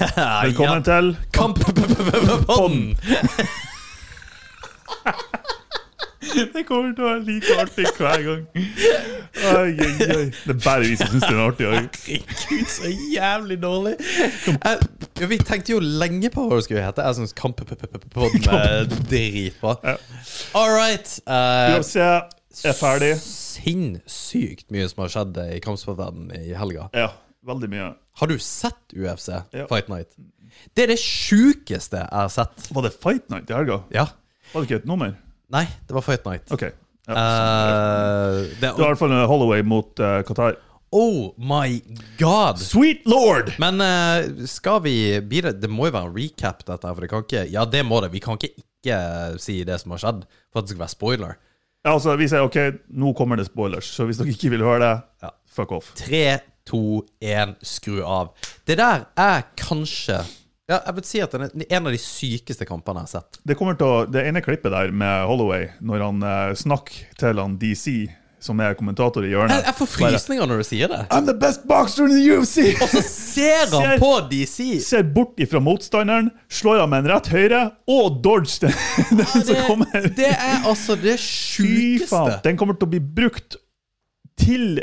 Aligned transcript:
Velkommen 0.44 0.82
til 0.82 1.16
Kamppodden! 1.32 2.96
Det 6.54 6.62
kommer 6.68 6.92
til 6.94 7.02
å 7.02 7.08
være 7.08 7.22
like 7.26 7.54
artig 7.58 7.86
hver 7.98 8.22
gang. 8.22 8.42
Oi, 8.54 9.72
oi, 9.74 9.88
oi. 10.14 10.26
Det 10.30 10.52
er 10.54 10.60
bare 10.62 10.84
vi 10.84 10.92
som 10.96 11.08
syns 11.10 11.24
det 11.24 11.32
er 11.32 11.40
artig. 11.42 11.66
Herregud, 11.66 12.68
så 12.70 12.92
jævlig 13.16 13.56
dårlig. 13.62 13.94
Eh, 14.54 14.84
vi 15.32 15.40
tenkte 15.42 15.74
jo 15.74 15.80
lenge 15.82 16.30
på 16.32 16.46
hva 16.46 16.60
det 16.60 16.68
skulle 16.68 16.84
hete. 16.86 17.06
Jeg 17.08 17.18
syns 17.18 17.34
Kamppodden 17.36 18.46
er 18.54 18.86
dritbra. 18.94 19.74
All 20.54 20.70
right. 20.76 21.16
Uh, 21.26 21.80
er 22.62 22.78
ferdig. 22.78 23.16
sinnssykt 23.24 24.70
mye 24.70 24.86
som 24.92 25.04
har 25.04 25.16
skjedd 25.16 25.42
i 25.48 25.58
kampsportverdenen 25.64 26.30
i 26.38 26.54
helga. 26.56 26.88
Ja, 26.94 27.10
veldig 27.48 27.74
mye. 27.74 27.90
Har 28.20 28.28
du 28.30 28.36
sett 28.38 28.92
UFC 28.94 29.28
Ja. 29.56 29.66
Fight 29.70 29.88
Night? 29.88 30.14
Det 30.76 30.84
er 30.84 30.92
det 30.92 30.98
sjukeste 31.00 32.00
jeg 32.02 32.10
har 32.12 32.28
sett. 32.32 32.68
Var 32.74 32.84
det 32.86 32.92
Fight 33.00 33.28
Night 33.32 33.50
i 33.50 33.56
helga? 33.56 33.80
Ja. 33.94 34.06
Var 34.52 34.60
det 34.62 34.68
ikke 34.70 34.80
et 34.82 34.88
nummer? 34.90 35.14
Nei, 35.50 35.64
det 35.88 35.94
var 35.96 36.04
Fight 36.04 36.26
Night. 36.28 36.50
OK. 36.52 36.66
Ja, 37.10 37.14
uh, 37.16 38.42
det, 38.44 38.60
det 38.60 38.72
var 38.76 38.90
i 38.90 38.92
hvert 38.92 39.00
fall 39.00 39.14
Holloway 39.30 39.62
mot 39.66 39.98
uh, 40.02 40.20
Qatar. 40.28 40.58
oh 40.92 41.30
my 41.38 41.80
god! 42.18 42.58
Sweet 42.62 43.06
lord! 43.08 43.52
Men 43.62 43.80
uh, 43.80 44.44
skal 44.46 44.82
vi 44.84 44.94
bidra? 45.22 45.52
det, 45.52 45.70
må 45.70 45.88
jo 45.88 45.94
være 45.96 46.10
en 46.10 46.16
recap, 46.18 46.64
dette 46.66 46.86
her, 46.86 46.94
for 46.94 47.06
det 47.06 47.10
kan 47.12 47.24
ikke 47.26 47.44
Ja, 47.50 47.64
det 47.64 47.84
må 47.86 48.02
det. 48.04 48.12
Vi 48.14 48.20
kan 48.22 48.38
ikke 48.38 48.52
ikke 48.58 49.00
si 49.42 49.58
det 49.64 49.80
som 49.82 49.92
har 49.96 50.02
skjedd, 50.02 50.22
for 50.52 50.60
at 50.60 50.68
det 50.68 50.74
skal 50.74 50.84
være 50.84 50.94
spoiler. 50.94 51.34
Ja, 51.84 51.94
altså, 51.96 52.14
vi 52.20 52.28
sier 52.28 52.44
OK, 52.44 52.58
nå 53.00 53.14
kommer 53.16 53.40
det 53.40 53.48
spoilers, 53.48 53.88
så 53.96 54.04
hvis 54.08 54.20
dere 54.20 54.32
ikke 54.34 54.50
vil 54.54 54.64
høre 54.66 54.80
det, 54.84 54.94
Ja. 55.24 55.30
fuck 55.48 55.72
off. 55.72 55.92
Tre, 55.96 56.24
to, 56.70 57.02
én, 57.20 57.56
skru 57.66 58.00
av. 58.06 58.30
Det 58.68 58.78
der 58.80 59.08
er 59.18 59.48
kanskje 59.58 60.22
Ja, 60.70 60.76
jeg 60.86 60.94
vil 61.00 61.06
si 61.08 61.18
at 61.18 61.32
det 61.34 61.48
er 61.66 61.76
en 61.80 61.88
av 61.90 61.94
de 61.96 61.98
sykeste 61.98 62.62
kampene 62.68 63.02
jeg 63.02 63.08
har 63.08 63.14
sett. 63.24 63.40
Det 63.42 63.56
kommer 63.58 63.74
til 63.74 63.88
å, 63.90 64.04
det 64.06 64.22
ene 64.28 64.38
klippet 64.44 64.70
der 64.70 64.92
med 64.94 65.24
Holloway, 65.26 65.64
når 65.82 66.04
han 66.06 66.22
eh, 66.22 66.52
snakker 66.60 67.08
til 67.18 67.40
han 67.42 67.56
DC, 67.58 67.94
som 68.40 68.60
er 68.62 68.76
kommentator 68.78 69.24
i 69.24 69.28
Jeg, 69.28 69.34
hjørnet 69.34 69.66
jeg 69.66 69.76
får 69.80 69.88
frysninger 69.96 70.46
når 70.48 70.62
du 70.62 70.66
sier 70.68 70.92
det. 70.92 71.00
I'm 71.12 71.26
the 71.26 71.34
best 71.36 71.66
boxer 71.68 72.06
in 72.06 72.14
the 72.14 72.22
UFC! 72.30 72.70
Og 72.80 72.86
så 72.88 73.02
ser 73.04 73.66
han 73.66 73.88
Ser- 73.88 74.00
på 74.00 74.12
DC! 74.30 74.68
Ser 74.86 75.10
bort 75.18 75.42
ifra 75.42 75.60
motstanderen, 75.64 76.30
slår 76.48 76.84
han 76.84 76.92
med 76.94 77.04
en 77.04 77.10
rett 77.16 77.32
høyre, 77.34 77.64
og 77.90 78.20
dodge 78.24 78.62
den, 78.68 78.78
den 79.20 79.26
som 79.34 79.60
kommer. 79.66 79.90
Det, 80.06 80.14
det 80.22 80.30
er 80.36 80.62
altså 80.70 80.96
det 81.02 81.18
sjukeste. 81.20 82.38
Den 82.46 82.60
kommer 82.60 82.78
til 82.78 82.88
å 82.88 82.94
bli 82.94 83.02
brukt 83.02 83.58
til 84.40 84.80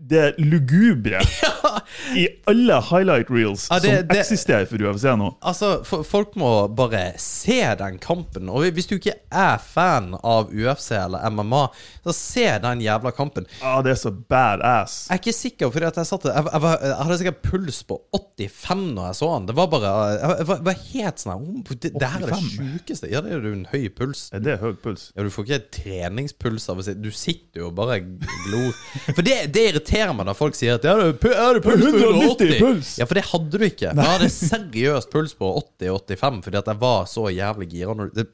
det 0.00 0.34
lugubre 0.40 1.20
i 2.16 2.24
alle 2.48 2.78
highlight 2.88 3.28
reels 3.30 3.66
Ja, 3.70 3.78
det- 3.82 4.06
som 4.08 4.16
eksisterer 4.16 4.64
for 4.66 4.80
UFC 4.82 5.04
nå. 5.20 5.26
Altså, 5.44 5.82
for, 5.84 6.02
Folk 6.08 6.34
må 6.40 6.50
bare 6.74 7.12
se 7.20 7.60
den 7.78 7.98
kampen. 8.02 8.48
Og 8.48 8.64
hvis 8.74 8.88
du 8.88 8.94
ikke 8.96 9.14
er 9.30 9.58
fan 9.60 10.14
av 10.24 10.48
UFC 10.54 10.92
eller 10.96 11.28
MMA, 11.30 11.66
så 12.06 12.14
se 12.16 12.46
den 12.64 12.80
jævla 12.82 13.12
kampen. 13.14 13.46
Ja, 13.60 13.76
det 13.84 13.92
er 13.92 14.00
så 14.00 14.10
badass. 14.10 14.96
Jeg 15.10 15.18
er 15.18 15.22
ikke 15.22 15.36
sikker, 15.36 15.70
fordi 15.74 15.90
jeg, 15.90 16.06
satte, 16.08 16.32
jeg, 16.32 16.46
jeg, 16.52 16.62
var, 16.64 16.78
jeg 16.86 16.96
hadde 17.04 17.18
sikkert 17.20 17.42
puls 17.44 17.82
på 17.90 18.00
85 18.16 18.86
når 18.96 19.10
jeg 19.10 19.18
så 19.20 19.30
den. 19.36 19.46
Det 19.50 19.56
var 19.60 19.70
bare 19.76 19.92
Jeg, 20.16 20.48
var, 20.48 20.64
var 20.70 20.80
helt 20.88 21.22
sånn 21.22 21.36
oh, 21.36 21.74
det, 21.76 21.92
det 21.94 22.10
her 22.14 22.24
er 22.24 22.32
det 22.32 22.40
85? 22.40 22.50
sjukeste. 22.56 23.12
Ja, 23.12 23.20
det 23.26 23.34
er 23.36 23.44
jo 23.44 23.54
en 23.58 23.66
høy 23.74 23.86
puls. 24.00 24.24
Er 24.32 24.42
det 24.48 24.56
høy 24.64 24.72
puls? 24.80 25.10
Ja, 25.16 25.26
Du 25.26 25.30
får 25.34 25.46
ikke 25.50 25.60
treningspuls 25.82 26.68
av 26.72 26.80
å 26.80 26.86
si 26.88 26.96
Du 26.98 27.10
sitter 27.14 27.62
jo 27.64 27.68
og 27.70 27.76
bare 27.78 28.00
glor. 28.00 28.72
For 29.12 29.22
det, 29.26 29.38
det 29.54 29.68
irriterer 29.70 29.89
meg 30.16 30.26
når 30.30 30.36
folk 30.38 30.54
sier 30.58 30.76
at 30.78 30.84
ja, 30.86 30.94
det 30.96 31.06
er 31.10 31.12
det 31.20 31.32
er 31.36 31.60
puls 31.64 31.82
på 31.84 31.92
190 31.98 32.20
180. 32.20 32.58
puls. 32.60 32.90
Ja, 33.00 33.06
for 33.10 33.18
det 33.18 33.24
hadde 33.30 33.50
du 33.58 33.64
ikke. 33.66 33.88
Jeg 33.90 34.10
hadde 34.12 34.28
seriøst 34.34 35.10
puls 35.12 35.34
på 35.38 35.50
80-85 35.80 36.42
fordi 36.46 36.60
at 36.62 36.70
jeg 36.72 36.80
var 36.80 37.04
så 37.10 37.26
jævlig 37.34 37.68
gira. 37.74 37.96
det- 38.14 38.28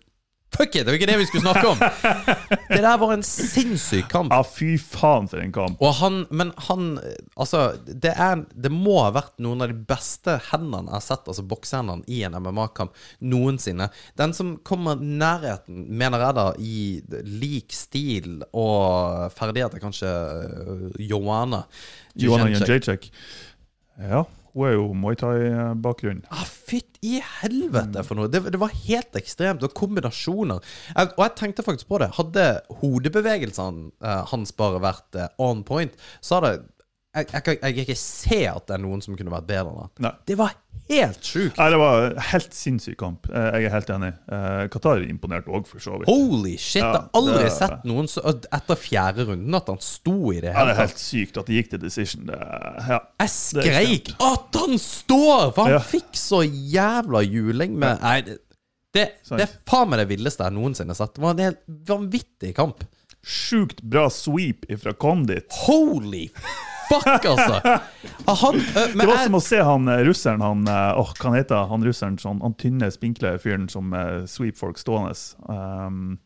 Fuck 0.55 0.77
it, 0.77 0.86
det 0.86 0.92
var 0.92 0.97
ikke 0.97 1.08
det 1.11 1.16
vi 1.20 1.27
skulle 1.28 1.44
snakke 1.44 1.69
om! 1.69 1.80
Det 2.70 2.83
der 2.83 2.98
var 2.98 3.12
en 3.14 3.23
sinnssyk 3.23 4.08
kamp. 4.11 4.33
Ja, 4.34 4.42
fy 4.46 4.74
faen 4.80 5.29
for 5.30 5.40
en 5.42 5.52
kamp. 5.55 5.80
Og 5.83 5.92
han, 6.01 6.24
men 6.34 6.51
han 6.68 6.96
Altså, 7.36 7.77
det, 7.86 8.11
er, 8.12 8.42
det 8.55 8.73
må 8.74 8.96
ha 9.05 9.12
vært 9.14 9.36
noen 9.42 9.62
av 9.62 9.70
de 9.70 9.77
beste 9.86 10.34
hendene 10.48 10.89
jeg 10.89 10.96
har 10.96 11.05
sett, 11.05 11.29
altså 11.30 11.45
boksehendene, 11.46 12.07
i 12.11 12.23
en 12.27 12.36
MMA-kamp 12.42 12.96
noensinne. 13.23 13.90
Den 14.18 14.34
som 14.36 14.57
kommer 14.67 14.98
nærheten, 14.98 15.84
mener 15.98 16.24
jeg 16.27 16.39
da, 16.40 16.46
i 16.58 16.78
lik 17.27 17.77
stil 17.77 18.42
og 18.51 19.30
ferdigheter, 19.36 19.83
kanskje 19.83 20.11
Joanna. 21.07 21.64
Joanna. 22.18 22.51
Jędrzejczyk. 22.55 23.11
Ja, 24.02 24.27
hun 24.56 24.67
er 24.70 24.74
jo 24.74 24.86
Muay 24.96 25.18
Thai-bakgrunn. 25.20 26.22
Ah, 26.33 26.44
Fytt 26.67 26.96
i 27.05 27.18
helvete 27.42 28.02
for 28.06 28.18
noe! 28.18 28.30
Det, 28.33 28.40
det 28.50 28.58
var 28.61 28.72
helt 28.86 29.18
ekstremt. 29.20 29.62
Og 29.67 29.74
kombinasjoner. 29.77 30.64
Jeg, 30.94 31.12
og 31.12 31.22
jeg 31.27 31.34
tenkte 31.39 31.64
faktisk 31.67 31.90
på 31.92 32.00
det. 32.02 32.08
Hadde 32.17 32.46
hodebevegelsene 32.80 33.90
eh, 34.00 34.22
hans 34.33 34.55
bare 34.56 34.80
vært 34.83 35.20
eh, 35.20 35.28
on 35.45 35.61
point, 35.68 35.92
så 36.24 36.40
hadde 36.40 36.55
jeg, 37.16 37.27
jeg, 37.32 37.58
jeg 37.62 37.84
ikke 37.86 37.96
se 37.98 38.38
at 38.50 38.66
det 38.68 38.74
er 38.77 38.82
noen 38.84 39.02
som 39.04 39.16
kunne 39.18 39.32
vært 39.32 39.46
bedre 39.48 39.72
enn. 39.72 39.90
Nei. 40.04 40.12
Det 40.28 40.36
var 40.38 40.54
helt 40.86 41.24
sjukt! 41.27 41.56
Nei, 41.58 41.66
det 41.72 41.78
var 41.80 42.04
helt 42.30 42.54
sinnssyk 42.54 42.96
kamp. 43.00 43.27
Eh, 43.32 43.46
Jeg 43.56 43.64
er 43.68 43.72
helt 43.74 43.88
enig. 43.90 44.10
Eh, 44.36 44.60
Qatar 44.70 45.00
imponerte 45.06 45.50
òg, 45.50 45.64
for 45.66 45.82
så 45.82 45.96
vidt. 45.98 46.06
Holy 46.10 46.54
shit! 46.60 46.82
Ja, 46.82 46.92
jeg 46.92 47.00
har 47.00 47.08
aldri 47.20 47.42
det- 47.46 47.52
sett 47.56 47.84
noen 47.88 48.06
så, 48.12 48.22
etter 48.58 48.78
fjerde 48.78 49.27
runden 49.30 49.54
at 49.58 49.66
han 49.72 49.80
sto 49.82 50.16
i 50.32 50.40
det 50.44 50.52
Ja, 50.52 50.64
det 50.68 50.77
er 50.77 50.80
helt 50.84 51.02
sykt 51.02 51.40
at 51.42 51.46
det 51.50 51.58
gikk 51.60 51.70
til 51.74 51.82
decision. 51.82 52.27
Det, 52.30 52.38
ja. 52.92 53.00
Jeg 53.24 53.33
skreik 53.34 54.12
at 54.20 54.60
han 54.62 54.78
står! 54.78 55.54
For 55.56 55.62
han 55.64 55.72
Ja. 55.78 55.80
fikk 55.80 56.12
så 56.20 56.42
jævla 56.46 57.24
juling 57.27 57.74
med 57.78 58.00
Nei, 58.04 58.20
det, 58.27 58.38
det, 58.94 59.08
det 59.33 59.42
er 59.48 59.56
faen 59.68 59.90
meg 59.90 59.98
det 60.04 60.08
villeste 60.14 60.44
jeg 60.46 60.54
noensinne 60.56 60.94
har 60.94 61.00
sett. 61.02 61.14
Det 61.18 61.24
var 61.24 61.34
en 61.34 61.42
helt 61.48 61.64
vanvittig 61.88 62.54
kamp. 62.56 62.84
Sjukt 63.27 63.83
bra 63.83 64.06
sweep 64.08 64.68
ifra 64.70 64.92
Condit. 64.94 65.50
Holy 65.66 66.28
fuck, 66.91 67.24
altså! 67.24 67.61
Han, 68.27 68.61
men 68.95 69.02
Det 69.02 69.08
var 69.08 69.24
som 69.24 69.39
å 69.39 69.42
se 69.45 69.58
han 69.63 69.89
eh, 69.92 70.05
russeren, 70.07 70.42
han 70.42 70.67
eh, 70.70 71.01
åh, 71.01 71.13
hva 71.14 71.29
han 71.30 71.39
heter 71.39 71.69
han 71.70 71.85
russeren, 71.86 72.17
sånn, 72.19 72.41
han 72.42 72.57
tynne, 72.58 72.91
spinkle 72.95 73.36
fyren 73.42 73.69
som 73.73 73.95
uh, 73.95 74.24
sweep 74.30 74.58
folk 74.58 74.80
stående. 74.80 75.14
Um, 75.46 76.17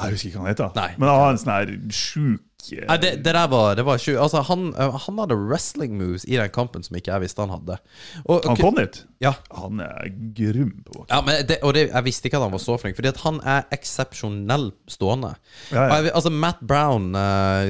jeg 0.00 0.14
husker 0.14 0.30
ikke 0.30 0.38
hva 0.38 0.46
han 0.46 0.54
heter, 0.54 0.70
Nei. 0.78 0.88
men 0.96 1.10
han 1.10 1.20
har 1.20 1.34
en 1.34 1.40
sånn 1.42 1.52
her 1.52 1.72
sjuk 1.92 2.72
eh, 2.72 2.86
Nei, 2.88 2.98
det, 3.02 3.12
det 3.24 3.34
der 3.36 3.50
var, 3.52 3.74
det 3.76 3.84
var 3.88 4.00
sjukt. 4.00 4.20
Altså, 4.22 4.44
han, 4.48 4.70
han 4.76 5.20
hadde 5.20 5.36
wrestling 5.36 5.98
moves 6.00 6.24
i 6.28 6.38
den 6.40 6.52
kampen 6.54 6.86
som 6.86 6.96
ikke 6.96 7.12
jeg 7.12 7.26
visste 7.26 7.44
han 7.44 7.52
hadde. 7.52 7.80
Og, 8.24 8.40
Han 8.46 8.56
kom 8.56 8.70
Condit, 8.70 9.02
ja, 9.20 9.34
han 9.52 9.80
er 9.84 10.06
grum 10.36 10.70
på 10.86 10.94
bakken. 10.94 11.10
ja, 11.12 11.18
men 11.26 11.42
det, 11.48 11.58
og 11.66 11.74
det, 11.76 11.82
jeg 11.90 12.04
visste 12.06 12.28
ikke 12.30 12.38
at 12.40 12.44
han 12.46 12.54
var 12.54 12.62
så 12.64 12.76
flink, 12.80 12.96
fordi 12.96 13.10
at 13.12 13.18
han 13.20 13.40
er 13.44 13.66
eksepsjonell 13.76 14.70
stående. 14.88 15.34
Ja, 15.74 15.82
ja. 15.90 15.98
Jeg, 16.00 16.12
altså 16.16 16.30
Matt 16.32 16.62
Brown 16.64 17.10
uh, 17.12 17.68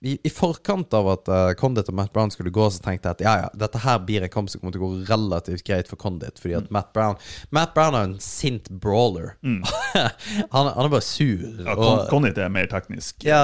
i, 0.00 0.14
I 0.24 0.32
forkant 0.32 0.94
av 0.96 1.10
at 1.12 1.28
uh, 1.28 1.50
Condit 1.60 1.90
og 1.92 1.98
Matt 1.98 2.12
Brown 2.14 2.32
skulle 2.32 2.52
gå, 2.54 2.70
så 2.72 2.80
tenkte 2.84 3.10
jeg 3.12 3.18
at 3.18 3.24
ja, 3.26 3.34
ja, 3.44 3.50
dette 3.60 3.82
her 3.84 3.98
blir 4.08 4.24
en 4.24 4.32
kamp 4.32 4.48
som 4.48 4.62
kommer 4.62 4.72
til 4.78 4.80
å 4.84 4.88
gå 4.88 5.02
relativt 5.10 5.66
greit 5.68 5.90
for 5.92 6.00
Condit. 6.00 6.40
Fordi 6.40 6.56
Mm. 6.58 6.64
at 6.64 6.70
Matt 6.72 6.92
Brown 6.96 7.16
Matt 7.52 7.74
Brown 7.76 7.94
er 7.94 8.06
en 8.08 8.16
sint 8.24 8.70
brawler. 8.82 9.34
han, 9.44 10.72
han 10.72 10.84
er 10.86 10.88
bare 10.92 11.04
sur. 11.04 11.44
Ja, 11.66 11.76
Condit 12.08 12.38
er 12.40 12.48
mer 12.52 12.66
teknisk. 12.70 13.20
ja, 13.28 13.42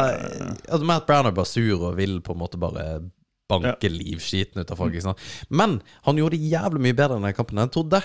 altså 0.69 0.85
Matt 0.89 1.07
Brown 1.07 1.29
er 1.29 1.37
bare 1.37 1.47
sur 1.51 1.85
og 1.91 1.99
vil 2.01 2.21
på 2.25 2.33
en 2.33 2.41
måte 2.41 2.59
bare 2.61 2.87
banke 3.51 3.91
livskiten 3.93 4.63
ut 4.63 4.71
av 4.73 4.79
folk. 4.81 4.95
Ikke 4.97 5.09
sant? 5.11 5.25
Men 5.51 5.81
han 6.07 6.17
gjorde 6.21 6.39
det 6.39 6.53
jævlig 6.55 6.81
mye 6.89 6.97
bedre 6.97 7.19
i 7.21 7.27
den 7.29 7.37
kampen 7.37 7.59
enn 7.61 7.69
jeg 7.69 7.75
trodde. 7.77 8.01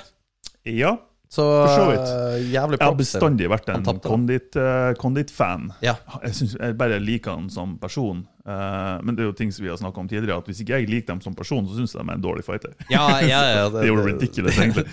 Ja, 0.67 0.97
Så, 1.29 1.43
så 1.69 1.83
vidt. 1.91 2.07
eh, 2.09 2.47
jeg 2.55 2.79
har 2.81 2.95
bestandig 2.97 3.47
vært 3.51 3.67
en. 3.69 3.83
Condit, 4.01 4.55
eh, 4.57 4.93
Condit-fan. 4.97 5.67
Ja. 5.85 5.93
Jeg, 6.23 6.33
synes, 6.39 6.55
jeg 6.57 6.75
bare 6.79 6.97
liker 6.99 7.35
han 7.37 7.49
som 7.53 7.75
person. 7.77 8.23
Eh, 8.49 8.95
men 9.05 9.13
det 9.15 9.21
er 9.23 9.29
jo 9.29 9.35
ting 9.37 9.51
som 9.53 9.61
vi 9.63 9.69
har 9.69 9.77
snakka 9.77 10.01
om 10.01 10.09
tidligere, 10.09 10.39
at 10.41 10.49
hvis 10.49 10.63
ikke 10.63 10.79
jeg 10.81 10.89
liker 10.89 11.13
dem 11.13 11.21
som 11.21 11.35
person, 11.37 11.67
så 11.69 11.77
syns 11.77 11.93
jeg 11.93 12.01
de 12.01 12.09
er 12.09 12.17
en 12.17 12.25
dårlig 12.25 12.43
fighter. 12.47 12.73
Ja, 12.89 13.05
ja, 13.21 13.43
ja, 13.53 13.69
Det 13.75 13.83
er 13.85 13.91
jo 13.91 14.01
ridiculous, 14.01 14.57
egentlig. 14.57 14.87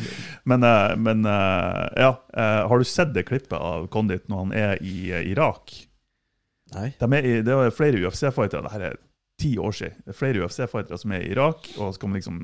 Men, 0.44 0.60
men 1.00 1.24
ja, 1.26 2.12
har 2.36 2.78
du 2.78 2.84
sett 2.84 3.16
det 3.16 3.24
klippet 3.32 3.56
av 3.56 3.88
Condit 3.88 4.28
når 4.28 4.44
han 4.44 4.52
er 4.52 4.84
i 4.84 5.08
Irak? 5.32 5.72
Nei. 6.76 6.90
De 7.00 7.08
er 7.16 7.26
i, 7.32 7.34
det 7.46 7.54
er 7.56 7.72
flere 7.74 7.96
UFC-fightere, 8.04 8.60
det 8.66 8.72
her 8.76 8.86
er 8.92 8.96
ti 9.40 9.56
år 9.58 9.74
siden. 9.76 10.00
Det 10.04 10.14
er 10.14 10.18
flere 10.18 10.44
UFC-fightere 10.44 10.98
som 11.00 11.12
er 11.12 11.24
i 11.24 11.30
Irak, 11.34 11.68
og 11.76 11.94
så 11.94 12.00
kan 12.00 12.12
man 12.12 12.20
liksom 12.20 12.40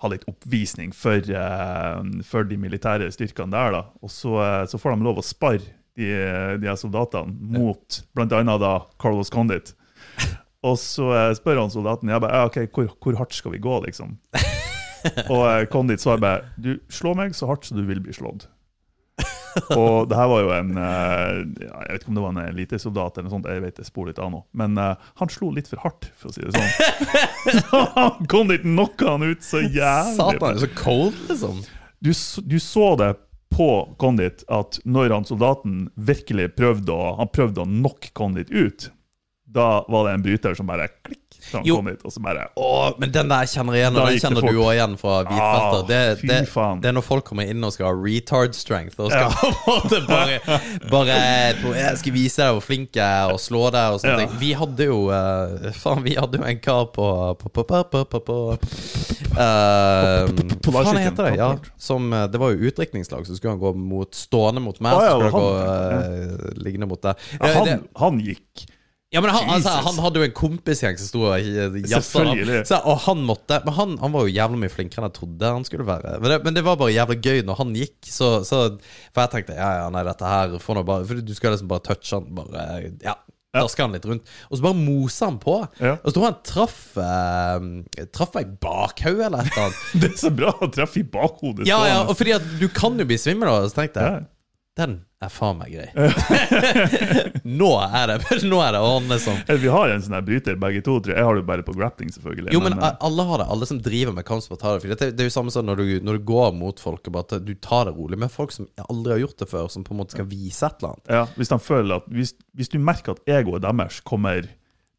ha 0.00 0.08
litt 0.08 0.24
oppvisning 0.30 0.94
for, 0.96 1.20
uh, 1.36 2.00
for 2.24 2.48
de 2.48 2.56
militære 2.60 3.10
styrkene 3.12 3.52
der. 3.52 3.74
da. 3.76 3.82
Og 4.00 4.12
så, 4.12 4.32
uh, 4.38 4.64
så 4.68 4.80
får 4.80 4.96
de 4.96 5.08
lov 5.08 5.20
å 5.20 5.26
sparre 5.26 5.76
de, 5.98 6.08
de 6.62 6.70
her 6.70 6.78
soldatene 6.80 7.34
mot 7.58 8.00
bl.a. 8.16 8.72
Carlos 9.02 9.32
Condit. 9.32 9.74
Og 10.64 10.78
så 10.80 11.10
uh, 11.12 11.34
spør 11.36 11.60
han 11.62 11.72
soldaten 11.72 12.12
jeg 12.12 12.24
bare, 12.24 12.46
ok, 12.48 12.62
hvor, 12.72 12.94
hvor 13.00 13.20
hardt 13.20 13.36
skal 13.36 13.56
vi 13.56 13.62
gå, 13.62 13.76
liksom. 13.84 14.16
Og 15.32 15.44
Condit 15.72 16.02
svarer 16.02 16.20
bare 16.20 16.48
du 16.60 16.74
slår 16.92 17.14
meg 17.16 17.36
så 17.36 17.48
hardt 17.48 17.68
som 17.68 17.78
du 17.78 17.86
vil 17.88 18.02
bli 18.04 18.12
slått. 18.16 18.48
Og 19.80 20.08
det 20.10 20.18
her 20.18 20.28
var 20.30 20.42
jo 20.44 20.50
en 20.54 20.76
eh, 20.78 21.38
Jeg 21.64 21.86
vet 21.88 22.02
ikke 22.02 22.12
om 22.12 22.18
det 22.18 22.24
var 22.24 22.34
en 22.34 22.42
elitesoldat 22.44 23.18
eller 23.18 23.28
noe 23.28 23.34
sånt, 23.34 23.48
jeg 23.50 23.64
vet 23.64 23.80
jeg 23.82 23.88
spor 23.88 24.10
litt 24.10 24.20
av 24.22 24.30
nå. 24.32 24.42
Men 24.56 24.78
eh, 24.80 25.08
han 25.22 25.32
slo 25.32 25.50
litt 25.54 25.70
for 25.70 25.82
hardt, 25.84 26.10
for 26.20 26.30
å 26.30 26.36
si 26.36 26.44
det 26.44 26.54
sånn. 26.54 27.72
han 27.96 28.30
kom 28.30 28.52
dit 28.52 28.64
knocka 28.66 29.16
han 29.16 29.26
ut 29.26 29.42
så 29.46 29.64
jævlig. 29.64 30.16
Satan, 30.20 30.62
så 30.62 30.70
cold, 30.78 31.18
liksom. 31.28 31.60
Du, 32.00 32.12
du 32.48 32.56
så 32.62 32.94
det 33.00 33.14
på 33.50 33.94
Condit 33.98 34.44
at 34.48 34.78
når 34.86 35.16
han 35.16 35.26
soldaten 35.26 35.88
virkelig 35.98 36.52
prøvde 36.56 36.94
å, 36.94 37.14
han 37.18 37.30
prøvde 37.34 37.64
å 37.64 37.68
knocke 37.68 38.12
Condit 38.16 38.52
ut, 38.54 38.90
da 39.50 39.68
var 39.90 40.06
det 40.08 40.12
en 40.18 40.22
bryter 40.28 40.54
som 40.58 40.68
bare 40.70 40.86
klikk 41.02 41.18
han 41.50 41.64
Jo. 41.64 41.78
ut, 41.80 42.02
og 42.04 42.12
så 42.12 42.20
bare 42.22 42.42
Åh, 42.60 42.90
men 43.00 43.10
den 43.14 43.30
der 43.32 43.46
kjenner 43.48 43.72
jeg 43.74 43.86
igjen, 43.86 43.96
og 43.96 44.08
den 44.10 44.18
kjenner 44.20 44.44
du 44.44 44.58
òg 44.60 44.74
igjen 44.76 44.92
fra 45.00 45.14
hvitfelter. 45.24 45.78
Ah, 45.80 45.86
Det, 45.88 46.00
det, 46.20 46.36
det 46.84 46.90
er 46.90 46.94
når 46.94 47.04
folk 47.06 47.24
kommer 47.26 47.48
inn 47.48 47.64
og 47.64 47.72
skal 47.72 47.88
ha 47.88 47.94
retard 47.96 48.54
strength, 48.54 49.00
og 49.00 49.08
skal 49.10 49.32
en 49.48 49.56
måte 49.64 50.00
bare, 50.06 50.36
bare 50.92 51.16
Jeg 51.80 51.96
skal 52.02 52.14
vise 52.14 52.42
deg 52.44 52.52
hvor 52.58 52.62
flink 52.66 52.98
jeg 53.00 53.06
er, 53.24 53.32
og 53.32 53.40
slå 53.42 53.64
deg 53.74 53.96
og 53.96 54.02
sånne 54.04 54.18
Ja. 54.20 54.26
ting. 54.26 54.36
Vi 54.42 54.50
hadde 54.60 54.88
jo 54.90 54.98
uh, 55.08 55.70
Faen, 55.80 56.04
vi 56.04 56.14
hadde 56.20 56.38
jo 56.42 56.46
en 56.52 56.60
kar 56.62 56.84
på 56.94 57.08
på, 57.40 57.50
på, 57.56 57.64
på, 57.64 58.04
på, 58.12 58.20
på, 58.28 58.38
Hva 60.70 60.82
faen 60.84 61.00
heter 61.00 61.30
det? 61.30 61.36
Ja, 61.40 61.50
som, 61.80 62.12
eh, 62.12 62.26
det 62.30 62.40
var 62.42 62.52
jo 62.54 62.68
utdrikningslag, 62.70 63.26
så 63.26 63.36
skulle 63.38 63.54
han 63.56 63.62
gå 63.62 63.72
mot 63.78 64.14
stående 64.16 64.62
mot 64.64 64.78
meg. 64.82 64.92
Å, 64.92 65.00
ja, 65.04 65.14
så 65.14 65.16
skulle 65.16 65.30
han 65.30 65.40
gå 65.40 66.44
uh, 66.44 66.60
liggende 66.66 66.88
mot 66.90 67.00
deg. 67.04 67.26
ja, 67.38 67.48
Ja, 67.50 67.64
han, 67.64 67.88
han 68.04 68.20
gikk 68.24 68.66
ja, 69.10 69.20
men 69.20 69.32
han, 69.34 69.48
altså, 69.56 69.72
han 69.82 69.96
hadde 70.04 70.20
jo 70.20 70.26
en 70.28 70.34
kompisgjeng 70.38 70.98
som 71.00 71.08
sto 71.08 71.24
og 71.26 71.48
jazza. 71.90 72.22
Så, 72.68 72.76
og 72.78 73.00
han 73.08 73.24
måtte 73.26 73.58
Men 73.66 73.74
han, 73.74 73.96
han 73.98 74.12
var 74.14 74.28
jo 74.28 74.30
jævla 74.36 74.60
mye 74.60 74.70
flinkere 74.70 75.02
enn 75.02 75.08
jeg 75.08 75.16
trodde 75.18 75.50
han 75.56 75.66
skulle 75.66 75.86
være. 75.88 76.12
Men 76.22 76.30
det, 76.30 76.38
men 76.46 76.54
det 76.54 76.62
var 76.66 76.78
bare 76.78 76.94
jævla 76.94 77.16
gøy 77.18 77.42
når 77.48 77.58
han 77.58 77.74
gikk. 77.74 77.98
Så, 78.06 78.30
så 78.46 78.60
For 79.10 79.24
jeg 79.24 79.32
tenkte 79.34 79.58
ja, 79.58 79.72
ja, 79.80 79.90
nei, 79.90 80.04
dette 80.06 80.30
her 80.30 80.54
får 80.62 80.78
nå 80.78 80.86
bare 80.86 81.08
For 81.10 81.24
du 81.26 81.34
skal 81.34 81.56
liksom 81.56 81.72
bare 81.72 81.86
touche 81.90 82.14
han. 82.20 82.30
Bare 82.38 82.70
Ja. 83.02 83.18
Daske 83.50 83.82
han 83.82 83.96
litt 83.96 84.04
rundt. 84.06 84.28
Og 84.46 84.60
så 84.60 84.62
bare 84.62 84.78
mosa 84.78 85.26
han 85.26 85.40
på. 85.42 85.56
Ja. 85.82 85.96
Og 85.98 86.12
så 86.12 86.14
tror 86.14 86.22
jeg 86.28 86.30
han 86.30 86.42
traff 86.46 86.82
eh, 87.02 88.04
Traff 88.14 88.36
meg 88.38 88.46
i 88.46 88.58
bakhodet 88.62 89.24
eller 89.26 89.42
et 89.42 89.50
eller 89.56 89.64
annet. 89.66 89.80
Det 90.04 90.12
er 90.12 90.20
så 90.22 90.30
bra 90.38 90.52
å 90.54 90.68
treffe 90.70 91.02
i 91.02 91.08
bakhodet. 91.18 91.66
Ja, 91.66 91.80
ja, 91.90 92.04
og 92.06 92.14
fordi 92.20 92.36
at 92.38 92.46
du 92.62 92.68
kan 92.70 92.94
jo 92.94 93.08
bli 93.10 93.18
svimmel, 93.18 93.50
da. 93.50 93.66
Så 93.72 93.82
tenkte 93.82 94.04
jeg 94.06 94.20
Ja. 94.20 94.28
Den 94.78 95.00
er 95.20 95.32
faen 95.32 95.58
meg 95.58 95.72
grei. 95.74 95.88
nå 97.60 97.68
er 97.82 98.12
det 98.12 98.18
Nå 98.50 98.60
er 98.62 98.76
det 98.76 98.80
ordentlig 98.80 99.18
sånn. 99.24 99.40
Vi 99.60 99.72
har 99.72 99.92
en 99.92 100.04
sånn 100.04 100.14
her 100.16 100.24
bryter, 100.24 100.56
begge 100.60 100.82
to. 100.86 100.94
Jeg 101.10 101.26
har 101.26 101.36
det 101.36 101.42
bare 101.48 101.64
på 101.66 101.74
grappling, 101.76 102.12
selvfølgelig. 102.14 102.54
Jo, 102.54 102.62
men 102.64 102.78
men 102.78 102.86
alle 102.86 103.26
har 103.28 103.42
det. 103.42 103.48
Alle 103.52 103.68
som 103.68 103.82
driver 103.82 104.16
med 104.16 104.26
kampsport 104.28 104.64
har 104.64 104.80
det. 104.80 104.94
Det, 104.94 105.10
det 105.18 105.26
er 105.26 105.28
jo 105.28 105.34
samme 105.34 105.52
sånn 105.52 105.68
når 105.68 105.82
du, 105.82 105.86
når 106.06 106.20
du 106.20 106.28
går 106.30 106.54
mot 106.56 106.80
folk 106.80 107.10
bare 107.12 107.42
du 107.44 107.52
tar 107.60 107.90
det 107.90 107.96
rolig. 107.98 108.20
med 108.20 108.32
folk 108.32 108.54
som 108.54 108.68
aldri 108.86 109.16
har 109.16 109.24
gjort 109.26 109.42
det 109.42 109.50
før, 109.50 109.68
som 109.74 109.84
på 109.84 109.94
en 109.96 110.00
måte 110.04 110.16
skal 110.16 110.30
vise 110.30 110.64
et 110.66 110.80
eller 110.80 110.94
annet. 110.94 111.12
ja, 111.18 111.26
hvis, 111.36 111.52
at, 111.52 112.10
hvis, 112.14 112.34
hvis 112.56 112.72
du 112.72 112.78
merker 112.78 113.18
at 113.18 113.34
egoet 113.40 113.66
deres 113.66 114.00
kommer 114.06 114.48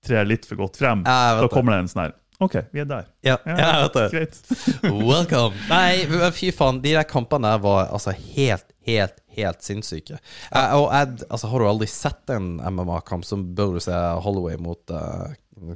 trer 0.06 0.26
litt 0.28 0.46
for 0.50 0.60
godt 0.60 0.82
frem, 0.82 1.06
Ja, 1.06 1.40
da 1.42 1.50
kommer 1.50 1.78
det 1.78 1.86
en 1.86 1.92
sånn 1.94 2.06
her 2.08 2.18
OK, 2.42 2.56
vi 2.74 2.82
er 2.82 2.88
der. 2.90 3.06
Ja, 3.22 3.36
jeg 3.46 3.82
vet 3.84 3.94
det. 3.94 4.06
Greit. 4.16 4.38
Welcome. 4.82 5.54
Nei, 5.70 6.32
fy 6.34 6.50
faen. 6.50 6.80
De 6.82 6.96
der 6.96 7.06
kampene 7.06 7.52
der 7.54 7.62
var 7.62 7.92
altså 7.94 8.16
helt, 8.18 8.66
helt, 8.90 9.21
helt 9.36 9.64
sinnssyke. 9.66 10.20
Eh, 10.52 10.74
og 10.78 10.90
Ed, 10.96 11.26
altså, 11.30 11.50
har 11.52 11.62
du 11.62 11.68
aldri 11.70 11.88
sett 11.90 12.34
en 12.34 12.58
MMA-kamp, 12.62 13.26
så 13.28 13.40
bør 13.40 13.78
du 13.78 13.84
se 13.84 13.96
Holloway 14.26 14.60
mot 14.62 14.94
uh, 14.94 15.32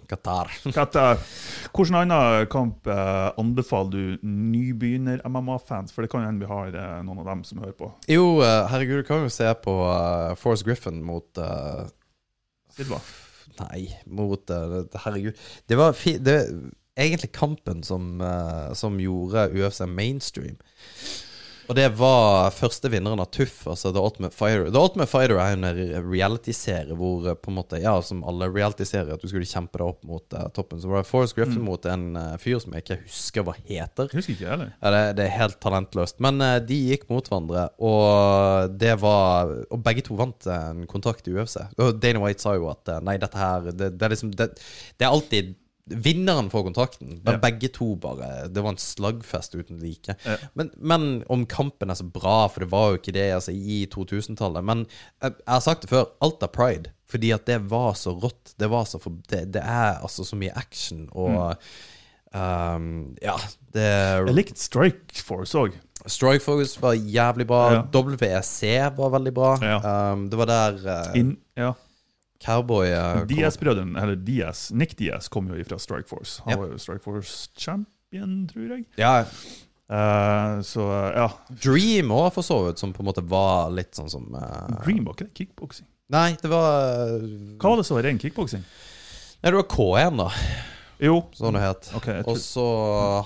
Qatar. 0.10 0.52
Qatar. 0.78 1.20
hvilken 1.72 2.00
annen 2.02 2.48
kamp 2.52 2.88
uh, 2.90 3.32
anbefaler 3.42 3.92
du 3.94 4.30
nybegynner-MMA-fans? 4.30 5.94
For 5.96 6.06
det 6.06 6.12
kan 6.14 6.26
hende 6.26 6.46
vi 6.46 6.52
har 6.52 6.74
uh, 6.76 7.02
noen 7.06 7.24
av 7.24 7.30
dem 7.34 7.44
som 7.48 7.62
hører 7.64 7.78
på. 7.80 7.92
Jo, 8.12 8.40
herregud, 8.44 9.04
du 9.04 9.10
kan 9.10 9.26
jo 9.26 9.34
se 9.34 9.52
på 9.66 9.76
Forrest 10.42 10.68
Griffin 10.68 11.04
mot 11.06 11.44
Silva. 12.76 13.00
Nei, 13.56 13.86
mot 14.12 14.52
Herregud. 14.52 15.38
Det 15.70 15.78
var 15.80 15.94
fi, 15.96 16.18
det, 16.20 16.42
egentlig 17.00 17.32
kampen 17.36 17.86
som, 17.88 18.20
som 18.76 18.98
gjorde 19.00 19.48
UFC 19.56 19.86
mainstream. 19.88 20.58
Og 21.66 21.74
det 21.78 21.88
var 21.98 22.52
første 22.54 22.90
vinneren 22.94 23.20
av 23.24 23.32
TUFF, 23.34 23.64
altså 23.72 23.90
The 23.96 24.02
Ultimate 24.06 24.36
Fighter. 24.38 24.68
The 24.70 24.82
Ultimate 24.86 25.10
Fighter 25.10 25.40
er 25.42 25.54
jo 25.54 25.58
en 25.58 25.68
re- 25.80 26.02
reality-serie 26.06 26.98
hvor 27.00 27.26
eh, 27.32 27.38
på 27.42 27.50
en 27.50 27.58
måte 27.58 27.80
Ja, 27.82 27.96
som 28.06 28.22
alle 28.28 28.50
reality-serier, 28.54 29.16
at 29.16 29.24
du 29.24 29.32
skulle 29.32 29.50
kjempe 29.50 29.82
deg 29.82 29.88
opp 29.90 30.04
mot 30.06 30.38
uh, 30.38 30.46
toppen. 30.54 30.82
Så 30.84 30.92
var 30.92 31.02
det 31.02 31.10
Forrest 31.10 31.38
Griffin 31.38 31.66
mot 31.66 31.88
en 31.90 32.06
uh, 32.20 32.36
fyr 32.42 32.62
som 32.62 32.76
jeg 32.78 32.86
ikke 32.86 33.00
husker 33.08 33.48
hva 33.48 33.56
heter. 33.58 34.12
Jeg 34.12 34.22
husker 34.22 34.38
ikke, 34.38 34.52
heller. 34.54 34.72
Ja, 34.78 34.94
det, 34.94 35.02
det 35.18 35.26
er 35.26 35.36
helt 35.40 35.60
talentløst. 35.66 36.22
Men 36.28 36.40
uh, 36.46 36.54
de 36.62 36.80
gikk 36.92 37.10
mot 37.10 37.26
hverandre, 37.32 37.66
og 37.82 38.78
det 38.78 38.94
var 39.02 39.56
Og 39.74 39.82
begge 39.86 40.06
to 40.06 40.16
vant 40.20 40.46
en 40.52 40.86
kontrakt 40.90 41.26
i 41.28 41.34
UFC. 41.34 41.58
Og 41.82 41.98
Dana 42.02 42.22
White 42.22 42.46
sa 42.46 42.54
jo 42.60 42.70
at 42.72 42.90
nei, 43.06 43.18
dette 43.22 43.40
her 43.42 43.72
Det, 43.74 43.94
det 43.98 44.06
er 44.06 44.14
liksom 44.14 44.34
det, 44.38 44.52
det 45.00 45.06
er 45.08 45.12
alltid 45.14 45.56
Vinneren 45.86 46.50
får 46.50 46.64
kontrakten. 46.64 47.20
Men 47.24 47.34
Ja. 47.36 47.40
begge 47.40 47.68
to 47.70 47.96
bare 47.96 48.48
Det 48.50 48.62
var 48.64 48.72
en 48.74 48.78
slagfest 48.82 49.54
uten 49.56 49.78
like. 49.80 50.16
Ja. 50.26 50.38
Men, 50.54 50.72
men 50.78 51.24
om 51.30 51.46
kampen 51.46 51.90
er 51.90 51.96
så 52.00 52.04
bra, 52.12 52.48
for 52.48 52.60
det 52.66 52.72
var 52.72 52.90
jo 52.90 52.98
ikke 52.98 53.14
det 53.14 53.28
altså, 53.36 53.52
i 53.54 53.86
2000-tallet. 53.94 54.64
Men 54.66 54.86
jeg, 55.22 55.36
jeg 55.46 55.54
har 55.54 55.60
sagt 55.62 55.82
det 55.86 55.90
før, 55.92 56.06
alt 56.22 56.42
er 56.42 56.48
pride. 56.48 56.92
Fordi 57.06 57.30
at 57.36 57.46
det 57.46 57.60
var 57.70 57.94
så 57.94 58.16
rått. 58.18 58.56
Det 58.58 58.70
var 58.70 58.86
så 58.90 58.98
for, 59.00 59.14
det, 59.30 59.44
det 59.54 59.62
er 59.62 60.00
altså 60.02 60.26
så 60.26 60.36
mye 60.36 60.56
action 60.58 61.06
og 61.14 61.54
um, 62.34 63.16
Ja, 63.22 63.36
det 63.76 63.86
Jeg 63.86 64.34
likte 64.36 64.60
Strike 64.62 65.22
Force 65.22 65.58
òg. 65.58 65.76
Strike 66.06 66.44
Force 66.44 66.82
var 66.82 66.94
jævlig 66.98 67.46
bra. 67.48 67.62
Ja. 67.74 67.84
WEC 67.94 68.62
var 68.98 69.14
veldig 69.20 69.34
bra. 69.34 69.54
Um, 70.14 70.30
det 70.30 70.38
var 70.42 70.50
der 70.50 70.82
uh, 70.82 71.34
Ja. 71.58 71.72
Cowboy 72.46 72.94
uh, 72.94 73.26
Diaz-brødrene, 73.30 73.98
eller 74.02 74.16
Diaz, 74.16 74.68
Nick 74.72 74.96
Diaz 75.00 75.28
kom 75.34 75.48
jo 75.50 75.64
fra 75.68 75.80
Strike 75.82 76.08
Force. 76.12 76.42
Han 76.46 76.54
Ja. 76.56 76.62
var 76.62 76.74
jo 76.74 76.78
Strike 76.82 77.04
Force 77.04 77.50
champion, 77.58 78.46
tror 78.54 78.76
jeg. 78.78 78.86
Ja, 79.02 79.24
Uh, 79.86 80.62
så 80.66 80.82
ja. 81.14 81.28
Dream 81.62 82.10
òg, 82.10 82.32
for 82.34 82.42
så 82.42 82.56
vidt, 82.66 82.80
som 82.82 82.90
på 82.94 83.04
en 83.04 83.10
måte 83.12 83.22
var 83.30 83.68
litt 83.70 83.94
sånn 83.94 84.10
som 84.10 84.24
uh, 84.34 84.80
Dream 84.82 85.04
var 85.06 85.14
ikke 85.14 85.28
det 85.28 85.36
kickboksing. 85.38 85.86
Nei, 86.10 86.32
det 86.42 86.50
var 86.50 87.20
uh, 87.22 87.28
Hva 87.62 87.70
var 87.70 87.78
det 87.78 87.86
som 87.86 88.00
var 88.00 88.08
ren 88.08 88.18
kickboksing? 88.18 88.64
Nei, 88.66 89.52
det 89.52 89.60
var 89.60 89.68
K1, 89.70 90.18
da, 90.18 90.32
Jo, 91.06 91.20
sånn 91.38 91.54
det 91.54 91.62
het. 91.68 91.92
Okay, 92.00 92.24
Og 92.26 92.40
så 92.42 92.66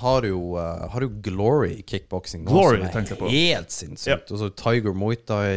har 0.01 0.25
du 0.25 0.33
jo 0.33 0.41
Har 0.59 0.99
du 0.99 1.15
Glory 1.23 1.77
kickboksing 1.87 2.43
som 2.43 2.59
er 2.59 3.31
helt 3.31 3.71
sinnssykt. 3.71 4.33
Og 4.35 4.41
så 4.43 4.49
Tiger 4.59 4.91
Muay 4.97 5.15
Thai 5.21 5.53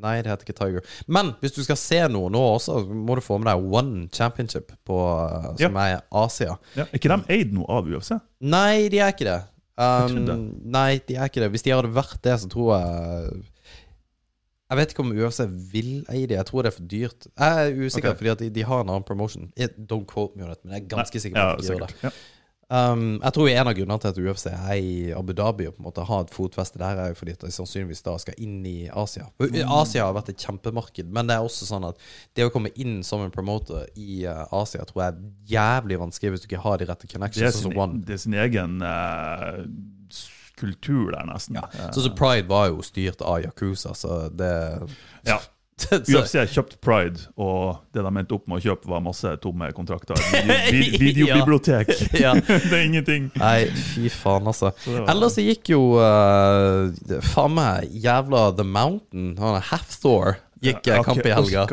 Nei, 0.00 0.16
det 0.24 0.32
heter 0.32 0.48
ikke 0.48 0.56
Tiger. 0.58 0.96
Men 1.06 1.34
hvis 1.42 1.54
du 1.56 1.62
skal 1.66 1.78
se 1.80 2.00
noe 2.12 2.30
nå 2.32 2.42
også, 2.56 2.80
må 2.88 3.18
du 3.18 3.22
få 3.24 3.38
med 3.40 3.50
deg 3.50 3.76
One 3.80 4.08
Championship, 4.14 4.72
på, 4.88 4.98
uh, 4.98 5.52
som 5.60 5.78
er 5.82 5.96
i 5.96 6.00
Asia. 6.22 6.56
ja, 6.78 6.88
Er 6.88 6.98
ikke 7.00 7.12
de 7.12 7.36
eid 7.36 7.54
noe 7.56 7.68
av 7.70 7.88
UFC? 7.90 8.14
Nei, 8.40 8.88
de 8.92 9.02
er 9.02 9.14
ikke 9.14 9.28
det. 9.28 9.40
Um, 9.80 10.50
nei, 10.68 10.98
de 11.08 11.16
er 11.16 11.30
ikke 11.30 11.40
det. 11.44 11.52
Hvis 11.54 11.64
de 11.64 11.72
hadde 11.72 11.92
vært 11.94 12.18
det, 12.26 12.34
så 12.42 12.48
tror 12.52 12.74
jeg 12.74 13.38
Jeg 14.70 14.78
vet 14.78 14.92
ikke 14.92 15.02
om 15.02 15.14
UFC 15.16 15.40
vil 15.72 15.94
eie 16.12 16.26
det. 16.30 16.36
Jeg 16.36 16.46
tror 16.46 16.62
det 16.62 16.70
er 16.70 16.76
for 16.76 16.90
dyrt. 16.90 17.30
Jeg 17.32 17.62
er 17.62 17.72
usikker, 17.74 18.12
okay. 18.12 18.18
fordi 18.20 18.44
de, 18.44 18.50
de 18.54 18.66
har 18.68 18.84
en 18.84 18.92
annen 18.92 19.06
promotion. 19.06 19.48
Don't 19.58 20.06
quote 20.06 20.36
me 20.36 20.44
on 20.46 20.52
it, 20.52 20.60
men 20.62 20.76
jeg 20.76 20.84
er 20.84 20.92
ganske 20.92 21.16
Nei, 21.16 21.22
sikker 21.24 21.40
på 21.40 21.46
ja, 21.46 21.56
at 21.56 21.64
de 21.64 21.72
gjør 21.72 21.86
det. 21.86 21.96
Ja. 22.04 22.12
Um, 22.70 23.16
jeg 23.18 23.34
tror 23.34 23.48
en 23.50 23.66
av 23.66 23.74
grunnene 23.74 23.98
til 23.98 24.12
at 24.12 24.18
UFC 24.22 24.44
er 24.52 24.76
i 24.78 24.90
Abu 25.16 25.32
Dhabi 25.34 25.66
og 25.66 25.74
på 25.74 25.82
en 25.82 25.88
måte 25.88 26.04
har 26.06 26.20
et 26.22 26.30
fotfeste 26.30 26.78
der, 26.78 27.00
er 27.02 27.10
jo 27.10 27.16
fordi 27.18 27.34
at 27.34 27.42
de 27.42 27.50
sannsynligvis 27.54 28.04
da 28.06 28.14
skal 28.22 28.38
inn 28.38 28.60
i 28.68 28.76
Asia. 28.86 29.26
Mm. 29.42 29.56
Asia 29.74 30.04
har 30.06 30.14
vært 30.14 30.30
et 30.30 30.44
kjempemarked, 30.46 31.10
men 31.10 31.26
det 31.26 31.34
er 31.34 31.46
også 31.48 31.66
sånn 31.66 31.88
at 31.88 31.98
det 32.38 32.46
å 32.46 32.52
komme 32.54 32.70
inn 32.78 33.00
som 33.06 33.24
en 33.24 33.34
promoter 33.34 33.88
i 33.98 34.22
uh, 34.30 34.44
Asia 34.54 34.86
tror 34.86 35.02
jeg 35.02 35.16
er 35.16 35.24
jævlig 35.56 35.98
vanskelig 36.04 36.36
hvis 36.36 36.44
du 36.44 36.50
ikke 36.52 36.62
har 36.62 36.78
de 36.78 36.86
rette 36.92 37.08
Det, 37.08 37.10
er 37.10 37.18
connections. 37.18 37.58
sin, 37.64 37.74
One. 37.74 38.04
det 38.06 38.14
er 38.14 38.22
sin 38.22 38.38
egen 38.38 38.78
uh, 38.86 39.64
kultur 40.60 41.10
der, 41.10 41.26
nesten. 41.26 41.58
Ja. 41.58 41.66
Eh, 41.74 41.90
Sånn 41.94 42.06
som 42.10 42.14
Pride 42.18 42.46
var 42.50 42.68
jo 42.70 42.84
styrt 42.86 43.22
av 43.24 43.40
Yakuza, 43.42 43.94
så 43.98 44.28
det 44.30 44.52
ja. 45.26 45.40
UFC 46.12 46.44
kjøpte 46.54 46.78
Pride, 46.82 47.28
og 47.40 47.80
det 47.94 48.04
de 48.06 48.12
endte 48.22 48.36
opp 48.36 48.46
med 48.50 48.60
å 48.60 48.64
kjøpe, 48.64 48.90
var 48.90 49.02
masse 49.04 49.32
tomme 49.42 49.70
kontrakter. 49.76 50.18
Video, 50.32 50.58
vid, 50.74 50.98
videobibliotek. 51.04 51.94
Ja. 52.20 52.34
det 52.36 52.74
er 52.74 52.84
ingenting. 52.84 53.30
Nei, 53.40 53.70
fy 53.94 54.10
faen, 54.12 54.48
altså. 54.50 54.72
Ellers 55.08 55.38
så 55.38 55.44
gikk 55.44 55.72
jo 55.72 55.80
uh, 55.96 56.90
Faen 57.32 57.54
meg 57.56 57.88
jævla 58.04 58.50
The 58.58 58.66
Mountain, 58.66 59.32
han 59.40 59.60
Half-Thor, 59.70 60.36
gikk 60.60 60.90
ja, 60.90 61.00
uh, 61.00 61.06
kamp 61.06 61.24
i 61.24 61.32
helga. 61.32 61.66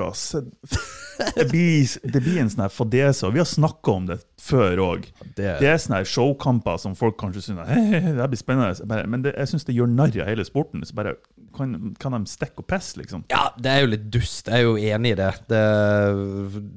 Det 1.35 1.47
blir, 1.49 1.87
det 2.13 2.21
blir 2.21 2.39
en 2.43 2.49
sånn 2.51 2.67
fadese, 2.71 3.25
og 3.27 3.35
vi 3.35 3.41
har 3.41 3.49
snakka 3.49 3.93
om 3.93 4.07
det 4.09 4.19
før 4.41 4.81
òg. 4.83 5.07
Det, 5.35 5.57
Det 5.61 5.69
er 5.71 5.79
sånne 5.81 6.03
showkamper 6.07 6.77
som 6.81 6.95
folk 6.97 7.17
kanskje 7.19 7.47
syns 7.47 7.63
hey, 7.69 8.13
det 8.17 8.27
blir 8.31 8.39
spennende, 8.39 9.01
men 9.09 9.25
det, 9.25 9.33
jeg 9.37 9.51
syns 9.53 9.67
det 9.67 9.75
gjør 9.77 9.89
narr 9.91 10.13
av 10.21 10.29
hele 10.29 10.45
sporten. 10.47 10.85
Så 10.85 10.97
bare, 10.97 11.15
kan, 11.57 11.73
kan 11.99 12.15
de 12.15 12.29
stikke 12.29 12.63
og 12.63 12.67
pisse, 12.69 12.97
liksom? 12.99 13.23
Ja, 13.31 13.47
det 13.57 13.71
er 13.71 13.83
jo 13.83 13.91
litt 13.91 14.05
dust. 14.13 14.49
Jeg 14.49 14.63
er 14.63 14.67
jo 14.67 14.75
enig 14.77 15.13
i 15.13 15.17
det. 15.19 15.29
det, 15.51 15.63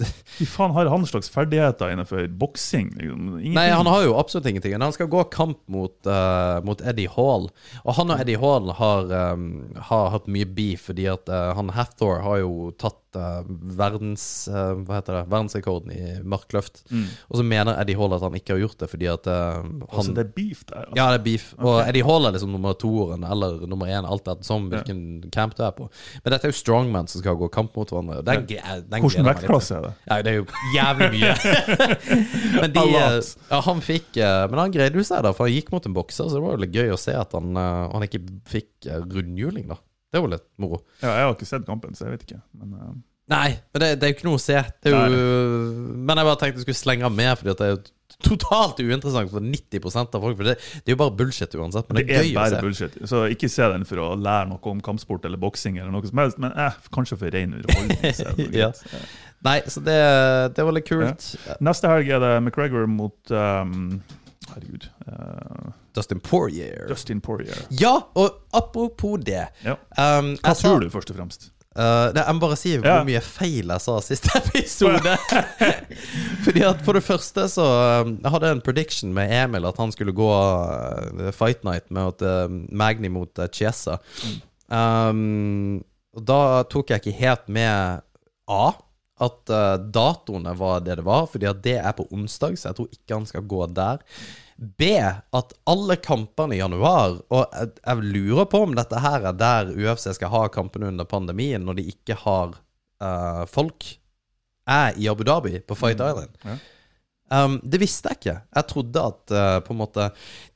det 0.01 0.09
Fy 0.39 0.49
faen, 0.49 0.75
har 0.77 0.91
han 0.91 1.07
slags 1.09 1.31
ferdigheter 1.33 1.93
innenfor 1.93 2.27
boksing? 2.41 2.93
Liksom? 2.99 3.29
Nei, 3.57 3.67
han 3.71 3.91
har 3.91 4.07
jo 4.07 4.17
absolutt 4.21 4.49
ingenting. 4.51 4.77
Han 4.81 4.97
skal 4.97 5.11
gå 5.13 5.25
kamp 5.35 5.61
mot, 5.71 5.97
uh, 6.09 6.61
mot 6.67 6.81
Eddie 6.81 7.11
Hall. 7.13 7.51
Og 7.85 7.99
han 7.99 8.15
og 8.15 8.25
Eddie 8.25 8.41
Hall 8.41 8.73
har, 8.81 9.13
um, 9.35 9.47
har 9.91 10.11
hatt 10.17 10.31
mye 10.31 10.49
beef, 10.49 10.89
fordi 10.91 11.09
at 11.13 11.31
uh, 11.31 11.53
han 11.59 11.73
Hathor 11.77 12.25
har 12.25 12.43
jo 12.45 12.71
tatt 12.81 13.00
eh, 13.19 13.41
verdens 13.81 14.25
uh, 14.51 14.77
det? 14.79 15.25
verdensrekorden 15.31 15.93
i 15.95 16.03
markløft. 16.23 16.83
Og 17.29 17.41
så 17.41 17.45
mener 17.47 17.79
Eddie 17.81 17.99
Hall 17.99 18.15
at 18.17 18.25
han 18.25 18.37
ikke 18.39 18.57
har 18.57 18.63
gjort 18.65 18.81
det 18.83 18.91
fordi 18.93 19.09
at 19.11 19.29
eh, 19.31 19.61
han 19.61 19.85
Altså, 19.89 20.15
det 20.17 20.25
er 20.25 20.33
beef 20.35 20.65
der. 20.69 20.85
Altså. 20.85 20.97
Ja, 20.99 21.09
det 21.13 21.21
er 21.21 21.25
beef. 21.25 21.47
Og 21.59 21.81
Eddie 21.85 22.07
Hall 22.07 22.29
er 22.29 22.37
liksom 22.37 22.55
nummer 22.55 22.77
toeren 22.79 23.27
eller 23.27 23.67
nummer 23.71 23.91
én, 23.91 24.07
alt 24.07 24.29
etter 24.29 24.47
som 24.47 24.69
hvilken 24.73 25.31
camp 25.35 25.57
du 25.59 25.65
er 25.67 25.75
på. 25.77 25.89
Men 26.25 26.35
dette 26.35 26.49
er 26.49 26.55
jo 26.55 26.59
strongman 26.61 27.11
som 27.11 27.23
skal 27.23 27.39
gå 27.41 27.51
kamp 27.53 27.77
mot 27.77 27.91
hverandre. 27.91 28.23
Den, 28.27 28.47
den 28.47 28.89
den 28.91 28.91
meg 28.91 29.05
litt 29.05 29.17
til. 29.17 29.29
vektklasse 29.31 29.79
er 29.79 29.87
det? 29.89 29.93
Ja, 30.07 30.21
det 30.25 30.33
er 30.33 30.39
jo 30.41 30.47
jævlig 30.77 31.11
mye. 31.17 31.35
men 32.61 32.75
de, 32.77 32.87
eh, 33.03 33.19
ja, 33.51 33.61
han 33.67 33.85
fikk 33.85 34.21
eh, 34.21 34.43
Men 34.51 34.65
han 34.65 34.75
greide 34.75 35.01
jo 35.01 35.07
seg, 35.07 35.25
da, 35.27 35.35
for 35.37 35.49
han 35.49 35.57
gikk 35.57 35.71
mot 35.75 35.87
en 35.87 35.97
bokser, 35.97 36.29
så 36.29 36.39
det 36.39 36.45
var 36.45 36.57
jo 36.57 36.65
litt 36.65 36.77
gøy 36.77 36.95
å 36.95 37.01
se 37.01 37.15
at 37.17 37.37
han, 37.37 37.53
eh, 37.59 37.85
han 37.95 38.07
ikke 38.07 38.23
fikk 38.51 38.91
eh, 38.91 39.05
rundhjuling, 39.05 39.71
da. 39.73 39.81
Det 40.11 40.23
var 40.23 40.33
litt 40.33 40.49
moro. 40.61 40.83
Ja, 41.03 41.15
jeg 41.15 41.29
har 41.29 41.37
ikke 41.37 41.49
sett 41.49 41.69
kampen, 41.69 41.95
så 41.95 42.09
jeg 42.09 42.17
vet 42.17 42.27
ikke. 42.27 42.43
Men 42.59 42.75
uh... 42.75 42.91
Nei, 43.31 43.55
men 43.71 43.83
det, 43.83 43.89
det 44.01 44.07
er 44.07 44.11
jo 44.11 44.17
ikke 44.17 44.27
noe 44.27 44.41
å 44.41 44.43
se. 44.43 44.59
Det 44.83 44.91
er 44.91 45.13
jo, 45.15 45.25
men 46.03 46.19
jeg 46.19 46.27
bare 46.27 46.39
tenkte 46.41 46.59
jeg 46.59 46.67
skulle 46.67 46.81
slenge 46.81 47.11
med, 47.15 47.31
fordi 47.39 47.55
det 47.61 47.67
er 47.69 47.75
jo 47.77 47.83
totalt 48.21 48.81
uinteressant 48.83 49.31
for 49.31 49.45
90% 49.45 50.17
av 50.19 50.25
folk. 50.27 50.39
For 50.41 50.49
det, 50.51 50.57
det 50.83 50.93
er 50.93 50.97
jo 50.97 51.01
bare 51.05 51.15
bullshit 51.21 51.55
uansett, 51.55 51.89
men 51.89 52.01
det, 52.01 52.07
det 52.09 52.17
er 52.17 52.25
er 52.25 52.29
gøy 52.29 52.35
å 52.35 52.41
bare 52.41 52.63
bullshit. 52.65 52.97
Så 53.11 53.23
ikke 53.33 53.51
se 53.53 53.69
den 53.73 53.87
for 53.89 54.03
å 54.03 54.09
lære 54.19 54.51
noe 54.51 54.73
om 54.73 54.81
kampsport 54.85 55.29
eller 55.29 55.41
boksing, 55.41 55.79
eller 55.79 55.95
noe 55.95 56.11
som 56.11 56.23
helst, 56.23 56.41
men 56.43 56.55
eh, 56.59 56.81
kanskje 56.95 57.21
for 57.21 57.37
ren 57.37 57.55
underholdning. 57.61 58.01
er 58.11 58.41
det 58.41 58.49
Ja. 58.65 58.73
Nei, 59.47 59.57
så 59.73 59.81
det, 59.85 60.01
det 60.57 60.67
var 60.67 60.77
litt 60.77 60.89
kult. 60.91 61.31
Neste 61.65 61.93
helg 61.93 62.11
er 62.13 62.21
det 62.21 62.33
McGregor 62.43 62.91
mot 62.91 63.33
um, 63.33 64.01
Herregud. 64.51 64.91
eh, 65.07 65.71
Dustin 65.95 66.21
Poirier. 66.21 66.87
Dustin 66.89 67.21
Poirier. 67.21 67.59
Ja, 67.71 67.97
og 68.15 68.31
apropos 68.53 69.19
det 69.25 69.49
Ja. 69.65 69.77
um, 69.99 70.37
Hva 70.37 70.55
tror 70.55 70.77
sa- 70.77 70.79
du, 70.81 70.91
først 70.91 71.11
og 71.11 71.17
fremst? 71.17 71.51
Uh, 71.77 72.11
det, 72.13 72.25
jeg 72.27 72.35
må 72.35 72.41
bare 72.43 72.57
si 72.59 72.73
hvor 72.77 72.87
Ja. 72.91 73.05
mye 73.07 73.21
feil 73.23 73.69
jeg 73.71 73.81
sa 73.81 74.01
siste 74.03 74.31
episode. 74.41 75.13
Fordi 76.45 76.65
at 76.67 76.81
For 76.85 76.93
det 76.99 77.05
første 77.07 77.45
så 77.49 77.67
um, 78.03 78.17
Jeg 78.25 78.31
hadde 78.35 78.51
en 78.57 78.61
prediction 78.67 79.13
med 79.15 79.31
Emil 79.31 79.65
at 79.71 79.79
han 79.79 79.93
skulle 79.95 80.13
gå 80.13 80.27
uh, 80.31 81.31
Fight 81.33 81.63
Night 81.65 81.87
med 81.95 82.23
uh, 82.27 82.51
Magni 82.75 83.09
mot 83.09 83.39
uh, 83.39 83.47
Chiesa. 83.47 83.99
Um, 84.69 85.81
og 86.17 86.25
da 86.27 86.39
tok 86.71 86.91
jeg 86.91 87.03
ikke 87.05 87.19
helt 87.21 87.49
med 87.53 88.03
A. 88.51 88.63
At 89.21 89.51
uh, 89.53 89.77
datoene 89.93 90.55
var 90.57 90.81
det 90.81 90.95
det 90.97 91.05
var, 91.05 91.27
fordi 91.29 91.47
at 91.51 91.59
det 91.63 91.75
er 91.77 91.93
på 91.93 92.07
onsdag, 92.17 92.55
så 92.57 92.71
jeg 92.71 92.79
tror 92.79 92.87
ikke 92.95 93.19
han 93.19 93.27
skal 93.29 93.43
gå 93.45 93.67
der. 93.77 93.99
B. 94.61 94.91
At 95.33 95.55
alle 95.65 95.97
kampene 95.97 96.57
i 96.57 96.61
januar 96.61 97.15
Og 97.33 97.55
jeg, 97.57 97.71
jeg 97.81 98.11
lurer 98.17 98.49
på 98.51 98.61
om 98.67 98.75
dette 98.77 99.01
her 99.01 99.25
er 99.31 99.39
der 99.41 99.71
UFC 99.73 100.11
skal 100.19 100.33
ha 100.35 100.43
kampene 100.53 100.91
under 100.93 101.09
pandemien, 101.09 101.65
når 101.65 101.79
de 101.79 101.87
ikke 101.95 102.19
har 102.27 102.59
uh, 103.01 103.47
folk, 103.49 103.87
er 104.69 104.99
i 105.01 105.09
Abu 105.09 105.25
Dhabi, 105.25 105.59
på 105.65 105.79
Fight 105.79 106.03
Island. 106.05 106.37
ja. 106.45 106.59
Um, 107.31 107.61
det 107.63 107.79
visste 107.79 108.11
jeg 108.11 108.19
ikke. 108.19 108.33
Jeg 108.57 108.67
trodde 108.67 109.03
at 109.07 109.33
uh, 109.33 109.61
på 109.63 109.71
en 109.71 109.79
måte 109.79 110.09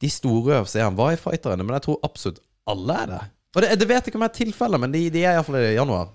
de 0.02 0.08
store 0.11 0.56
UFC-ene 0.58 0.99
var 0.99 1.12
i 1.14 1.20
Fight 1.20 1.44
Island, 1.44 1.62
men 1.62 1.76
jeg 1.76 1.84
tror 1.87 2.00
absolutt 2.02 2.40
alle 2.66 2.96
er 2.99 3.11
det. 3.12 3.20
Og 3.54 3.62
det, 3.62 3.68
det 3.78 3.87
vet 3.87 4.00
jeg 4.00 4.11
ikke 4.11 4.18
om 4.18 4.26
er 4.26 4.34
tilfellet, 4.34 4.82
men 4.82 4.94
de, 4.94 5.04
de 5.14 5.23
er 5.23 5.37
iallfall 5.37 5.61
i 5.61 5.76
januar. 5.76 6.11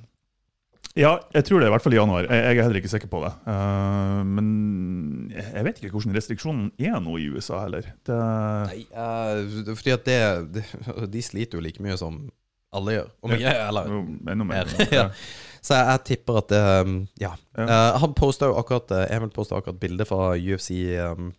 Ja, 0.99 1.13
jeg 1.33 1.47
tror 1.47 1.61
det 1.61 1.67
er 1.67 1.71
i 1.71 1.75
hvert 1.77 1.85
fall 1.85 1.95
i 1.95 1.99
januar. 1.99 2.25
Jeg, 2.27 2.43
jeg 2.43 2.57
er 2.57 2.65
heller 2.65 2.81
ikke 2.81 2.91
sikker 2.91 3.11
på 3.11 3.21
det. 3.23 3.31
Uh, 3.47 4.19
men 4.27 4.49
jeg 5.31 5.63
vet 5.69 5.79
ikke 5.79 5.93
hvordan 5.95 6.17
restriksjonen 6.17 6.67
er 6.75 6.99
nå 7.03 7.15
i 7.21 7.29
USA 7.31 7.63
heller. 7.63 7.87
Det, 8.07 8.19
Nei, 8.73 8.83
uh, 8.91 9.71
fordi 9.71 9.95
at 9.95 10.05
det, 10.09 10.19
det 10.57 10.65
De 11.15 11.23
sliter 11.23 11.59
jo 11.59 11.63
like 11.63 11.83
mye 11.83 11.97
som 11.99 12.27
alle 12.75 12.95
gjør. 12.99 13.11
Om 13.25 13.35
ikke, 13.35 13.53
eller 13.67 13.89
jo, 13.89 13.99
ennå 14.33 14.47
mer. 14.47 14.73
ja. 14.99 15.09
Så 15.59 15.75
jeg, 15.75 15.85
jeg 15.89 16.03
tipper 16.13 16.41
at 16.43 16.49
det 16.53 16.63
um, 16.85 16.95
Ja. 17.19 17.33
Ja. 17.57 17.65
Eh, 17.65 17.99
han 18.03 18.15
posta 18.17 18.49
jo 18.49 18.57
akkurat 18.59 18.91
eh, 18.95 19.15
Emil 19.15 19.31
posta 19.33 19.57
akkurat 19.57 19.79
bilde 19.81 20.05
fra 20.07 20.31
UFC 20.37 20.77
um, 21.03 21.31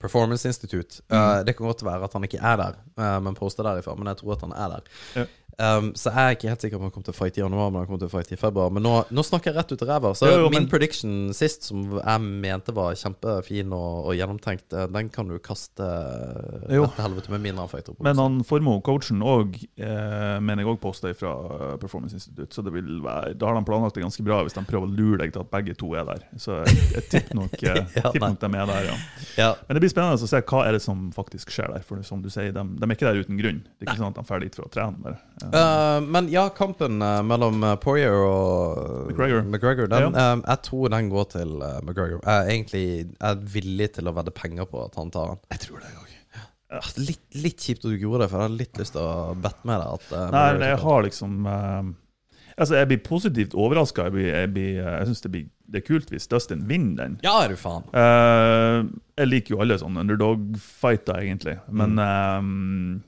Performance 0.00 0.48
Institute. 0.48 1.02
Mm. 1.08 1.46
det 1.46 1.56
kan 1.56 1.66
godt 1.66 1.84
være 1.84 2.04
at 2.04 2.12
han 2.12 2.24
ikke 2.26 2.40
er 2.42 2.58
der, 2.60 2.74
eh, 3.00 3.18
men 3.24 3.36
posta 3.36 3.64
derifra. 3.64 3.96
Men 3.98 4.12
jeg 4.12 4.20
tror 4.20 4.36
at 4.36 4.46
han 4.46 4.52
er 4.52 4.76
der. 4.76 4.90
Ja. 5.16 5.26
Um, 5.54 5.92
så 5.94 6.10
jeg 6.10 6.18
er 6.18 6.34
ikke 6.36 6.48
helt 6.50 6.62
sikker 6.64 6.78
på 6.78 6.82
om 6.82 6.88
han 6.88 6.92
kommer 6.94 7.06
til 7.06 7.14
å 7.14 7.18
fighte 7.18 7.38
i 7.38 7.42
januar, 7.44 7.68
men 7.70 7.78
han 7.82 7.86
kommer 7.86 8.00
til 8.02 8.08
å 8.08 8.14
fighte 8.14 8.34
i 8.34 8.38
februar. 8.40 8.72
Men 8.74 8.82
nå, 8.82 8.94
nå 9.14 9.22
snakker 9.22 9.52
jeg 9.52 9.58
rett 9.60 9.72
ut 9.76 9.82
i 9.84 9.86
ræva. 9.86 10.10
Så 10.18 10.26
Jo, 10.26 10.40
jo, 10.44 10.48
min 10.50 10.64
men- 10.64 10.68
prediction 10.72 11.12
sist, 11.36 11.62
som 11.68 11.84
jeg 12.00 12.20
mente 12.20 12.74
var 12.74 12.94
kjempefin 12.98 13.70
og, 13.72 14.08
og 14.10 14.16
gjennomtenkt, 14.18 14.72
eh, 14.74 14.88
den 14.90 15.08
kan 15.14 15.28
du 15.30 15.38
kaste 15.38 15.86
Jo. 16.70 16.82
rett 16.88 16.96
til 16.96 17.04
helvete 17.04 17.30
med 17.30 17.40
mindre 17.44 17.62
han 17.66 17.68
fighter. 17.70 17.94
på 17.94 18.02
Men 18.02 18.16
han 18.18 18.40
Formoe, 18.44 18.82
coachen, 18.82 19.22
og, 19.22 19.54
eh, 19.78 20.40
mener 20.40 20.64
jeg 20.64 20.72
òg 20.72 20.80
posta 20.82 21.12
fra 21.14 21.76
Performance 21.78 22.14
Institute, 22.18 22.50
så 22.54 22.64
det 22.64 22.72
vil 22.74 23.00
være, 23.04 23.36
da 23.38 23.46
har 23.46 23.54
de 23.60 23.64
planlagt 23.64 23.94
det 23.94 24.02
ganske 24.02 24.24
bra 24.26 24.42
hvis 24.42 24.54
de 24.58 24.64
prøver 24.66 24.88
å 24.88 24.96
lure 24.96 25.18
deg 25.22 25.32
til 25.32 25.40
at 25.44 25.50
begge 25.54 25.76
to 25.78 25.92
er 25.94 26.04
der. 26.04 26.26
Så 26.36 26.64
jeg, 26.66 26.76
jeg 26.96 27.08
tipper 27.10 27.34
nok, 27.38 27.54
eh, 27.62 27.86
Ja, 27.94 28.10
tipper 28.10 28.28
nok 28.34 28.40
de 28.40 28.50
er 28.58 28.66
der, 28.66 28.90
ja. 28.90 28.96
Ja. 29.38 29.50
Men 29.68 29.76
det 29.78 29.84
blir 29.86 29.94
spennende 29.94 30.18
å 30.18 30.28
se 30.28 30.40
hva 30.42 30.66
er 30.66 30.72
det 30.72 30.82
som 30.82 31.10
faktisk 31.14 31.50
skjer 31.54 31.70
der. 31.74 31.82
For 31.86 32.02
som 32.02 32.22
du 32.22 32.28
sier, 32.28 32.50
de, 32.52 32.62
de 32.64 32.84
er 32.90 32.94
ikke 32.96 33.06
der 33.06 33.22
uten 33.22 33.38
grunn. 33.38 33.62
Det 33.78 33.86
er 33.86 33.92
ikke 33.92 34.02
sånn 34.02 34.16
at 34.16 34.20
de 34.26 34.34
er 34.34 34.40
dit 34.48 34.54
for 34.58 34.66
å 34.66 34.72
trene. 34.74 34.98
bare. 35.02 35.20
Eh, 35.52 36.00
men 36.14 36.28
ja, 36.32 36.46
kampen 36.56 37.02
uh, 37.02 37.20
mellom 37.26 37.62
eh, 37.64 37.74
Poirier 37.82 38.14
og 38.24 39.10
McGregor. 39.10 39.88
den, 39.90 40.14
eh, 40.14 40.36
jeg 40.46 40.62
tror 40.62 40.88
den 40.94 41.10
går 41.12 41.28
til 41.34 41.52
uh, 41.62 41.80
McGregor. 41.82 42.20
Jeg 42.24 42.34
er 42.34 42.50
egentlig 42.54 42.84
er 43.20 43.34
villig 43.56 43.92
til 43.98 44.08
å 44.08 44.14
vedde 44.16 44.30
penger 44.34 44.64
på 44.70 44.84
at 44.86 44.94
han 45.00 45.10
tar 45.14 45.34
den. 45.34 45.42
jeg 45.54 45.60
tror 45.66 45.80
det 45.84 45.92
òg. 45.94 46.10
Ah, 46.74 46.86
Litt, 46.98 47.20
litt 47.38 47.60
kjipt 47.62 47.84
at 47.84 47.92
du 47.92 48.00
gjorde 48.00 48.24
det, 48.24 48.30
for 48.32 48.40
jeg 48.40 48.48
hadde 48.48 48.58
litt 48.64 48.78
lyst 48.80 48.96
til 48.96 49.04
å 49.04 49.34
bette 49.38 49.68
med 49.68 49.78
deg. 49.78 49.92
At, 50.00 50.08
Nei, 50.10 50.40
McGregor 50.48 50.64
jeg 50.72 50.80
har 50.86 51.04
liksom 51.10 51.46
Altså, 52.54 52.76
jeg 52.78 52.86
blir 52.86 53.00
positivt 53.02 53.54
overraska. 53.58 54.04
Jeg, 54.14 54.50
jeg, 54.54 54.74
jeg 54.78 55.06
syns 55.08 55.22
det, 55.24 55.40
det 55.74 55.80
er 55.80 55.86
kult 55.88 56.10
hvis 56.14 56.28
Dustin 56.30 56.60
vinner 56.68 57.00
den. 57.00 57.16
Ja, 57.26 57.32
er 57.42 57.50
du 57.50 57.56
faen. 57.58 57.82
Uh, 57.90 58.86
jeg 59.18 59.26
liker 59.30 59.54
jo 59.56 59.62
alle 59.64 59.78
sånne 59.80 60.04
underdog-fighter, 60.04 61.18
egentlig. 61.24 61.56
Men 61.68 61.96
Mm. 61.98 62.04
eh, 62.04 63.00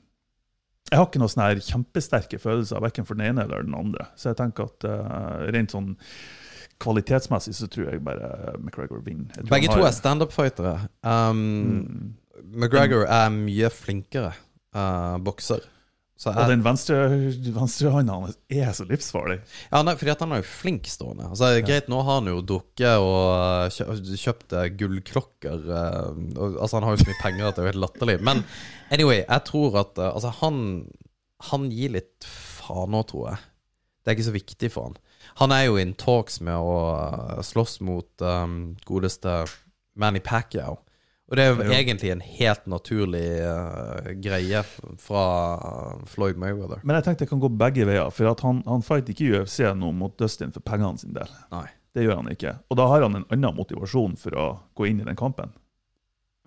jeg 0.87 0.97
har 0.99 1.05
ikke 1.07 1.19
noen 1.19 1.31
sånne 1.33 1.63
kjempesterke 1.67 2.39
følelser, 2.39 2.79
verken 2.83 3.07
for 3.07 3.19
den 3.19 3.27
ene 3.31 3.43
eller 3.43 3.65
den 3.67 3.75
andre. 3.75 4.07
Så 4.15 4.31
jeg 4.31 4.37
tenker 4.39 4.69
at 4.69 4.85
uh, 4.87 5.47
rent 5.51 5.73
sånn 5.75 5.89
kvalitetsmessig 6.79 7.55
så 7.57 7.67
tror 7.73 7.89
jeg 7.91 8.03
bare 8.05 8.29
McGregor 8.59 9.01
vinner. 9.05 9.33
Begge 9.49 9.71
to 9.71 9.81
er 9.83 9.95
standup-fightere. 9.95 10.75
Um, 11.03 11.41
Mm. 11.67 12.13
McGregor 12.53 13.07
er 13.09 13.31
mye 13.33 13.69
flinkere 13.73 14.29
uh, 14.77 15.17
bokser. 15.25 15.63
Så 16.17 16.31
Og 16.31 16.47
den 16.49 16.57
den 16.57 16.63
venstre 16.65 16.95
venstrehånda 17.53 18.15
hans 18.17 18.37
er 18.49 18.71
så 18.73 18.87
livsfarlig. 18.89 19.37
ja, 19.69 19.81
nei, 19.85 19.93
fordi 19.99 20.13
at 20.15 20.23
han 20.25 20.31
er 20.33 20.41
jo 20.41 20.47
flink 20.49 20.87
stående. 20.89 21.27
Altså, 21.29 21.51
Greit, 21.65 21.91
nå 21.93 21.99
har 22.01 22.19
han 22.19 22.29
jo 22.31 22.39
dukke 22.41 22.93
og 23.03 23.67
uh, 23.69 24.15
kjøpt 24.17 24.55
uh, 24.57 24.65
gullklokker. 24.79 25.67
uh, 25.69 26.07
altså, 26.57 26.79
han 26.79 26.87
har 26.87 26.95
jo 26.95 27.03
så 27.03 27.09
mye 27.11 27.21
penger 27.21 27.45
at 27.45 27.55
det 27.59 27.61
er 27.61 27.67
jo 27.67 27.73
helt 27.75 27.83
latterlig. 27.85 28.17
Men 28.25 28.41
anyway, 28.89 29.21
jeg 29.21 29.45
tror 29.45 29.77
at 29.83 30.01
Altså, 30.07 30.33
han 30.41 30.87
Han 31.51 31.69
gir 31.69 31.93
litt 31.93 32.25
faen 32.25 32.89
nå, 32.89 33.03
tror 33.05 33.29
jeg. 33.29 33.37
Det 34.01 34.09
er 34.09 34.17
ikke 34.17 34.25
så 34.31 34.33
viktig 34.33 34.71
for 34.73 34.89
han. 34.89 34.97
Han 35.37 35.53
er 35.53 35.67
jo 35.67 35.77
in 35.77 35.93
talks 35.93 36.39
med 36.41 36.57
å 36.57 37.43
slåss 37.45 37.77
mot 37.85 38.25
um, 38.25 38.73
godeste 38.89 39.43
Manny 39.93 40.21
Pacquiao. 40.23 40.79
Og 41.27 41.35
det 41.35 41.43
er 41.43 41.49
jo 41.51 41.73
egentlig 41.75 42.11
en 42.13 42.21
helt 42.23 42.69
naturlig 42.71 43.25
uh, 43.43 44.13
greie 44.23 44.61
fra 45.03 45.23
Floyd 46.07 46.39
Mayweather. 46.39 46.79
Men 46.87 46.95
jeg 46.95 47.07
tenkte 47.07 47.25
jeg 47.25 47.31
kan 47.33 47.41
gå 47.43 47.49
begge 47.51 47.87
veier. 47.89 48.07
For 48.15 48.31
han, 48.45 48.61
han 48.63 48.85
fighter 48.85 49.11
ikke 49.11 49.25
i 49.25 49.33
UFC 49.41 49.59
nå 49.75 49.91
mot 49.97 50.15
Dustin 50.19 50.55
for 50.55 50.63
pengene 50.63 51.01
sin 51.01 51.17
del. 51.17 51.31
Nei. 51.51 51.65
Det 51.97 52.05
gjør 52.05 52.21
han 52.21 52.31
ikke. 52.31 52.53
Og 52.71 52.79
da 52.79 52.85
har 52.91 53.03
han 53.03 53.17
en 53.19 53.25
annen 53.33 53.57
motivasjon 53.57 54.15
for 54.21 54.37
å 54.39 54.47
gå 54.77 54.87
inn 54.87 55.01
i 55.01 55.07
den 55.07 55.19
kampen. 55.19 55.51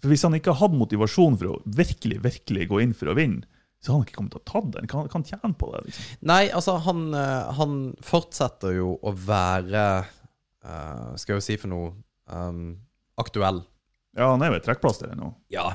For 0.00 0.12
Hvis 0.12 0.24
han 0.24 0.36
ikke 0.38 0.56
hadde 0.56 0.78
motivasjon 0.80 1.36
for 1.40 1.52
å 1.52 1.56
virkelig 1.66 2.20
virkelig 2.24 2.68
gå 2.70 2.80
inn 2.84 2.94
for 2.96 3.12
å 3.12 3.16
vinne, 3.18 3.44
så 3.80 3.94
han 3.94 4.04
ikke 4.04 4.18
kommet 4.18 4.34
til 4.36 4.42
å 4.42 4.48
ta 4.48 4.60
den. 4.76 4.88
Kan 4.88 5.08
han 5.12 5.24
tjene 5.24 5.56
på 5.56 5.70
det. 5.72 5.82
liksom. 5.88 6.08
Nei, 6.28 6.42
altså, 6.56 6.76
han, 6.84 7.06
uh, 7.16 7.50
han 7.56 7.76
fortsetter 8.04 8.76
jo 8.76 8.94
å 9.00 9.12
være 9.16 9.84
uh, 10.04 11.16
Skal 11.20 11.38
jo 11.38 11.44
si 11.44 11.56
for 11.60 11.72
noe 11.72 11.92
um, 12.28 12.74
aktuell. 13.20 13.62
Ja, 14.18 14.30
han 14.32 14.42
er 14.42 14.50
jo 14.50 14.58
et 14.58 14.66
trekkplaster 14.66 15.12
ennå. 15.14 15.32
Ja. 15.52 15.72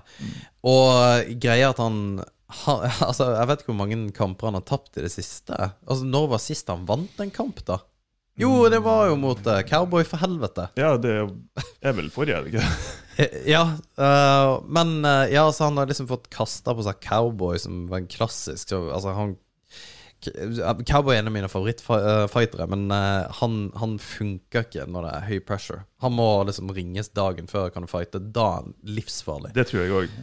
Og 0.68 1.36
greia 1.42 1.72
at 1.72 1.82
han 1.82 2.24
han, 2.46 2.84
altså, 3.10 3.32
Jeg 3.34 3.50
vet 3.50 3.62
ikke 3.64 3.72
hvor 3.74 3.82
mange 3.82 3.98
kamper 4.16 4.52
han 4.52 4.60
har 4.60 4.66
tapt 4.68 5.00
i 5.00 5.06
det 5.06 5.12
siste. 5.14 5.56
Altså, 5.86 6.06
Når 6.06 6.32
var 6.36 6.44
sist 6.44 6.70
han 6.72 6.86
vant 6.90 7.22
en 7.24 7.34
kamp, 7.34 7.64
da? 7.68 7.80
Jo, 8.36 8.66
det 8.68 8.82
var 8.84 9.08
jo 9.08 9.16
mot 9.16 9.40
uh, 9.48 9.62
Cowboy, 9.64 10.04
for 10.04 10.20
helvete. 10.20 10.68
Ja, 10.76 10.98
det 11.00 11.14
er 11.16 11.96
vel 11.96 12.10
forrige, 12.12 12.36
er 12.42 12.46
det 12.46 12.56
ikke? 12.56 12.70
Eh, 13.16 13.36
Ja, 13.48 13.62
uh, 13.96 14.58
men 14.68 14.98
uh, 15.08 15.24
ja, 15.32 15.46
altså, 15.46 15.70
han 15.70 15.78
har 15.80 15.88
liksom 15.88 16.10
fått 16.10 16.26
kasta 16.34 16.74
på 16.76 16.84
seg 16.84 16.98
cowboy 17.00 17.56
som 17.64 17.86
var 17.88 18.02
en 18.02 18.10
klassisk 18.12 18.74
så, 18.74 18.82
Altså, 18.92 19.14
han 19.16 19.38
Cowboy 20.26 21.14
er 21.14 21.22
en 21.22 21.30
av 21.30 21.36
mine 21.36 21.48
favorittfightere, 21.52 22.66
men 22.72 22.90
han, 22.90 23.58
han 23.78 23.92
funker 24.02 24.66
ikke 24.66 24.88
når 24.90 25.06
det 25.06 25.12
er 25.14 25.26
høy 25.30 25.42
pressure. 25.46 25.84
Han 26.06 26.16
må 26.18 26.30
liksom 26.48 26.70
ringes 26.76 27.10
dagen 27.16 27.50
før 27.50 27.72
kan 27.74 27.86
du 27.86 27.90
fighte. 27.90 28.22
Da 28.22 28.46
er 28.46 28.62
han 28.62 28.76
livsfarlig. 28.86 29.54
Det 29.56 29.68
tror 29.70 29.82
jeg 29.84 29.96
òg. 30.00 30.18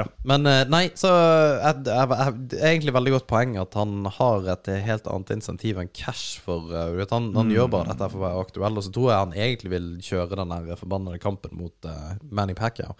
ja. 0.00 0.06
Men 0.26 0.48
eh, 0.48 0.62
nei, 0.70 0.82
så 0.98 1.10
jeg, 1.10 1.84
det 1.86 1.94
er 1.96 2.72
egentlig 2.72 2.94
veldig 2.96 3.14
godt 3.18 3.28
poeng 3.30 3.56
at 3.60 3.76
han 3.78 4.08
har 4.18 4.48
et 4.54 4.70
helt 4.86 5.08
annet 5.10 5.32
insentiv 5.36 5.80
enn 5.80 5.90
cash 5.96 6.40
for 6.42 6.70
uh, 6.72 6.98
Han, 7.10 7.30
han 7.36 7.50
gjør 7.52 7.70
bare 7.72 7.90
dette 7.90 8.08
for 8.12 8.20
å 8.20 8.24
være 8.24 8.44
aktuell, 8.44 8.78
og 8.78 8.86
så 8.86 8.92
tror 8.94 9.10
jeg 9.10 9.24
han 9.24 9.36
egentlig 9.36 9.72
vil 9.74 9.88
kjøre 10.04 10.38
den 10.40 10.54
der 10.54 10.80
forbannede 10.80 11.20
kampen 11.22 11.56
mot 11.58 11.88
uh, 11.88 12.12
Manny 12.22 12.54
Pacquiao. 12.58 12.96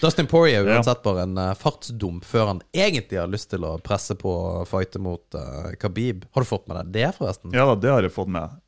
Dustin 0.00 0.28
Poirier 0.30 0.64
er 0.64 0.78
uansett 0.78 1.02
bare 1.04 1.26
en 1.26 1.38
uh, 1.38 1.52
fartsdump 1.58 2.26
før 2.26 2.52
han 2.54 2.62
egentlig 2.74 3.20
har 3.20 3.30
lyst 3.30 3.50
til 3.52 3.66
å 3.68 3.76
presse 3.84 4.16
på 4.18 4.32
å 4.32 4.64
fighte 4.68 5.02
mot 5.02 5.38
uh, 5.38 5.72
Khabib. 5.80 6.26
Har 6.34 6.44
du 6.44 6.50
fått 6.50 6.68
med 6.70 6.80
deg 6.80 6.92
det, 6.96 7.08
forresten? 7.18 7.54
Ja, 7.56 7.68
det 7.76 7.92
har 7.92 8.02
jeg 8.04 8.14
fått 8.14 8.30
med. 8.32 8.58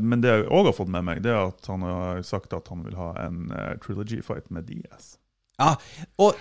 men 0.00 0.22
det 0.22 0.30
jeg 0.30 0.46
òg 0.48 0.70
har 0.70 0.74
fått 0.76 0.90
med 0.92 1.04
meg, 1.06 1.20
det 1.24 1.32
er 1.32 1.50
at 1.50 1.68
han 1.70 1.84
har 1.84 2.20
sagt 2.26 2.49
sagt 2.50 2.58
at 2.58 2.70
han 2.70 2.84
vil 2.84 2.98
ha 2.98 3.14
en 3.26 3.50
uh, 3.52 3.78
trilogy 3.82 4.22
fight 4.22 4.50
med 4.50 4.68
Diaz. 4.68 5.18
Ja, 5.60 5.76
og 6.18 6.38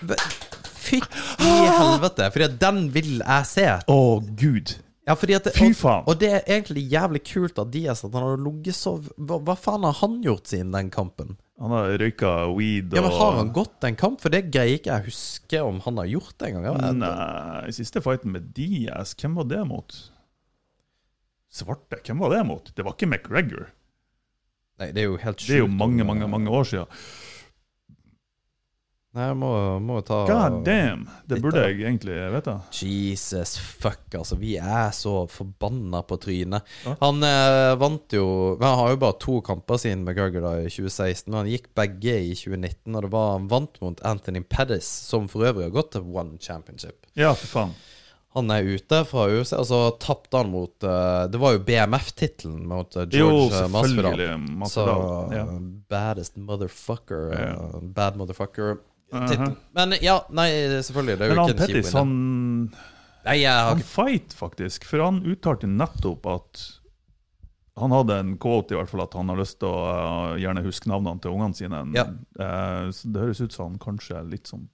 fytti 0.79 1.09
helvete, 1.79 2.29
for 2.31 2.59
den 2.59 2.85
vil 2.93 3.19
jeg 3.19 3.49
se. 3.49 3.67
Å, 3.83 3.95
oh, 3.95 4.23
gud. 4.23 4.77
Ja, 5.09 5.15
det, 5.17 5.55
Fy 5.55 5.71
faen. 5.73 6.03
Og, 6.05 6.11
og, 6.11 6.17
det 6.21 6.29
er 6.29 6.43
egentlig 6.45 6.83
jævlig 6.91 7.23
kult 7.25 7.57
av 7.57 7.71
Diaz 7.73 8.03
at 8.05 8.13
han 8.13 8.27
har 8.27 8.41
ligget 8.43 8.77
så 8.77 8.99
hva, 9.17 9.39
hva, 9.41 9.55
faen 9.57 9.87
har 9.87 9.95
han 10.03 10.19
gjort 10.21 10.51
siden 10.51 10.75
den 10.75 10.91
kampen? 10.93 11.33
Han 11.59 11.73
har 11.73 11.95
røyka 11.99 12.29
weed 12.53 12.93
og 12.93 12.99
Ja, 12.99 13.01
men 13.03 13.15
Har 13.17 13.33
han 13.39 13.49
gått 13.55 13.83
en 13.83 13.97
kamp? 13.99 14.21
For 14.21 14.31
det 14.31 14.45
greier 14.53 14.77
ikke 14.77 14.93
jeg 14.93 15.09
huske 15.09 15.63
om 15.65 15.81
han 15.83 15.97
har 15.99 16.11
gjort 16.11 16.37
det 16.37 16.51
en 16.51 16.67
gang. 16.69 17.01
Nei, 17.01 17.73
siste 17.75 18.03
fighten 18.05 18.35
med 18.37 18.53
Diaz, 18.55 19.15
hvem 19.19 19.35
var 19.41 19.49
det 19.49 19.65
mot? 19.67 19.97
Svarte, 21.49 21.99
hvem 22.05 22.21
var 22.21 22.37
det 22.37 22.45
mot? 22.45 22.71
Det 22.77 22.85
var 22.85 22.93
ikke 22.93 23.09
McGregor. 23.09 23.65
Nei, 24.79 24.91
det 24.95 25.03
er 25.03 25.09
jo 25.09 25.17
helt 25.19 25.41
sjukt. 25.41 25.49
Det 25.49 25.57
er 25.57 25.65
jo 25.65 25.71
mange, 25.71 26.05
mange 26.07 26.29
mange 26.31 26.53
år 26.53 26.69
siden. 26.69 27.01
Nei, 29.17 29.25
jeg 29.25 29.37
må, 29.41 29.49
må 29.81 29.95
ta 30.05 30.19
God 30.29 30.59
damn! 30.67 31.07
Det 31.25 31.39
burde 31.41 31.63
jeg 31.65 31.79
egentlig 31.81 32.13
vite. 32.29 32.53
Jesus 32.77 33.55
fuck, 33.57 34.05
altså. 34.13 34.37
Vi 34.37 34.51
er 34.61 34.91
så 34.93 35.23
forbanna 35.33 36.03
på 36.05 36.19
trynet. 36.21 36.67
Ja. 36.85 36.93
Han 37.01 37.25
eh, 37.25 37.73
vant 37.81 38.13
jo 38.13 38.27
Han 38.61 38.77
har 38.83 38.93
jo 38.93 39.01
bare 39.01 39.17
to 39.19 39.39
kamper 39.45 39.81
siden 39.81 40.05
McGregor 40.05 40.45
da 40.45 40.53
i 40.61 40.69
2016, 40.69 41.25
men 41.25 41.39
han 41.41 41.49
gikk 41.49 41.71
begge 41.79 42.19
i 42.29 42.35
2019, 42.37 42.93
og 42.93 43.01
det 43.01 43.13
var 43.17 43.31
han 43.33 43.49
vant 43.49 43.81
mot 43.81 44.05
Anthony 44.05 44.45
Pettis, 44.45 44.87
som 45.09 45.25
for 45.31 45.49
øvrig 45.49 45.71
har 45.71 45.77
gått 45.79 45.95
til 45.97 46.05
One 46.13 46.37
Championship. 46.37 47.09
Ja, 47.17 47.33
for 47.33 47.49
faen 47.57 47.79
han 48.33 48.51
er 48.53 48.61
ute 48.61 48.99
fra 49.09 49.25
UFC, 49.29 49.55
og 49.57 49.65
så 49.65 49.79
tapte 50.01 50.37
han 50.37 50.51
mot 50.53 50.85
uh, 50.85 51.25
Det 51.31 51.39
var 51.41 51.55
jo 51.55 51.63
BMF-tittelen 51.65 52.61
mot 52.69 52.93
uh, 52.93 53.07
George 53.09 53.63
jo, 53.63 53.69
Masvidal. 53.73 54.21
Så 54.69 54.85
ja. 55.33 55.45
baddest 55.89 56.37
motherfucker. 56.37 57.31
Ja. 57.33 57.55
Uh, 57.57 57.81
bad 57.81 58.17
motherfucker. 58.21 58.77
Uh 59.13 59.25
-huh. 59.25 59.55
Men 59.71 59.95
ja, 60.01 60.25
nei, 60.29 60.49
selvfølgelig. 60.83 61.17
Det 61.19 61.25
er 61.25 61.29
Men 61.29 61.37
jo 61.37 61.43
ikke 61.43 61.61
en 61.61 61.67
Pettis, 61.67 61.93
han 61.93 62.71
nei, 63.25 63.45
Han 63.45 63.81
fight, 63.81 64.33
faktisk. 64.33 64.85
For 64.85 65.01
han 65.01 65.23
uttalte 65.25 65.67
nettopp 65.67 66.25
at 66.25 66.65
han 67.79 67.91
hadde 67.91 68.19
en 68.19 68.37
quote 68.37 68.73
i 68.73 68.77
hvert 68.77 68.89
fall 68.89 69.01
at 69.01 69.13
han 69.13 69.29
har 69.29 69.37
lyst 69.39 69.59
til 69.59 69.69
å 69.69 70.35
gjerne 70.37 70.61
huske 70.61 70.89
navnene 70.89 71.19
til 71.19 71.31
ungene 71.31 71.55
sine. 71.55 71.85
Ja. 71.95 72.05
så 72.91 73.07
det 73.07 73.21
høres 73.21 73.41
ut 73.41 73.53
som 73.53 73.71
han 73.71 73.79
kanskje 73.79 74.19
er 74.19 74.23
litt 74.23 74.47
sånn 74.47 74.69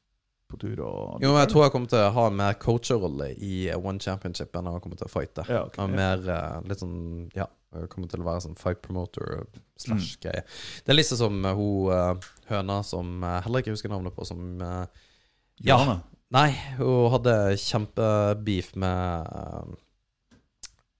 på 0.51 0.59
tur. 0.61 0.79
Jo, 1.23 1.33
jeg 1.39 1.49
tror 1.51 1.65
jeg 1.65 1.73
kommer 1.73 1.91
til 1.91 2.01
å 2.03 2.13
ha 2.15 2.25
en 2.29 2.39
mer 2.39 2.57
coacherrolle 2.61 3.31
i 3.43 3.53
One 3.75 4.01
Championship 4.03 4.55
enn 4.55 4.69
jeg 4.69 4.83
kommer 4.83 4.99
til 4.99 5.07
å 5.07 5.11
fighte. 5.11 5.45
Ja, 5.49 5.63
okay, 5.67 5.91
mer 5.91 6.25
ja. 6.25 6.39
litt 6.65 6.81
sånn 6.83 6.97
Ja, 7.35 7.47
jeg 7.75 7.89
kommer 7.93 8.11
til 8.11 8.23
å 8.23 8.27
være 8.27 8.43
sånn 8.45 8.57
fight 8.59 8.81
promoter 8.85 9.45
slash 9.81 10.15
mm. 10.21 10.43
Det 10.85 10.93
er 10.93 10.97
litt 10.99 11.09
som 11.09 11.41
uh, 11.45 11.55
hun 11.57 12.21
høna 12.51 12.81
som 12.87 13.25
jeg 13.25 13.47
heller 13.47 13.65
ikke 13.65 13.75
husker 13.75 13.93
navnet 13.93 14.15
på, 14.15 14.27
som 14.27 14.59
Ja. 15.63 15.79
Nei, 16.35 16.49
hun 16.79 17.11
hadde 17.13 17.35
kjempebeef 17.61 18.73
med 18.81 19.75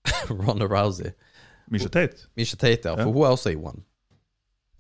Ronda 0.30 0.68
Rousey. 0.70 1.12
Misha 1.68 1.90
Tate? 1.90 2.30
Misha 2.38 2.58
Tate, 2.58 2.90
ja. 2.90 2.96
For 2.96 3.10
ja. 3.10 3.12
hun 3.12 3.26
er 3.26 3.34
også 3.34 3.52
i 3.52 3.58
One. 3.58 3.84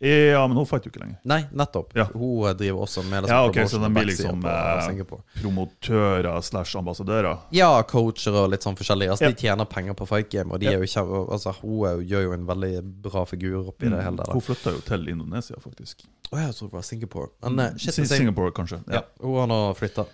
Ja, 0.05 0.47
men 0.47 0.57
hun 0.57 0.67
fighter 0.69 0.89
jo 0.89 0.93
ikke 0.93 1.01
lenger. 1.01 1.17
Nei, 1.27 1.39
nettopp. 1.51 1.95
Ja. 1.97 2.05
Hun 2.13 2.47
eh, 2.49 2.55
driver 2.57 2.85
også 2.85 3.03
med 3.09 3.27
Ja, 3.31 3.41
ok, 3.47 3.57
Så 3.69 3.79
de 3.81 3.89
blir 3.93 4.09
liksom 4.09 4.45
eh, 4.45 5.03
promotører 5.41 6.41
slash 6.41 6.77
ambassadører? 6.77 7.47
Ja, 7.55 7.71
coacher 7.89 8.37
og 8.43 8.51
litt 8.53 8.65
sånn 8.65 8.77
forskjellig. 8.77 9.09
Altså, 9.15 9.27
ja. 9.27 9.33
De 9.33 9.47
tjener 9.47 9.69
penger 9.69 9.97
på 9.97 10.07
fight 10.09 10.29
game, 10.33 10.51
og 10.53 10.61
de 10.61 10.69
ja. 10.69 10.75
er 10.75 10.83
jo 10.83 10.91
kjære, 10.91 11.23
altså, 11.37 11.55
hun 11.61 11.87
er, 11.89 12.03
gjør 12.11 12.27
jo 12.27 12.35
en 12.37 12.45
veldig 12.51 12.73
bra 13.07 13.25
figur 13.29 13.71
oppi 13.71 13.89
mm. 13.89 13.95
det 13.95 14.03
hele. 14.05 14.21
Der. 14.21 14.35
Hun 14.37 14.45
flytta 14.45 14.75
jo 14.75 14.83
til 14.91 15.09
Indonesia, 15.15 15.57
faktisk. 15.63 16.05
Å, 16.31 16.37
jeg 16.41 16.57
tror 16.57 16.69
det 16.69 16.77
var 16.77 16.85
Singapore. 16.85 17.31
Men, 17.45 17.63
uh, 17.63 17.81
shit, 17.81 17.97
Singapore, 18.09 18.53
kanskje. 18.55 18.81
Ja. 18.91 19.05
Hun 19.23 19.41
har 19.41 19.49
nå 19.51 19.59
flytta. 19.79 20.07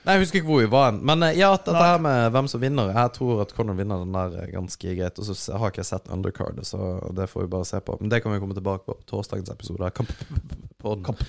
Nei, 0.00 0.14
Jeg 0.16 0.22
husker 0.22 0.40
ikke 0.40 0.48
hvor 0.48 0.62
vi 0.62 0.70
var 0.72 0.86
hen. 0.88 1.00
Men 1.04 1.24
eh, 1.26 1.36
ja, 1.36 1.50
dette 1.56 1.76
her 1.76 2.00
med 2.00 2.30
hvem 2.32 2.46
som 2.48 2.62
vinner 2.62 2.92
Jeg 2.94 3.12
tror 3.18 3.42
at 3.44 3.52
Conor 3.56 3.76
vinner 3.76 4.00
den 4.00 4.16
der 4.16 4.38
eh, 4.40 4.52
ganske 4.54 4.94
greit. 4.96 5.20
Og 5.20 5.28
så 5.28 5.58
har 5.60 5.72
ikke 5.72 5.82
jeg 5.82 5.90
sett 5.90 6.08
undercardet, 6.12 6.68
så 6.68 6.94
det 7.16 7.28
får 7.30 7.44
vi 7.44 7.52
bare 7.52 7.68
se 7.68 7.82
på. 7.84 7.98
Men 8.00 8.12
det 8.12 8.22
kan 8.24 8.32
vi 8.32 8.40
komme 8.40 8.56
tilbake 8.56 8.86
på 8.88 8.96
torsdagens 9.10 9.52
episode. 9.52 9.92
Kamp 9.96 10.12
Kamp 11.04 11.20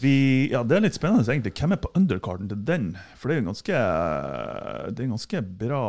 vi, 0.00 0.48
ja, 0.50 0.62
det 0.66 0.74
er 0.74 0.82
litt 0.86 0.96
spennende 0.96 1.22
egentlig. 1.30 1.52
Hvem 1.54 1.74
er 1.76 1.80
på 1.84 1.90
undercarden 1.98 2.48
til 2.50 2.62
den? 2.66 2.88
For 3.20 3.28
det 3.30 3.36
er 3.36 3.38
jo 3.38 3.42
en 3.44 3.50
ganske 3.52 3.82
Det 4.88 4.96
er 4.96 5.04
en 5.04 5.14
ganske 5.14 5.42
bra 5.60 5.82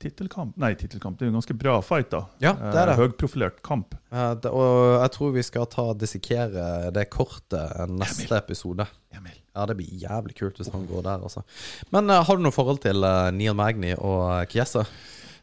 tittelkamp 0.00 0.56
Nei, 0.58 0.72
tittelkamp. 0.80 1.18
Det 1.18 1.26
er 1.26 1.30
jo 1.30 1.34
en 1.34 1.38
ganske 1.38 1.56
bra 1.60 1.76
fight, 1.84 2.08
da. 2.10 2.24
Ja, 2.42 2.54
det 2.58 2.74
er 2.80 2.90
det. 2.90 2.96
Høgprofilert 2.98 3.60
kamp. 3.66 3.94
Ja, 4.10 4.32
det, 4.34 4.50
og 4.50 4.96
jeg 5.04 5.14
tror 5.14 5.36
vi 5.36 5.44
skal 5.46 5.68
ta 5.70 5.86
dissekere 5.94 6.90
det 6.96 7.06
kortet 7.12 7.92
neste 7.92 8.40
episode. 8.40 8.88
Jamil. 9.14 9.38
Ja, 9.54 9.64
det 9.66 9.76
blir 9.78 10.02
jævlig 10.02 10.36
kult 10.38 10.60
hvis 10.60 10.70
han 10.72 10.84
går 10.86 11.02
der, 11.06 11.24
altså. 11.26 11.42
Men 11.94 12.10
uh, 12.12 12.20
har 12.26 12.38
du 12.38 12.44
noe 12.44 12.54
forhold 12.54 12.78
til 12.84 13.02
uh, 13.02 13.30
Neil 13.34 13.56
Magny 13.58 13.94
og 13.96 14.46
Kiesa? 14.50 14.84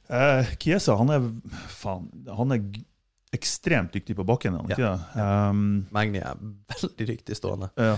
Uh, 0.08 0.54
Kiesa, 0.62 0.96
han 1.00 1.12
er 1.12 1.28
Faen, 1.74 2.08
han 2.38 2.56
er 2.56 2.64
ekstremt 3.36 3.92
dyktig 3.94 4.16
på 4.16 4.26
bakken, 4.28 4.56
han 4.56 4.72
det? 4.72 4.94
Um, 5.20 5.66
Magny 5.94 6.24
er 6.24 6.40
veldig 6.40 7.10
dyktig 7.12 7.36
stående. 7.38 7.70
Ja. 7.76 7.98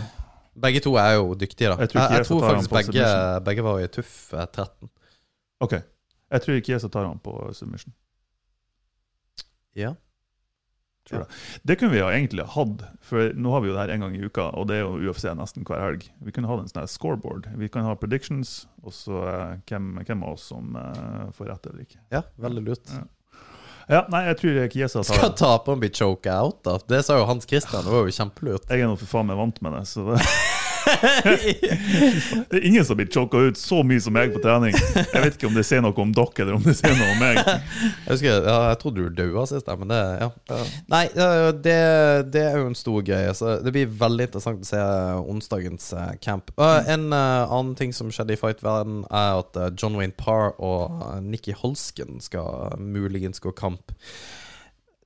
Begge 0.60 0.82
to 0.84 0.96
er 1.00 1.14
jo 1.20 1.38
dyktige, 1.38 1.70
da. 1.70 1.78
Jeg 1.86 1.94
tror, 1.94 2.02
jeg, 2.02 2.18
jeg 2.18 2.28
tror 2.28 2.42
faktisk 2.48 2.74
begge, 2.74 3.08
begge, 3.46 3.64
var 3.64 3.80
i 3.80 3.88
Tuff 3.94 4.16
13. 4.34 4.90
OK. 5.64 5.78
Jeg 6.30 6.46
tror 6.46 6.62
Kiesa 6.66 6.90
tar 6.90 7.06
han 7.06 7.22
på 7.22 7.38
submission. 7.54 7.94
Ja 9.78 9.94
tror 11.10 11.24
jeg. 11.24 11.40
Det 11.68 11.78
kunne 11.80 11.94
vi 11.96 12.02
ha 12.04 12.10
egentlig 12.14 12.48
hatt, 12.56 12.88
for 13.06 13.36
nå 13.36 13.54
har 13.54 13.64
vi 13.64 13.72
jo 13.72 13.76
det 13.76 13.84
her 13.84 13.94
en 13.96 14.06
gang 14.06 14.18
i 14.18 14.24
uka, 14.24 14.50
og 14.56 14.70
det 14.72 14.80
er 14.80 14.84
jo 14.86 15.12
UFC 15.12 15.28
nesten 15.38 15.68
hver 15.68 15.84
helg. 15.84 16.10
Vi 16.26 16.34
kunne 16.36 16.50
hatt 16.52 16.64
en 16.64 16.72
sånn 16.72 16.90
scoreboard. 16.90 17.50
Vi 17.60 17.70
kan 17.72 17.88
ha 17.88 17.96
predictions, 18.00 18.64
og 18.84 18.96
så 18.96 19.24
uh, 19.26 19.56
hvem, 19.70 19.96
hvem, 20.06 20.26
av 20.26 20.38
oss 20.38 20.50
som 20.54 20.78
uh, 20.78 21.30
får 21.36 21.54
rett 21.54 21.72
eller 21.72 21.88
ikke. 21.88 22.04
Ja, 22.14 22.26
veldig 22.42 22.68
lurt. 22.72 22.94
Ja. 22.94 23.08
Ja, 23.90 24.04
nei, 24.14 24.20
jeg 24.28 24.38
tror 24.38 24.58
Kiesa 24.70 25.02
tar 25.02 25.18
Skal 25.18 25.32
taperen 25.34 25.80
bli 25.82 25.90
choka 25.90 26.36
out, 26.44 26.60
da? 26.62 26.76
Det 26.92 27.00
sa 27.08 27.18
jo 27.18 27.26
Hans 27.26 27.50
Christian. 27.50 27.82
Det 27.82 27.90
var 27.90 28.06
jo 28.06 28.14
kjempelurt. 28.14 28.70
Jeg 28.70 28.86
er 28.86 28.92
nå 28.92 28.94
for 29.02 29.10
faen 29.10 29.26
meg 29.32 29.40
vant 29.40 29.58
med 29.66 29.74
det, 29.74 29.88
så 29.90 30.06
det 30.12 30.20
det 31.02 32.58
er 32.58 32.66
ingen 32.66 32.86
som 32.86 32.98
blir 33.00 33.10
choka 33.12 33.38
ut 33.50 33.58
så 33.58 33.82
mye 33.86 34.02
som 34.04 34.16
meg 34.16 34.34
på 34.34 34.42
trening. 34.44 34.76
Jeg 34.76 35.24
vet 35.24 35.38
ikke 35.38 35.50
om 35.50 35.58
det 35.58 35.66
sier 35.68 35.84
noe 35.84 35.96
om 36.04 36.12
dere 36.16 36.44
eller 36.44 36.58
om 36.58 36.66
det 36.66 36.76
sier 36.80 36.96
noe 36.96 37.14
om 37.14 37.22
meg. 37.22 37.40
Jeg 37.40 38.12
husker, 38.14 38.48
ja, 38.48 38.58
jeg 38.72 38.80
trodde 38.82 39.06
du 39.06 39.20
daua 39.20 39.46
sist, 39.50 39.70
men 39.80 39.94
det 39.94 40.00
ja. 40.20 40.30
Nei, 40.92 41.04
det, 41.64 41.78
det, 42.34 42.44
er 42.44 42.60
jo 42.60 42.70
en 42.72 42.78
stor 42.78 43.04
greie. 43.06 43.32
Så 43.38 43.58
det 43.64 43.74
blir 43.76 43.94
veldig 44.02 44.30
interessant 44.30 44.66
å 44.66 44.70
se 44.70 44.84
onsdagens 45.36 45.92
eh, 45.94 46.12
camp. 46.24 46.52
En 46.60 47.10
uh, 47.14 47.46
annen 47.46 47.76
ting 47.80 47.96
som 47.96 48.12
skjedde 48.14 48.36
i 48.36 48.40
fight-verden, 48.40 49.04
er 49.10 49.44
at 49.44 49.58
John 49.80 49.98
Wayne 50.00 50.16
Parr 50.18 50.54
og 50.58 51.24
Nikki 51.26 51.56
Holsken 51.56 52.20
skal 52.24 52.78
muligens 52.80 53.42
gå 53.44 53.54
kamp. 53.56 53.94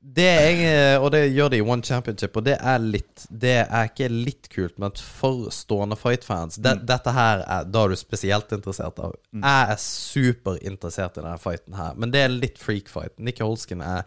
Det 0.04 0.24
jeg, 0.28 0.96
og 1.00 1.13
det 1.13 1.22
gjør 1.32 1.54
de 1.54 1.60
i 1.62 1.63
One 1.63 1.86
Championship, 1.88 2.36
og 2.36 2.44
det 2.44 2.58
er 2.60 2.82
litt 2.84 3.24
Det 3.30 3.54
er 3.63 3.88
ikke 3.88 4.10
litt 4.12 4.50
kult, 4.52 4.76
men 4.82 4.92
for 5.00 5.48
stående 5.56 5.96
fight-fans 5.96 6.60
det, 6.60 6.74
mm. 6.82 6.82
Dette 6.89 7.13
her 7.16 7.44
er 7.46 7.70
Da 7.72 7.86
er 7.86 7.94
du 7.94 8.00
spesielt 8.00 8.52
interessert 8.52 9.00
av. 9.00 9.16
Mm. 9.32 9.46
Jeg 9.46 9.70
er 9.72 9.80
superinteressert 9.80 11.16
i 11.16 11.24
denne 11.24 11.39
fighten 11.39 11.80
her, 11.80 11.96
men 11.96 12.12
det 12.12 12.26
er 12.26 12.36
litt 12.36 12.60
freak-fight. 12.60 13.16
Nicky 13.16 13.46
Holsken 13.48 13.86
er 13.86 14.04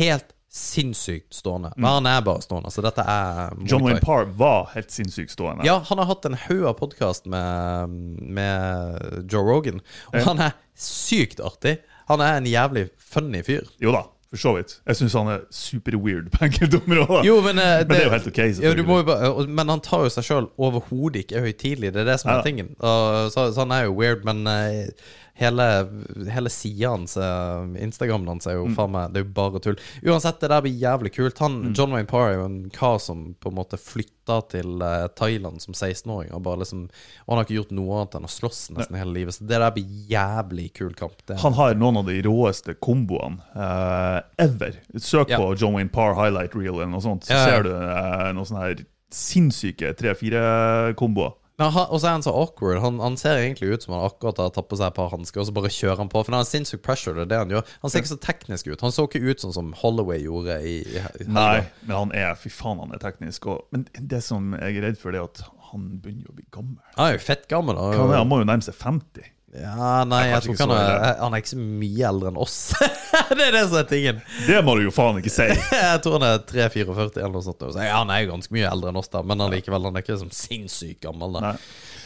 helt 0.00 0.32
sinnssykt 0.56 1.36
stående. 1.36 1.74
Men 1.76 1.84
mm. 1.84 1.92
han 1.98 2.10
er 2.14 2.24
bare 2.24 2.40
stående, 2.40 2.72
så 2.72 2.80
dette 2.86 3.04
er 3.04 3.52
John 3.68 3.84
Wayne 3.84 4.00
Parr 4.00 4.24
var 4.40 4.70
helt 4.72 4.94
sinnssykt 4.94 5.36
stående. 5.36 5.68
Ja, 5.68 5.82
han 5.84 6.00
har 6.00 6.08
hatt 6.08 6.24
en 6.24 6.38
haug 6.46 6.64
av 6.72 6.78
podkast 6.80 7.28
med, 7.28 7.92
med 8.24 9.28
Joe 9.28 9.44
Rogan, 9.44 9.84
og 10.14 10.20
han 10.30 10.40
er 10.48 10.56
sykt 10.72 11.44
artig. 11.44 11.76
Han 12.08 12.24
er 12.24 12.40
en 12.40 12.48
jævlig 12.48 12.88
funny 12.96 13.44
fyr. 13.44 13.68
Jo 13.82 13.92
da 13.92 14.06
for 14.36 14.44
så 14.44 14.54
vidt. 14.56 14.76
Jeg 14.86 15.00
syns 15.00 15.16
han 15.18 15.32
er 15.32 15.44
super-weird 15.50 16.30
på 16.34 16.44
enkelte 16.46 16.80
områder. 16.84 17.26
Jo, 17.26 17.36
men, 17.44 17.58
uh, 17.58 17.72
men, 17.82 17.90
det, 17.90 18.00
er 18.00 18.08
jo 18.08 18.14
helt 18.14 18.30
ok. 18.32 18.40
Jo, 18.62 19.02
bare, 19.08 19.46
men 19.48 19.74
han 19.74 19.84
tar 19.84 20.06
jo 20.06 20.12
seg 20.12 20.28
sjøl 20.28 20.50
overhodet 20.56 21.24
ikke 21.24 21.44
høytidelig. 21.48 21.94
Det 21.94 22.04
er 22.04 22.10
det 22.12 22.18
som 22.22 22.32
er 22.32 22.40
ja. 22.40 22.46
tingen. 22.46 22.74
Og, 22.78 23.30
så, 23.34 23.48
så, 23.50 23.64
han 23.64 23.74
er 23.74 23.88
jo 23.88 23.96
weird, 23.98 24.26
men 24.28 24.44
uh, 24.46 25.14
hele, 25.36 25.88
hele 26.32 26.50
sida 26.50 26.88
hans, 26.88 27.16
eh, 27.16 27.82
Instagramen 27.82 28.28
hans, 28.28 28.46
er 28.46 28.56
jo 28.56 28.66
mm. 28.70 28.76
faen 28.76 28.92
meg 28.94 29.12
Det 29.12 29.20
er 29.20 29.26
jo 29.26 29.32
bare 29.36 29.60
tull. 29.62 29.78
Uansett, 30.06 30.40
det 30.40 30.50
der 30.52 30.64
blir 30.64 30.78
jævlig 30.80 31.12
kult. 31.16 31.40
Han, 31.44 31.58
mm. 31.60 31.74
John 31.76 31.92
Wayne 31.92 32.08
Parr 32.08 32.30
er 32.30 32.38
jo 32.38 32.46
en 32.48 32.58
kar 32.72 32.98
som 33.02 33.28
på 33.40 33.52
en 33.52 33.58
måte 33.58 33.78
flytta 33.80 34.40
til 34.52 34.82
eh, 34.84 35.06
Thailand 35.18 35.62
som 35.62 35.76
16-åring. 35.76 36.32
Og 36.36 36.48
liksom 36.62 36.86
Og 36.88 37.34
han 37.34 37.40
har 37.40 37.46
ikke 37.46 37.58
gjort 37.58 37.76
noe 37.76 38.00
annet 38.00 38.18
enn 38.18 38.28
å 38.28 38.32
slåss 38.32 38.62
nesten 38.76 38.98
hele 38.98 39.16
livet. 39.18 39.36
Så 39.36 39.44
det 39.44 39.60
der 39.60 39.76
blir 39.76 40.02
jævlig 40.10 40.70
kul 40.78 40.94
kamp. 40.96 41.20
Det. 41.26 41.40
han 41.42 41.56
har 41.58 41.76
noen 41.76 42.00
av 42.00 42.08
de 42.08 42.18
råeste 42.24 42.76
komboene 42.80 43.42
uh, 43.56 44.20
ever. 44.40 44.80
Søk 44.96 45.32
ja. 45.32 45.40
på 45.40 45.52
John 45.54 45.76
Wayne 45.76 45.92
Parr 45.92 46.16
highlight 46.16 46.56
reel 46.56 46.74
eller 46.74 46.92
noe 46.92 47.04
sånt, 47.04 47.26
så 47.26 47.36
ja, 47.36 47.44
ser 47.48 47.66
du 47.66 47.72
uh, 47.72 48.30
noe 48.36 48.46
sånn 48.48 48.62
her 48.62 48.84
sinnssyke 49.12 49.92
3-4-komboer 49.98 51.36
og 51.64 51.96
så 52.00 52.04
er 52.04 52.12
han 52.18 52.24
så 52.24 52.34
awkward. 52.36 52.82
Han, 52.82 52.98
han 53.00 53.16
ser 53.16 53.38
egentlig 53.40 53.70
ut 53.72 53.86
som 53.86 53.94
han 53.96 54.04
akkurat 54.04 54.40
har 54.42 54.52
tatt 54.52 54.68
på 54.68 54.76
seg 54.76 54.90
et 54.90 54.98
par 54.98 55.08
hansker, 55.14 55.40
og 55.40 55.48
så 55.48 55.54
bare 55.56 55.72
kjører 55.72 56.02
han 56.02 56.10
på. 56.12 56.20
For 56.20 56.34
han 56.34 56.42
har 56.42 56.48
sinnssyk 56.48 56.82
pressure, 56.84 57.16
det 57.16 57.24
er 57.26 57.30
det 57.32 57.40
han 57.42 57.54
gjør. 57.54 57.74
Han 57.84 57.92
ser 57.92 58.04
ikke 58.04 58.12
så 58.12 58.20
teknisk 58.26 58.68
ut. 58.68 58.84
Han 58.84 58.94
så 58.94 59.06
ikke 59.08 59.22
ut 59.24 59.44
sånn 59.44 59.56
som 59.56 59.70
Holloway 59.80 60.20
gjorde 60.26 60.58
i, 60.60 60.78
i 60.84 61.04
i 61.24 61.28
Nei, 61.32 61.62
men 61.86 61.94
han 61.96 62.12
er 62.16 62.36
Fy 62.36 62.52
faen, 62.52 62.82
han 62.84 62.92
er 62.92 63.00
teknisk. 63.02 63.48
Og, 63.52 63.64
men 63.72 63.86
det 63.96 64.20
som 64.26 64.52
jeg 64.58 64.80
er 64.82 64.90
redd 64.90 65.00
for, 65.00 65.16
det 65.16 65.22
er 65.22 65.30
at 65.30 65.46
han 65.70 65.88
begynner 66.02 66.28
å 66.30 66.36
bli 66.36 66.44
gammel. 66.52 66.76
Han 66.98 67.08
er 67.08 67.16
jo 67.16 67.24
fett 67.24 67.48
gammel. 67.50 67.80
Hva 67.80 68.04
er 68.10 68.20
Han 68.20 68.30
må 68.30 68.42
jo 68.42 68.48
nærme 68.48 68.64
seg 68.64 68.76
50. 68.76 69.32
ja, 69.62 70.04
nei, 70.08 70.20
jeg 70.28 70.42
tror 70.44 70.54
ikke 70.54 70.66
han 70.66 70.74
er. 70.76 71.18
Han 71.20 71.34
er 71.34 71.42
ikke 71.42 71.52
så 71.52 71.58
mye 71.60 72.08
eldre 72.08 72.30
enn 72.32 72.38
oss. 72.44 72.56
det 73.36 73.46
er 73.46 73.54
det 73.56 73.62
som 73.66 73.78
er 73.80 73.88
tingen. 73.90 74.20
Det 74.46 74.60
må 74.66 74.76
du 74.76 74.84
jo 74.84 74.92
faen 74.94 75.20
ikke 75.20 75.32
si! 75.32 75.46
Jeg 75.72 76.00
tror 76.04 76.18
han 76.18 76.26
er 76.28 76.40
3-44 76.48 77.22
eller 77.22 77.34
noe 77.34 77.44
sånt. 77.46 77.64
Så, 77.64 77.80
ja, 77.80 77.98
han 77.98 78.12
er 78.12 78.24
jo 78.24 78.32
ganske 78.34 78.56
mye 78.56 78.68
eldre 78.68 78.92
enn 78.92 79.00
oss, 79.00 79.10
da, 79.12 79.22
men 79.26 79.44
allikevel, 79.46 79.88
han 79.88 79.98
er 79.98 80.04
ikke 80.04 80.18
sånn 80.20 80.34
sinnssykt 80.34 81.00
gammel. 81.06 81.38
da 81.38 81.44
Nei. 81.48 81.52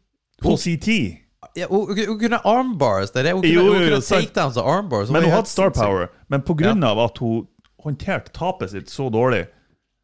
på 0.43 0.57
sin 0.59 0.81
tid. 0.83 1.21
ja, 1.57 1.69
hun, 1.71 1.93
hun, 1.95 2.19
kunne 2.19 2.41
armbars. 2.45 3.13
Det 3.15 3.23
er 3.23 3.29
det. 3.31 3.33
Hun 3.39 3.43
kunne, 3.45 3.55
Jo, 3.55 3.65
jo, 3.69 3.73
hun 3.79 3.87
kunne 3.89 4.03
takedowns 4.09 4.59
og 4.59 4.71
armbars. 4.75 5.11
Men 5.15 5.23
hun 5.29 5.37
hadde 5.37 5.53
star 5.53 5.71
power. 5.71 6.11
Men 6.29 6.43
pga. 6.43 6.75
at 7.05 7.19
hun 7.23 7.47
håndterte 7.81 8.33
tapet 8.37 8.71
sitt 8.75 8.91
så 8.91 9.09
dårlig, 9.09 9.47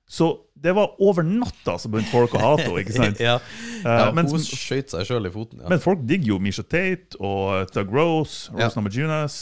så 0.09 0.37
det 0.57 0.73
var 0.73 0.95
over 1.03 1.23
natta 1.27 1.75
så 1.79 1.91
begynte 1.93 2.09
folk 2.09 2.33
å 2.35 2.41
hate 2.41 2.63
henne. 2.65 2.81
ikke 2.81 2.95
sant? 3.03 3.21
ja. 3.21 3.39
ja, 3.83 3.97
Eh, 4.07 4.13
men, 4.17 4.27
hun 4.27 4.41
skjøt 4.43 4.91
seg 4.91 5.05
sjøl 5.07 5.29
i 5.29 5.31
foten. 5.31 5.61
Ja. 5.63 5.69
men 5.71 5.79
folk 5.83 6.01
digger 6.09 6.33
jo 6.33 6.39
Misha 6.43 6.65
Tate 6.65 7.19
og 7.21 7.69
Doug 7.75 7.93
Rose, 7.95 8.51
Ja. 8.57 8.65
Rose 8.67 8.79
Namajunas. 8.81 9.37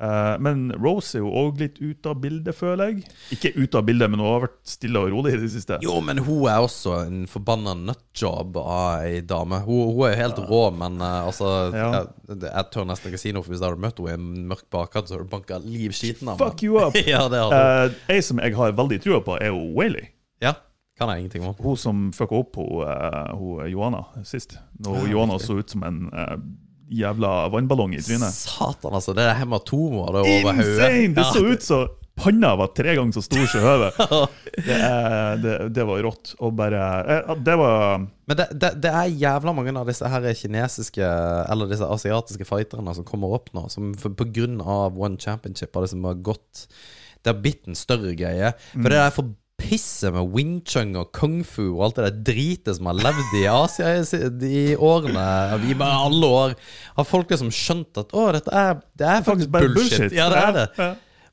Eh, 0.00 0.34
men 0.40 0.70
Rose 0.80 1.18
er 1.18 1.20
jo 1.20 1.28
òg 1.36 1.58
litt 1.60 1.76
ute 1.80 2.08
av 2.08 2.20
bildet, 2.22 2.56
føler 2.56 2.88
jeg. 2.94 3.02
Ikke 3.36 3.50
ute 3.58 3.76
av 3.80 3.84
bildet, 3.84 4.08
men 4.08 4.22
hun 4.22 4.30
har 4.30 4.44
vært 4.46 4.54
stille 4.72 5.02
og 5.02 5.10
rolig 5.12 5.34
i 5.36 5.40
det 5.42 5.50
siste. 5.52 5.76
Jo, 5.84 5.98
men 6.04 6.22
hun 6.24 6.46
er 6.48 6.64
også 6.64 6.94
en 7.02 7.26
forbanna 7.28 7.74
nutjob 7.76 8.56
av 8.62 9.04
ei 9.04 9.18
dame. 9.20 9.58
Hun, 9.66 9.90
hun 9.92 10.06
er 10.08 10.14
jo 10.14 10.20
helt 10.22 10.40
rå, 10.48 10.62
men 10.80 10.96
uh, 11.04 11.26
altså 11.28 11.50
Ja. 11.76 11.90
jeg, 12.30 12.38
jeg 12.46 12.64
tør 12.72 12.88
nesten 12.88 13.12
ikke 13.12 13.20
si 13.20 13.34
noe, 13.36 13.44
for 13.44 13.52
hvis 13.52 13.60
jeg 13.60 13.68
hadde 13.74 13.84
møtt 13.84 14.00
henne 14.00 14.14
i 14.14 14.16
en 14.40 14.48
mørk 14.54 14.64
bakgate, 14.72 15.10
så 15.10 15.18
hadde 15.18 15.28
du 15.28 15.34
banka 15.36 15.60
livskiten 15.66 16.32
av 16.32 16.40
Fuck 16.40 16.64
you 16.64 16.80
up! 16.80 16.96
ja, 17.12 17.26
det 17.28 17.44
hun. 17.44 17.52
Eh, 17.58 18.00
Ei 18.16 18.24
som 18.24 18.40
jeg 18.40 18.56
har 18.56 18.72
veldig 18.80 19.02
trua 19.04 19.20
på, 19.26 19.36
er 19.36 19.52
jo 19.52 19.60
Whaley. 19.76 20.08
Ja, 20.40 20.54
kan 20.96 21.12
jeg 21.12 21.26
ingenting 21.26 21.44
om. 21.44 21.54
Hun 21.60 21.76
som 21.80 22.08
fucka 22.16 22.40
opp 22.40 22.54
på, 22.56 22.64
uh, 22.88 23.36
hun 23.36 23.68
Johanna 23.68 24.06
sist. 24.24 24.56
Når 24.80 25.02
Ja, 25.04 25.12
Johanna 25.12 25.36
så 25.44 25.60
ut 25.60 25.76
som 25.76 25.84
en 25.84 26.06
jævla 26.90 27.48
vannballong 27.52 27.94
i 27.94 28.02
trynet. 28.02 28.34
Satan, 28.34 28.94
altså. 28.96 29.14
Det 29.16 29.24
er 29.24 29.38
hematomer 29.40 30.14
det 30.16 30.22
over 30.26 30.52
hodet. 30.52 30.66
Insane! 30.66 31.14
Det 31.16 31.26
så 31.30 31.44
ut 31.46 31.66
som 31.66 31.88
panna 32.20 32.52
var 32.56 32.72
tre 32.76 32.94
ganger 32.98 33.16
så 33.16 33.22
stor 33.24 33.46
som 33.50 33.64
hodet. 33.64 33.92
Det, 34.60 34.76
det, 35.40 35.52
det 35.72 35.84
var 35.86 36.02
rått. 36.04 36.32
Og 36.42 36.52
bare 36.58 36.80
eh, 37.14 37.28
Det 37.38 37.54
var 37.56 38.02
Men 38.02 38.36
det, 38.36 38.72
det, 38.82 38.90
er 38.90 39.12
jævla 39.14 39.54
mange 39.56 39.72
av 39.78 39.88
disse 39.88 40.08
her 40.10 40.26
kinesiske 40.36 41.06
Eller 41.06 41.70
disse 41.70 41.86
asiatiske 41.86 42.44
fighterne 42.44 42.92
som 42.98 43.06
kommer 43.06 43.36
opp 43.38 43.48
nå, 43.56 43.68
som 43.72 43.92
pga. 43.94 44.10
på 44.18 44.26
grunn 44.34 44.58
av 44.60 44.98
One 45.00 45.16
Championship 45.22 45.72
har 45.78 45.86
liksom 45.86 46.04
har 46.10 46.18
gått 46.26 46.66
Det 47.22 47.30
har 47.32 47.40
blitt 47.40 47.70
en 47.70 47.78
større 47.78 48.12
greie. 48.18 48.52
For 48.74 48.90
det 48.90 48.98
der 48.98 49.16
pisset 49.60 50.14
med 50.14 50.32
wing 50.34 50.56
chun 50.66 50.94
og 50.98 51.12
kung 51.16 51.40
fu 51.46 51.66
og 51.68 51.84
alt 51.86 52.00
det 52.00 52.06
der 52.08 52.18
dritet 52.30 52.78
som 52.78 52.88
har 52.90 52.98
levd 52.98 53.36
i 53.38 53.44
Asia 53.52 53.92
i, 54.48 54.64
årene, 54.74 55.26
i 55.68 55.76
bare 55.78 56.00
alle 56.08 56.32
år, 56.40 56.56
har 56.96 57.08
folk 57.08 57.30
liksom 57.32 57.52
skjønt 57.54 58.00
at 58.02 58.16
å, 58.16 58.26
dette 58.36 58.54
er, 58.64 58.80
det 58.98 59.12
er 59.12 59.22
faktisk 59.26 59.52
bare 59.52 59.70
bullshit. 59.70 60.16
Ja, 60.16 60.30
det 60.32 60.42
er 60.42 60.58
det. 60.58 60.90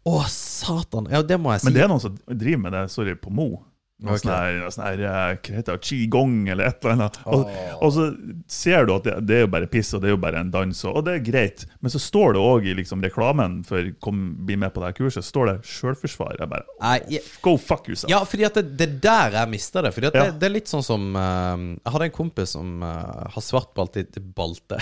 Å, 0.08 0.20
satan. 0.32 1.10
Ja, 1.12 1.24
det 1.26 1.40
må 1.42 1.56
jeg 1.56 1.64
si. 1.64 1.68
Men 1.68 1.76
det 1.76 1.84
er 1.84 1.92
noen 1.92 2.04
som 2.04 2.20
driver 2.28 2.62
med 2.68 2.78
det, 2.78 2.86
sorry, 2.94 3.18
på 3.20 3.34
Mo. 3.34 3.50
Noe 3.98 4.14
Ok. 4.14 4.20
sånn 4.22 4.30
her, 4.30 4.58
sånn 4.70 4.84
eh, 4.86 4.98
hva 5.02 5.56
heter 5.58 5.74
det, 5.74 5.82
qigong 5.82 6.34
eller 6.54 6.68
et 6.70 6.84
eller 6.86 6.94
annet. 6.94 7.16
Og, 7.34 7.48
og 7.82 7.94
så 7.96 8.04
ser 8.46 8.86
du 8.86 8.92
at 8.94 9.08
det, 9.08 9.16
det 9.26 9.38
er 9.40 9.42
jo 9.42 9.48
bare 9.56 9.66
piss, 9.74 9.90
og 9.98 10.04
det 10.04 10.12
er 10.12 10.14
jo 10.14 10.20
bare 10.22 10.38
en 10.44 10.52
dans, 10.54 10.82
og, 10.86 11.00
og 11.00 11.06
det 11.08 11.16
er 11.16 11.24
greit. 11.26 11.64
Men 11.82 11.90
så 11.90 11.98
står 12.04 12.36
det 12.38 12.44
òg 12.46 12.68
i 12.70 12.76
liksom 12.78 13.02
reklamen 13.02 13.56
for 13.66 13.90
kom, 14.06 14.20
bli 14.46 14.54
med 14.62 14.70
på 14.76 14.84
det 14.84 14.92
her 14.92 14.98
kurset, 15.00 15.26
står 15.26 15.50
det 15.50 15.56
'sjølforsvar'. 15.66 16.38
Jeg 16.44 16.50
bare 16.52 16.66
Nei, 16.80 17.00
jeg- 17.16 17.24
Go 17.42 17.56
fuck 17.58 17.90
yourself. 17.90 18.12
Ja, 18.14 18.22
fordi 18.24 18.46
at 18.46 18.54
det, 18.60 18.78
det 18.78 18.88
er 18.88 19.00
der 19.02 19.40
jeg 19.40 19.50
mista 19.56 19.82
det. 19.82 19.94
Fordi 19.98 20.08
at 20.12 20.14
Ja. 20.14 20.24
det, 20.30 20.40
det 20.42 20.46
er 20.52 20.54
litt 20.54 20.70
sånn 20.70 20.84
som 20.86 21.16
uh, 21.18 21.58
Jeg 21.58 21.92
hadde 21.98 22.06
en 22.12 22.12
kompis 22.20 22.54
som 22.54 22.84
uh, 22.86 23.26
har 23.34 23.42
svart 23.42 23.74
balte 23.74 24.06
i 24.06 24.20
balte. 24.22 24.78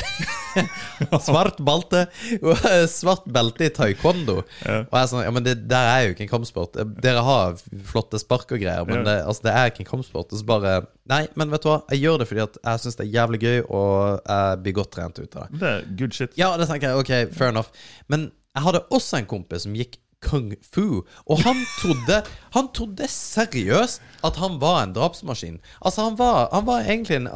svart 1.23 1.57
balte 1.63 2.05
svart 2.91 3.25
belte 3.31 3.67
i 3.67 3.71
taekwondo. 3.75 4.41
Ja. 4.65 4.81
Og 4.83 4.91
jeg 4.91 5.01
er 5.05 5.09
sånn 5.11 5.23
Ja, 5.25 5.31
men 5.35 5.43
det 5.47 5.55
der 5.71 5.87
er 5.93 6.03
jo 6.09 6.13
ikke 6.15 6.27
en 6.27 6.33
kampsport. 6.35 6.75
Dere 7.01 7.23
har 7.25 7.55
flotte 7.87 8.19
spark 8.21 8.51
og 8.51 8.59
greier, 8.59 8.83
men 8.87 9.01
Ja. 9.04 9.04
Det, 9.07 9.15
altså, 9.25 9.45
det 9.47 9.53
er 9.55 9.71
ikke 9.71 9.83
en 9.85 9.91
kampsport. 9.93 10.33
Så 10.33 10.45
bare 10.47 10.77
Nei, 11.11 11.21
men 11.37 11.51
vet 11.53 11.61
du 11.65 11.69
hva, 11.69 11.81
jeg 11.93 12.01
gjør 12.01 12.21
det 12.21 12.29
fordi 12.31 12.41
at 12.45 12.55
jeg 12.61 12.81
syns 12.81 12.97
det 12.97 13.05
er 13.05 13.11
jævlig 13.13 13.39
gøy, 13.43 13.59
og 13.69 14.23
jeg 14.25 14.63
blir 14.65 14.77
godt 14.79 14.91
trent 14.95 15.21
ut 15.21 15.37
av 15.37 15.45
det. 15.51 15.59
Det 15.61 15.69
er 15.73 15.85
good 15.99 16.17
shit. 16.17 16.33
Ja, 16.39 16.55
det 16.57 16.65
tenker 16.71 16.91
jeg. 16.91 17.03
Ok, 17.03 17.37
fair 17.37 17.53
enough. 17.53 17.85
Men 18.09 18.31
jeg 18.55 18.65
hadde 18.65 18.85
også 18.95 19.19
en 19.21 19.29
kompis 19.29 19.67
som 19.67 19.77
gikk 19.77 19.99
kung 20.25 20.53
fu, 20.73 21.03
og 21.29 21.41
han 21.45 21.59
trodde 21.77 22.21
Han 22.55 22.71
trodde 22.75 23.07
seriøst 23.11 24.03
at 24.25 24.39
han 24.41 24.57
var 24.61 24.81
en 24.83 24.93
drapsmaskin. 24.95 25.59
Altså, 25.81 26.07
han 26.07 26.17
var, 26.17 26.47
han 26.53 26.65
var 26.65 26.85
egentlig 26.85 27.19
en, 27.19 27.27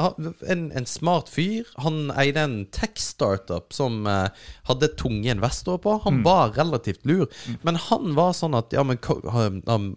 en, 0.47 0.63
en 0.71 0.87
smart 0.89 1.29
fyr. 1.29 1.67
Han 1.83 2.09
eide 2.17 2.41
en 2.47 2.57
tech-startup 2.73 3.73
som 3.75 4.07
uh, 4.07 4.31
hadde 4.69 4.91
tunge 4.99 5.29
investorer 5.29 5.81
på. 5.83 5.97
Mm. 5.97 6.03
Han 6.05 6.21
var 6.25 6.55
relativt 6.57 7.05
lur. 7.05 7.27
Men 7.67 7.77
han 7.89 8.15
var 8.17 8.33
sånn 8.37 8.57
at 8.57 8.73
Ja, 8.73 8.83
men 8.85 8.99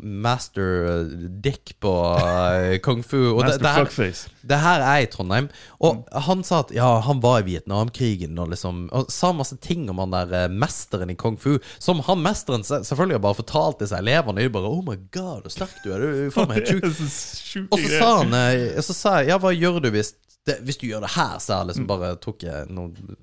Master 0.01 0.69
eh, 0.89 1.15
Dick 1.45 1.75
på 1.83 1.93
uh, 2.19 2.77
kung 2.85 3.03
fu. 3.07 3.21
Og 3.33 3.45
det, 3.47 3.57
Master 3.57 3.63
det 3.63 3.73
her, 3.73 3.87
fuckface. 3.87 4.33
det 4.43 4.61
her 4.65 4.85
er 4.87 5.05
i 5.05 5.09
Trondheim. 5.13 5.49
Og 5.85 6.03
han 6.29 6.45
sa 6.47 6.63
at 6.67 6.75
ja, 6.75 6.89
han 7.07 7.23
var 7.25 7.41
i 7.43 7.49
Vietnamkrigen 7.53 8.39
og 8.41 8.53
liksom 8.53 8.85
Og 8.93 9.11
sa 9.13 9.33
masse 9.37 9.57
ting 9.63 9.87
om 9.93 10.01
han 10.03 10.15
der 10.15 10.35
uh, 10.35 10.47
mesteren 10.53 11.13
i 11.13 11.17
kung 11.19 11.39
fu. 11.41 11.57
Som 11.79 12.03
han 12.09 12.23
mesteren 12.25 12.67
selvfølgelig 12.67 13.23
bare 13.23 13.41
fortalt 13.41 13.81
til 13.81 13.93
seg 13.93 14.05
elevene. 14.05 14.43
Og 14.43 14.51
de 14.51 14.57
bare 14.59 14.73
Oh 14.73 14.85
my 14.85 14.99
god, 15.15 15.47
så 15.47 15.55
sterk 15.57 15.83
du 15.85 15.91
er. 15.95 16.03
Du 16.03 16.23
er 16.27 16.33
faen 16.35 16.51
meg 16.51 16.69
helt 16.69 17.03
sjuk. 17.13 17.69
Og 17.73 17.83
så 17.83 17.91
sa 17.99 18.13
han 18.23 18.37
og 18.39 18.87
Så 18.87 18.97
sa 18.97 19.19
jeg 19.21 19.33
ja, 19.33 19.41
hva 19.43 19.53
gjør 19.55 19.83
du 19.85 19.91
hvis 19.95 20.15
det, 20.49 20.59
Hvis 20.67 20.81
du 20.81 20.89
gjør 20.89 21.05
det 21.05 21.13
her, 21.15 21.37
så 21.43 21.61
jeg 21.61 21.71
liksom 21.71 21.91
bare 21.91 22.17
tok 22.23 22.43
jeg 22.49 22.67
noen 22.73 23.15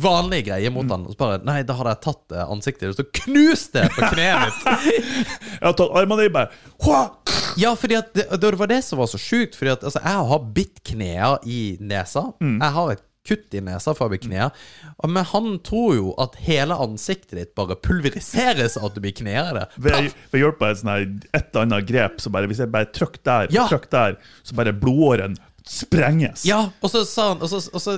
vanlige 0.00 0.46
greier 0.46 0.72
mot 0.72 0.88
han, 0.88 1.02
og 1.04 1.12
så 1.12 1.18
bare 1.20 1.40
Nei, 1.44 1.58
da 1.68 1.76
hadde 1.76 1.92
jeg 1.92 2.00
tatt 2.06 2.32
eh, 2.32 2.46
ansiktet 2.54 2.92
ditt 2.94 3.02
og 3.04 3.10
knust 3.18 3.74
det 3.76 3.84
på 3.92 4.08
kneet 4.14 4.46
mitt. 4.46 4.62
Jeg 5.58 5.66
har 5.66 5.74
tatt 5.76 5.98
armene 6.00 6.24
dine, 6.24 6.32
bare 6.32 6.48
Hua! 6.86 7.02
Ja, 7.60 7.74
fordi 7.76 7.98
at 7.98 8.14
det, 8.16 8.24
det 8.40 8.52
var 8.56 8.70
det 8.70 8.80
som 8.86 9.02
var 9.02 9.10
så 9.12 9.20
sjukt. 9.20 9.58
Fordi 9.58 9.74
at 9.74 9.82
altså, 9.84 10.00
jeg 10.00 10.28
har 10.30 10.46
bitt 10.56 10.80
knærne 10.88 11.42
i 11.44 11.58
nesa. 11.84 12.22
Jeg 12.40 12.70
har 12.78 12.92
et 12.94 13.02
kutt 13.28 13.54
i 13.54 13.60
nesa 13.62 13.94
for 13.94 14.08
å 14.08 14.12
bli 14.12 14.18
knea. 14.24 14.48
Men 15.06 15.24
han 15.30 15.58
tror 15.66 15.94
jo 15.94 16.14
at 16.22 16.34
hele 16.42 16.74
ansiktet 16.74 17.36
ditt 17.38 17.54
bare 17.58 17.76
pulveriseres 17.78 18.76
av 18.80 18.88
at 18.90 18.96
du 18.96 19.00
blir 19.04 19.14
knea 19.14 19.44
i 19.50 19.54
det. 19.60 19.66
Ved, 19.84 20.10
ved 20.32 20.42
hjelp 20.42 20.62
av 20.66 20.72
et 20.74 20.82
eller 20.82 21.62
annet 21.62 21.86
grep, 21.88 22.18
så 22.22 22.32
bare 22.34 22.50
hvis 22.50 22.62
jeg 22.64 22.72
bare 22.74 22.90
trykker 22.90 23.22
der, 23.28 23.52
Ja. 23.54 23.68
trykker 23.70 23.90
der, 23.94 24.18
så 24.42 24.58
bare 24.58 24.72
blodåren 24.74 25.36
sprenges. 25.68 26.44
Ja, 26.48 26.58
og 26.80 26.90
så 26.90 27.04
sa 27.06 27.28
han 27.32 27.42
Og 27.42 27.50
så, 27.50 27.58
og 27.70 27.82
så 27.82 27.96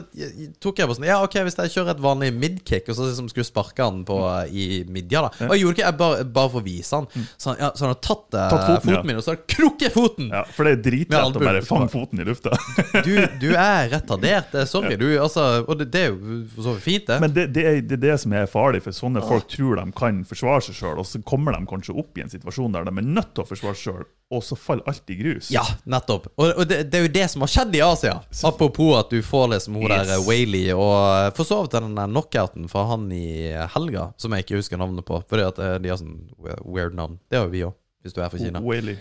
tok 0.60 0.80
jeg 0.80 0.88
på 0.90 0.96
sånn 0.98 1.06
Ja, 1.08 1.18
ok, 1.24 1.36
hvis 1.46 1.56
jeg 1.58 1.72
kjører 1.72 1.94
et 1.94 2.02
vanlig 2.04 2.30
midkick, 2.36 2.88
og 2.90 2.98
så 2.98 3.08
liksom 3.08 3.30
skulle 3.32 3.46
sparke 3.48 3.84
han 3.86 4.02
på 4.08 4.18
i 4.50 4.82
midja, 4.90 5.24
da. 5.26 5.48
Og 5.48 5.54
jeg 5.54 5.64
gjorde 5.64 5.76
ikke 5.78 5.86
jeg 5.86 5.98
bare, 6.00 6.26
bare 6.36 6.52
for 6.52 6.60
å 6.60 6.64
vise 6.66 7.00
han. 7.00 7.08
Så 7.40 7.52
han, 7.52 7.60
ja, 7.62 7.70
så 7.74 7.86
han 7.86 7.92
har 7.94 8.00
tatt, 8.04 8.26
eh, 8.34 8.48
Tatt 8.52 8.64
foten, 8.64 8.80
foten, 8.84 8.94
ja. 8.96 9.02
min, 9.08 9.20
og 9.20 9.24
så 9.24 9.32
har 9.32 9.38
han 9.40 9.46
krukket 9.54 9.94
foten! 9.94 10.30
Ja, 10.34 10.42
for 10.56 10.68
det 10.68 10.74
er 10.76 10.82
dritlett 10.84 11.38
å 11.40 11.44
bare 11.44 11.62
fange 11.66 11.88
foten 11.92 12.22
i 12.22 12.28
lufta. 12.28 12.54
Du, 13.04 13.12
du 13.40 13.48
er 13.58 13.88
retardert. 13.92 14.54
Sorry. 14.70 14.94
Du, 15.00 15.06
altså, 15.20 15.64
og 15.66 15.78
det, 15.80 15.88
det 15.92 16.04
er 16.06 16.12
jo 16.12 16.40
for 16.54 16.66
så 16.66 16.74
vidt 16.76 16.84
fint, 16.86 17.06
det. 17.10 17.18
Men 17.24 17.34
det, 17.36 17.46
det, 17.56 17.64
er, 17.68 17.80
det 17.84 17.98
er 17.98 18.02
det 18.06 18.18
som 18.22 18.34
er 18.36 18.50
farlig, 18.50 18.82
for 18.84 18.96
sånne 18.96 19.22
folk 19.24 19.48
tror 19.52 19.80
de 19.80 19.86
kan 19.96 20.22
forsvare 20.28 20.64
seg 20.68 20.78
sjøl, 20.78 21.00
og 21.02 21.08
så 21.08 21.20
kommer 21.26 21.56
de 21.56 21.64
kanskje 21.70 21.96
opp 22.00 22.18
i 22.18 22.24
en 22.24 22.32
situasjon 22.32 22.74
der 22.76 22.86
de 22.88 22.94
er 23.02 23.08
nødt 23.18 23.32
til 23.34 23.44
å 23.44 23.48
forsvare 23.48 23.78
seg 23.78 23.90
sjøl, 23.90 24.06
og 24.34 24.44
så 24.44 24.58
faller 24.58 24.90
alt 24.90 25.10
i 25.14 25.16
grus. 25.18 25.50
Ja, 25.54 25.64
nettopp. 25.88 26.28
Og, 26.34 26.50
og 26.50 26.68
det, 26.68 26.82
det 26.90 27.00
er 27.00 27.06
jo 27.06 27.12
det 27.14 27.28
som 27.32 27.44
har 27.46 27.52
skjedd 27.54 27.78
i 27.78 27.82
Asia. 27.84 28.18
Apropos 28.44 28.94
at 28.98 29.14
du 29.14 29.22
får 29.24 29.52
liksom 29.54 29.78
hun 29.78 29.88
der 29.88 30.14
Waley, 30.26 30.34
Whaley, 30.44 30.72
og 30.72 31.32
får 31.36 31.44
for 31.44 31.44
så 31.44 31.62
vidt 31.62 31.72
den 31.72 31.94
der 31.96 32.06
knockouten 32.06 32.68
fra 32.68 32.86
han 32.90 33.12
i 33.12 33.52
helga, 33.74 34.10
som 34.16 34.32
jeg 34.32 34.44
ikke 34.44 34.60
husker 34.60 34.80
navnet 34.80 35.04
på, 35.04 35.20
fordi 35.28 35.46
at 35.46 35.58
eh, 35.58 35.76
de 35.82 35.92
har 35.92 36.00
sånn 36.00 36.18
weird 36.64 36.96
navn. 36.96 37.18
Det 37.28 37.38
har 37.38 37.48
jo 37.48 37.54
vi 37.54 37.64
òg, 37.68 37.76
hvis 38.04 38.16
du 38.16 38.22
er 38.22 38.32
fra 38.32 38.40
Kina. 38.40 38.62
Whaley. 38.64 38.96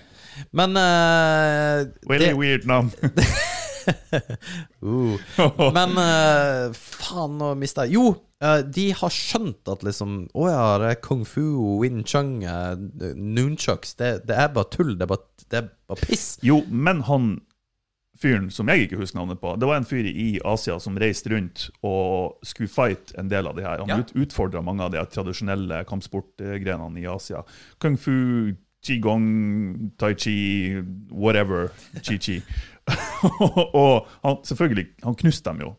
Men 0.52 0.78
uh, 0.78 1.86
Whaley 2.10 2.32
det, 2.32 2.38
weird 2.40 2.70
navn. 2.70 2.92
uh, 4.84 5.18
Men 5.76 5.98
uh, 6.00 6.74
faen, 6.78 7.38
nå 7.40 7.54
mista 7.60 7.86
jeg 7.88 7.96
Jo, 7.98 8.10
uh, 8.44 8.60
de 8.66 8.90
har 9.00 9.14
skjønt 9.14 9.72
at 9.74 9.84
liksom 9.88 10.18
Å 10.34 10.50
ja, 10.50 10.66
det 10.84 10.92
er 10.94 11.02
kung 11.06 11.24
fu, 11.28 11.44
win 11.82 12.04
chun, 12.08 12.36
uh, 12.44 12.76
nunchucks 13.16 13.96
det, 14.00 14.14
det 14.30 14.38
er 14.40 14.52
bare 14.56 14.70
tull. 14.74 14.96
Det 14.98 15.08
er 15.08 15.12
bare, 15.14 15.48
det 15.50 15.62
er 15.64 15.72
bare 15.90 16.06
piss. 16.08 16.38
Jo, 16.46 16.62
men 16.70 17.04
han 17.10 17.34
fyren 18.24 18.46
som 18.54 18.70
jeg 18.72 18.86
ikke 18.86 19.00
husker 19.02 19.18
navnet 19.20 19.40
på, 19.42 19.56
det 19.60 19.68
var 19.68 19.82
en 19.82 19.88
fyr 19.90 20.06
i 20.08 20.28
Asia 20.48 20.78
som 20.80 20.96
reiste 21.02 21.32
rundt 21.34 21.66
og 21.84 22.38
skulle 22.48 22.72
fight 22.72 23.12
en 23.20 23.28
del 23.32 23.50
av 23.50 23.58
de 23.58 23.66
her. 23.66 23.82
Han 23.84 23.90
Ja. 23.90 23.98
utfordra 24.24 24.62
mange 24.64 24.86
av 24.86 24.94
de 24.94 25.02
tradisjonelle 25.12 25.82
kampsportgrenene 25.90 27.02
i 27.02 27.08
Asia. 27.10 27.42
Kung 27.84 27.98
fu, 28.00 28.54
qigong, 28.84 29.92
tai 30.00 30.14
chi, 30.16 30.36
whatever. 31.12 31.72
Chi-chi. 32.02 32.42
og 33.74 34.08
han, 34.24 34.38
selvfølgelig, 34.44 34.88
han 35.04 35.16
knuste 35.16 35.50
dem 35.50 35.64
jo. 35.66 35.72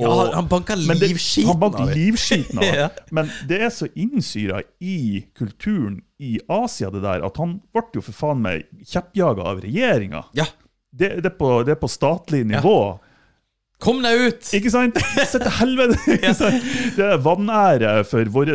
Ja, 0.00 0.32
han- 0.34 0.48
banka 0.48 0.74
livskiten 0.74 1.50
av 1.62 1.76
dem. 1.76 1.90
livskiten 1.94 2.58
av 2.58 2.64
Ja. 2.80 2.88
Men 3.10 3.30
det 3.48 3.60
er 3.62 3.70
så 3.74 3.86
innsyra 3.94 4.62
i 4.80 5.26
kulturen 5.36 6.00
i 6.18 6.38
Asia, 6.48 6.90
det 6.90 7.02
der, 7.04 7.22
at 7.26 7.36
han 7.42 7.58
ble 7.74 7.84
jo 7.94 8.02
for 8.02 8.16
faen 8.16 8.42
meg 8.42 8.64
kjeppjaga 8.88 9.44
av 9.52 9.60
regjeringa. 9.62 10.24
Ja. 10.38 10.46
Det, 10.92 11.20
det, 11.24 11.36
det 11.38 11.74
er 11.76 11.80
på 11.80 11.90
statlig 11.90 12.44
nivå. 12.48 12.76
Kom 13.82 13.98
deg 14.04 14.20
ut! 14.28 14.50
Ikke 14.54 14.70
sant? 14.70 14.98
Se 15.26 15.40
til 15.42 15.54
helvete! 15.58 15.96
Det 16.96 17.06
er 17.06 17.22
vanære 17.22 17.94
for 18.06 18.28
vår 18.34 18.52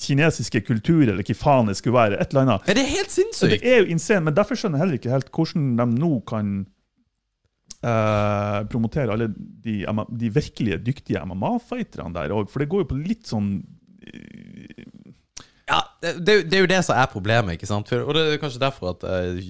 kinesiske 0.00 0.62
kultur, 0.68 1.02
eller 1.08 1.24
hva 1.26 1.36
faen 1.38 1.70
det 1.70 1.76
skulle 1.80 1.96
være. 1.98 2.20
Et 2.22 2.30
eller 2.30 2.44
annet. 2.44 2.68
Men 2.68 2.78
det 2.78 2.84
er 2.84 2.92
helt 2.92 3.14
sinnssykt! 3.14 3.56
Det 3.56 3.72
er 3.72 3.82
jo 3.82 3.90
insane, 3.94 4.22
men 4.28 4.36
derfor 4.36 4.60
skjønner 4.60 4.78
jeg 4.78 4.84
heller 4.84 5.00
ikke 5.00 5.14
helt 5.14 5.32
hvordan 5.34 5.66
de 5.80 5.88
nå 5.98 6.12
kan 6.30 6.54
eh, 7.84 8.60
promotere 8.70 9.16
alle 9.16 9.30
de, 9.34 9.80
de 9.82 10.32
virkelige 10.34 10.80
dyktige 10.86 11.24
MMA-fighterne 11.26 12.14
der 12.14 12.34
for 12.50 12.62
det 12.62 12.70
går 12.70 12.84
jo 12.84 12.90
på 12.94 13.00
litt 13.02 13.26
sånn 13.30 13.56
Ja, 14.04 14.53
det, 16.04 16.12
det, 16.20 16.34
er 16.34 16.38
jo- 16.40 16.44
det 16.52 16.58
er 16.58 16.62
jo 16.66 16.70
det 16.74 16.80
som 16.86 16.98
er 17.00 17.08
problemet, 17.12 17.56
ikke 17.56 17.66
sant? 17.70 17.90
Og 17.96 18.12
det 18.16 18.22
er 18.34 18.38
kanskje 18.42 18.60
derfor 18.62 18.92
at 18.94 19.04
uh, 19.08 19.40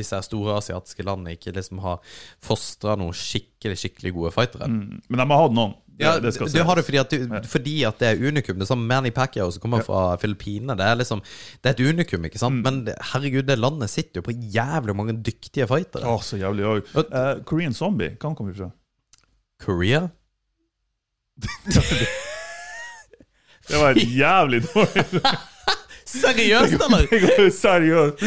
disse 0.00 0.18
store 0.26 0.56
asiatiske 0.62 1.04
landene 1.06 1.36
ikke 1.36 1.52
liksom 1.56 1.78
har 1.84 2.00
fostra 2.44 2.96
noen 2.98 3.12
skikkelig, 3.16 3.76
skikkelig 3.84 4.12
gode 4.16 4.32
fightere. 4.34 4.66
mm, 4.72 5.02
Men 5.08 5.22
de 5.24 5.28
har 5.34 5.42
hatt 5.44 5.56
noen. 5.60 5.76
Det, 6.00 6.06
Ja, 6.06 6.14
det 6.24 6.30
skal 6.32 6.48
du 6.48 6.62
har 6.64 6.78
det 6.80 6.84
fordi 6.86 6.96
at, 7.02 7.10
du, 7.12 7.34
fordi 7.52 7.74
at 7.84 7.98
det 8.00 8.08
er 8.08 8.22
unikum. 8.30 8.56
Det 8.56 8.64
er 8.64 8.70
sånn 8.70 8.86
Manny 8.88 9.10
Pacquiao 9.12 9.50
som 9.52 9.60
kommer 9.60 9.82
fra 9.84 10.14
Filippinene. 10.22 10.72
Det 10.80 10.86
er 10.88 10.96
liksom 10.96 11.20
Det 11.60 11.68
er 11.68 11.74
et 11.76 11.82
unikum, 11.92 12.24
ikke 12.24 12.38
Mm. 12.40 12.44
sant? 12.46 12.62
Men 12.64 12.78
herregud, 13.12 13.44
det 13.50 13.58
landet 13.60 13.90
sitter 13.92 14.22
jo 14.22 14.24
på 14.30 14.32
jævlig 14.54 14.94
mange 14.96 15.12
dyktige 15.20 15.66
fightere. 15.68 16.08
Å, 16.08 16.16
så 16.24 16.38
jævlig 16.40 16.64
òg. 16.70 16.88
Uh, 16.96 17.42
Korean 17.44 17.74
Zombie, 17.76 18.16
hva 18.16 18.32
han 18.32 18.48
vi 18.48 18.56
fra? 18.62 18.70
Korea? 19.60 20.06
Det 23.68 23.78
var 23.78 23.90
et 23.94 24.08
jævlig 24.24 24.62
dårlig 24.66 25.04
Seriøst, 26.04 26.74
eller? 26.74 27.50
Seriøst. 27.50 28.24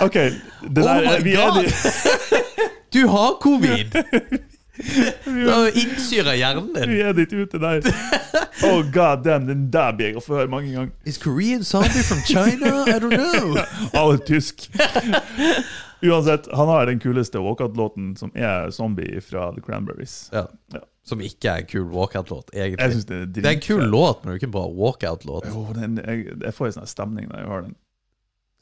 OK. 0.00 0.14
Det 0.14 0.38
Oh 0.64 0.74
der, 0.84 1.00
my 1.18 1.24
vi 1.24 1.34
er 1.34 1.50
God! 1.50 1.70
Du 2.94 3.06
har 3.10 3.38
covid! 3.42 3.86
Du 5.24 5.48
har 5.50 5.68
innsyra 5.78 6.32
hjernen 6.34 6.72
din. 6.74 6.90
vi 6.90 7.00
er 7.06 7.12
ditt 7.14 7.32
ute 7.32 7.58
der. 7.62 7.84
Oh 8.66 8.80
god 8.92 9.22
damn, 9.22 9.46
den 9.46 9.68
der 9.70 9.92
blir 9.94 10.08
jeg 10.10 10.16
å 10.18 10.22
få 10.24 10.34
høre 10.40 10.50
mange 10.50 10.72
ganger. 10.74 10.90
Is 11.06 11.18
Korean 11.22 11.62
zombie 11.62 12.02
from 12.02 12.18
China? 12.26 12.82
I 12.90 12.98
don't 12.98 13.14
know. 13.14 13.54
Av 14.00 14.16
tysk. 14.26 14.66
Uansett, 16.02 16.48
han 16.52 16.68
har 16.68 16.90
den 16.90 16.98
kuleste 17.00 17.38
walkout-låten, 17.38 18.16
som 18.18 18.34
er 18.34 18.70
Zombie 18.74 19.22
fra 19.22 19.52
The 19.54 19.62
Cranberries. 19.62 20.28
Ja. 20.34 20.48
Ja. 20.74 20.82
Som 21.04 21.20
ikke 21.20 21.50
er 21.52 21.62
en 21.62 21.66
kul 21.68 21.84
walkout-låt, 21.92 22.50
Jeg 22.54 22.70
egentlig. 22.72 22.90
synes 22.94 23.04
det 23.10 23.16
er 23.16 23.26
Det 23.26 23.44
er 23.44 23.56
en 23.58 23.60
kul 23.60 23.82
låt, 23.92 24.22
men 24.24 24.30
det 24.30 24.34
er 24.34 24.38
ikke 24.40 24.48
en 24.48 24.54
bra 24.56 24.66
walkout-låt. 24.72 25.48
Jo, 25.52 25.66
den, 25.76 25.98
jeg, 26.00 26.36
jeg 26.40 26.54
får 26.56 26.70
en 26.70 26.76
sånn 26.78 26.86
stemning 26.88 27.28
når 27.28 27.42
jeg 27.42 27.48
hører 27.50 27.66
den. 27.66 27.74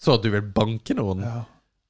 Så 0.02 0.16
at 0.16 0.24
du 0.24 0.30
vil 0.32 0.42
banke 0.56 0.96
noen. 0.98 1.22
Ja. 1.22 1.44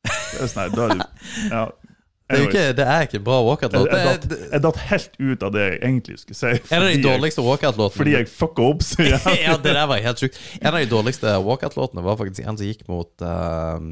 Det 0.05 0.43
er 0.45 0.51
sånn 0.53 0.75
da 0.77 0.88
er 0.91 0.99
du 0.99 1.07
ja. 1.55 1.65
Det 2.33 2.38
er, 2.38 2.47
ikke, 2.49 2.61
det 2.79 2.85
er 2.88 3.03
ikke 3.05 3.19
en 3.19 3.25
bra 3.27 3.38
walkout-låt. 3.45 3.91
jeg, 3.93 4.21
jeg, 4.31 4.37
jeg 4.53 4.62
datt 4.65 4.79
helt 4.88 5.17
ut 5.19 5.43
av 5.45 5.51
det 5.53 5.65
jeg 5.67 5.79
egentlig 5.83 6.15
skulle 6.21 6.38
si. 6.38 6.53
En 6.73 6.79
av 6.85 6.88
de 6.88 7.03
dårligste 7.05 7.45
walkout-låtene 7.45 7.99
Fordi 7.99 8.15
jeg 8.15 8.29
fucka 8.31 8.69
opp 8.73 8.85
så 8.87 9.05
jævlig. 9.05 9.35
Ja, 9.47 9.57
det 9.61 9.75
der 9.77 9.88
var 9.91 10.01
helt 10.01 10.23
sjukt. 10.23 10.38
En 10.62 10.71
av 10.71 10.79
de 10.79 10.88
dårligste 10.88 11.35
walkout-låtene 11.45 12.05
var 12.07 12.17
faktisk 12.21 12.47
en 12.47 12.57
som 12.57 12.69
gikk 12.71 12.87
mot 12.88 13.25
uh, 13.27 13.85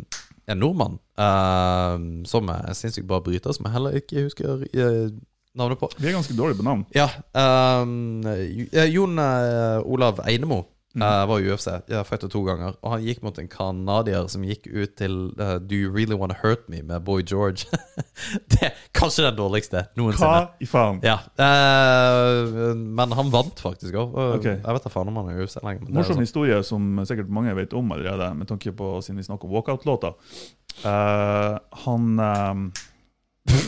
en 0.49 0.62
nordmann. 0.62 0.96
Uh, 1.20 2.25
som 2.31 2.49
er 2.55 2.73
sinnssykt 2.79 3.09
bra 3.11 3.20
bryter, 3.25 3.53
som 3.57 3.68
jeg 3.68 3.77
heller 3.77 3.99
ikke 4.01 4.25
husker 4.25 4.64
eh, 4.73 5.11
navnet 5.58 5.80
på. 5.80 5.88
Vi 5.98 6.08
er 6.08 6.18
ganske 6.18 6.36
dårlige 6.36 6.60
på 6.60 6.66
navn. 6.66 6.84
Ja. 6.94 7.08
Um, 7.34 8.22
Jon 8.90 9.18
eh, 9.18 9.80
Olav 9.82 10.20
Einemo 10.28 10.60
eh, 10.94 11.24
var 11.26 11.40
i 11.40 11.50
UFC. 11.50 11.66
Jeg 11.90 12.06
fighta 12.06 12.28
to 12.30 12.42
ganger. 12.46 12.76
Og 12.84 12.94
han 12.94 13.02
gikk 13.02 13.24
mot 13.26 13.38
en 13.38 13.50
canadier 13.50 14.28
som 14.30 14.44
gikk 14.46 14.68
ut 14.70 14.94
til 15.00 15.16
uh, 15.40 15.56
Do 15.58 15.74
You 15.74 15.90
Really 15.94 16.18
Wanna 16.18 16.36
Hurt 16.42 16.68
Me 16.70 16.84
med 16.86 17.02
Boy 17.06 17.24
George. 17.26 17.66
det 18.52 18.70
er 18.70 18.78
kanskje 18.94 19.26
den 19.26 19.40
dårligste 19.40 19.84
noensinne. 19.98 20.30
Hva 20.30 20.62
i 20.62 20.70
faen? 20.70 21.02
Ja, 21.06 21.18
men 22.78 23.18
han 23.18 23.34
vant 23.34 23.62
faktisk 23.62 23.98
òg. 23.98 24.14
Okay. 24.38 24.60
Jeg 24.60 24.78
vet 24.78 24.86
da 24.86 24.94
faen 24.94 25.10
om 25.10 25.20
han 25.22 25.34
er 25.34 25.40
i 25.40 25.48
UFC 25.48 25.58
lenger. 25.66 25.90
Er 25.90 25.98
Morsom 25.98 26.20
sånn. 26.20 26.26
historie 26.28 26.62
som 26.66 27.02
sikkert 27.10 27.30
mange 27.32 27.58
vet 27.58 27.74
om 27.74 27.90
allerede, 27.96 28.32
med 28.38 28.50
tanke 28.50 28.74
på 28.76 28.96
siden 29.02 29.18
vi 29.18 29.26
snakker 29.26 29.50
om 29.50 29.58
walkout-låter. 29.58 30.14
Han 31.84 32.20
eh, 32.24 33.60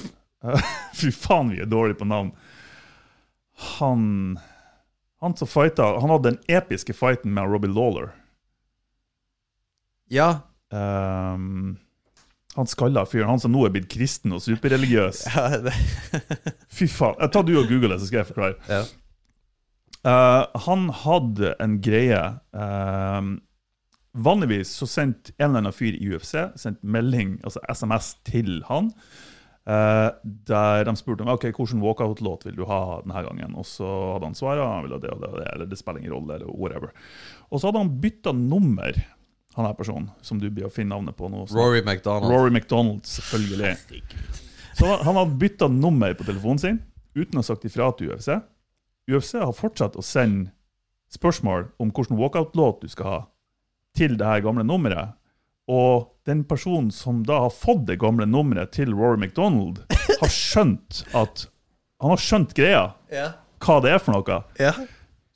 Fy 0.99 1.13
faen, 1.15 1.53
vi 1.53 1.63
er 1.63 1.71
dårlige 1.71 2.01
på 2.01 2.09
navn. 2.09 2.33
Han 3.79 4.39
Han 5.23 5.37
som 5.37 5.49
fighta 5.49 5.93
Han 6.01 6.11
hadde 6.11 6.33
den 6.33 6.41
episke 6.51 6.95
fighten 6.97 7.35
med 7.35 7.51
Robbie 7.51 7.71
Lawler. 7.71 8.11
Ja. 10.11 10.41
Um, 10.73 11.79
han 12.55 12.67
skalla 12.67 13.07
fyren, 13.07 13.31
han 13.31 13.41
som 13.41 13.53
nå 13.55 13.63
er 13.65 13.73
blitt 13.73 13.89
kristen 13.93 14.35
og 14.37 14.43
superreligiøs. 14.45 15.23
ja, 15.33 15.47
Fy 16.77 16.89
faen. 16.91 17.17
Ta 17.33 17.41
du 17.41 17.55
og 17.57 17.71
google 17.71 17.95
det, 17.95 18.03
så 18.03 18.11
skal 18.11 18.23
jeg 18.23 18.33
forklare. 18.35 18.59
ja. 18.69 18.83
Uh, 20.03 20.49
han 20.65 20.89
hadde 21.05 21.53
en 21.63 21.77
greie 21.79 22.19
eh, 22.19 23.27
Vanligvis 24.19 24.73
så 24.75 24.89
sendte 24.91 25.31
en 25.37 25.45
eller 25.45 25.61
annen 25.61 25.77
fyr 25.77 25.95
i 25.95 26.09
UFC 26.11 26.33
sendt 26.59 26.81
melding, 26.83 27.37
altså 27.47 27.63
SMS 27.71 28.09
til 28.27 28.65
han, 28.67 28.91
der 29.65 30.85
de 30.89 30.95
spurte 30.99 31.23
meg 31.27 31.37
ok, 31.39 31.45
hvilken 31.55 31.83
walkout-låt 31.85 32.47
vil 32.49 32.57
du 32.59 32.65
ha 32.67 33.01
denne 33.05 33.23
gangen. 33.29 33.57
Og 33.59 33.67
så 33.69 33.89
hadde 34.15 34.31
han 34.31 34.39
svaret 34.39 34.67
han 34.67 34.87
ville 34.87 34.99
det 35.03 35.13
og 35.13 35.21
det, 35.23 35.31
og 35.31 35.39
det, 35.39 35.49
eller 35.55 35.69
det 35.71 35.79
spiller 35.79 36.03
ingen 36.03 36.17
rolle, 36.17 36.39
eller 36.39 36.51
whatever. 36.51 36.95
Og 37.51 37.61
så 37.61 37.71
hadde 37.71 37.85
han 37.85 37.93
bytta 38.03 38.33
nummer, 38.35 38.99
han 39.55 39.69
her 39.69 39.77
personen, 39.79 40.09
som 40.25 40.41
du 40.41 40.49
blir 40.51 40.67
å 40.67 40.73
finne 40.73 40.97
navnet 40.97 41.19
på 41.19 41.29
nå. 41.31 41.45
Rory 41.55 41.83
McDonald. 41.85 42.33
Rory 42.33 42.51
McDonald, 42.51 43.05
selvfølgelig. 43.07 43.77
Så 44.79 44.89
han 44.89 45.21
hadde 45.21 45.39
bytta 45.39 45.69
nummer 45.69 46.17
på 46.17 46.27
telefonen 46.27 46.63
sin. 46.63 46.83
uten 47.15 47.37
å 47.37 47.43
ha 47.43 47.47
sagt 47.47 47.67
ifra 47.69 47.91
til 47.93 48.13
UFC. 48.13 48.33
UFC 49.11 49.35
har 49.37 49.53
fortsatt 49.53 49.99
å 50.01 50.05
sende 50.05 50.51
spørsmål 51.13 51.67
om 51.83 51.91
hvilken 51.93 52.17
walkout-låt 52.17 52.81
du 52.81 52.89
skal 52.89 53.09
ha, 53.09 53.19
til 53.93 54.17
det 54.17 54.25
her 54.25 54.41
gamle 54.45 54.65
nummeret. 54.65 55.13
Og 55.73 56.09
den 56.29 56.43
personen 56.47 56.91
som 56.95 57.23
da 57.27 57.41
har 57.47 57.53
fått 57.55 57.87
det 57.89 57.97
gamle 58.03 58.27
nummeret 58.29 58.75
til 58.77 58.93
Rory 58.95 59.19
McDonald, 59.25 59.81
har 60.21 60.33
skjønt 60.43 61.05
at 61.17 61.47
Han 62.03 62.11
har 62.17 62.19
skjønt 62.21 62.53
greia, 62.59 62.85
Ja. 63.15 63.29
hva 63.63 63.77
det 63.85 63.93
er 63.95 64.01
for 64.03 64.17
noe. 64.17 64.41
Ja. 64.59 64.73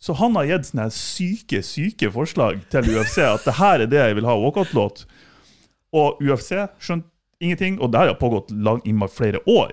Så 0.02 0.16
han 0.18 0.34
har 0.34 0.48
gitt 0.50 0.66
sånne 0.68 0.88
syke, 0.92 1.60
syke 1.62 2.10
forslag 2.12 2.58
til 2.74 2.88
UFC 2.90 3.20
at 3.22 3.44
det 3.46 3.54
her 3.60 3.84
er 3.84 3.90
det 3.90 4.00
jeg 4.02 4.16
vil 4.18 4.26
ha 4.26 4.34
walkout-låt. 4.34 5.04
Og 5.94 6.18
UFC 6.20 6.56
skjønte 6.82 7.06
ingenting, 7.40 7.78
og 7.80 7.92
det 7.92 8.00
her 8.02 8.10
har 8.12 8.18
pågått 8.18 8.50
lang, 8.50 8.82
i 8.84 8.92
flere 9.08 9.38
år. 9.46 9.72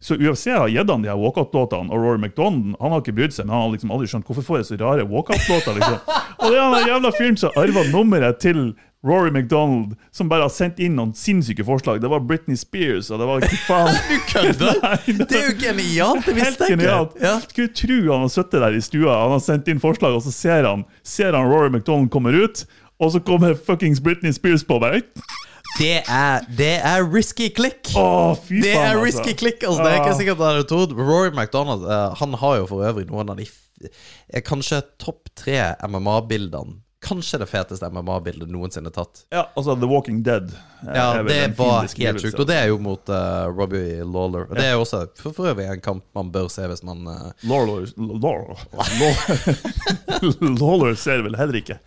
Så 0.00 0.14
UFC 0.20 0.52
har 0.52 0.68
gitt 0.70 0.90
han 0.92 1.02
de 1.02 1.08
her 1.10 1.16
walkout-låtene, 1.18 1.90
og 1.90 1.96
Rory 2.04 2.20
McDonald 2.20 2.76
han 2.78 2.92
har 2.94 3.00
ikke 3.02 3.16
brydd 3.16 3.32
seg, 3.34 3.46
men 3.48 3.56
han 3.56 3.64
har 3.64 3.72
liksom 3.74 3.90
aldri 3.96 4.06
skjønt 4.12 4.28
hvorfor 4.28 4.46
får 4.46 4.60
jeg 4.60 4.68
så 4.68 4.78
rare 4.84 5.08
walkout-låter. 5.10 5.74
liksom. 5.80 5.98
Og 6.38 6.52
det 6.52 6.58
er 6.60 6.68
han 6.76 6.88
jævla 6.92 7.14
fyren 7.16 7.40
som 7.40 7.56
arva 7.58 7.82
nummeret 7.90 8.38
til 8.44 8.60
Rory 9.06 9.30
McDonald, 9.30 9.92
som 10.10 10.26
bare 10.28 10.42
har 10.48 10.50
sendt 10.50 10.80
inn 10.82 10.96
noen 10.98 11.12
sinnssyke 11.14 11.62
forslag. 11.64 12.00
Det 12.02 12.08
var 12.10 12.24
Britney 12.26 12.56
Spears, 12.58 13.12
og 13.14 13.20
det 13.22 13.28
var 13.30 13.44
ikke 13.46 13.60
faen 13.68 13.94
Du 14.10 14.16
kødder? 14.32 14.80
Det 15.30 15.38
er 15.38 15.44
jo 15.52 15.56
genialt! 15.60 16.26
Det 16.26 16.34
visste 16.34 16.66
jeg 16.72 16.80
ikke. 16.80 17.22
Ja. 17.22 17.36
Skulle 17.46 17.70
tro 17.78 17.98
han 18.10 18.24
har 18.26 18.32
sittet 18.34 18.58
der 18.64 18.74
i 18.74 18.82
stua, 18.82 19.14
han 19.22 19.36
har 19.36 19.44
sendt 19.44 19.70
inn 19.70 19.78
forslag, 19.82 20.16
og 20.18 20.24
så 20.26 20.34
ser 20.34 20.66
han, 20.66 20.82
ser 21.06 21.36
han 21.38 21.46
Rory 21.46 21.70
McDonald 21.70 22.10
kommer 22.10 22.34
ut, 22.34 22.64
og 22.98 23.12
så 23.14 23.20
kommer 23.22 23.54
fuckings 23.54 24.00
Britney 24.02 24.34
Spears 24.34 24.66
på 24.66 24.80
meg. 24.82 25.06
Det 25.78 26.00
er, 26.10 26.42
det 26.58 26.72
er 26.82 27.04
risky 27.12 27.52
klikk. 27.54 27.92
Å, 27.94 28.34
fy 28.40 28.62
Det 28.64 28.72
er 28.74 28.96
er 28.96 28.98
altså. 28.98 29.22
click. 29.38 29.62
Altså, 29.62 29.84
det 29.84 29.92
er 29.92 29.98
ikke 30.00 30.10
Ah. 30.10 30.18
sikkert 30.18 30.40
han 30.42 30.56
hadde 30.56 30.66
trodd. 30.66 30.94
Rory 30.98 31.30
McDonald 31.30 31.84
eh, 31.86 32.14
Han 32.18 32.34
har 32.40 32.56
jo 32.64 32.66
for 32.70 32.82
øvrig 32.88 33.04
noen 33.10 33.30
av 33.30 33.36
de 33.38 33.46
eh, 33.86 34.42
kanskje 34.42 34.80
topp 34.98 35.28
tre 35.38 35.60
MMA-bildene. 35.86 36.80
Kanskje 37.04 37.38
det 37.38 37.46
feteste 37.46 37.86
MMA-bildet 37.94 38.50
noensinne 38.50 38.90
tatt. 38.90 39.20
Ja, 39.30 39.44
altså 39.54 39.76
The 39.78 39.86
Walking 39.86 40.22
Dead. 40.26 40.48
eh, 40.82 40.94
Ja, 40.96 41.22
det 41.22 41.36
var 41.58 41.84
helt 41.86 42.20
sjukt. 42.22 42.40
Og 42.42 42.46
det 42.50 42.56
er 42.58 42.66
jo 42.72 42.78
mot 42.82 43.08
uh, 43.08 43.46
Robbie 43.54 44.02
Lawler. 44.02 44.48
Og 44.50 44.56
det 44.58 44.64
er 44.66 44.72
jo 44.74 44.80
også 44.82 45.04
for, 45.20 45.32
for 45.36 45.52
øvrig 45.52 45.68
en 45.70 45.80
kamp 45.84 46.04
man 46.18 46.32
bør 46.34 46.48
se 46.50 46.66
hvis 46.66 46.82
man 46.82 47.04
Lawler, 47.46 47.86
Lawler, 47.96 48.58
Lawler, 48.98 50.58
Lawler 50.60 50.98
ser 50.98 51.22
vel 51.22 51.38
heller 51.38 51.60
ikke 51.62 51.78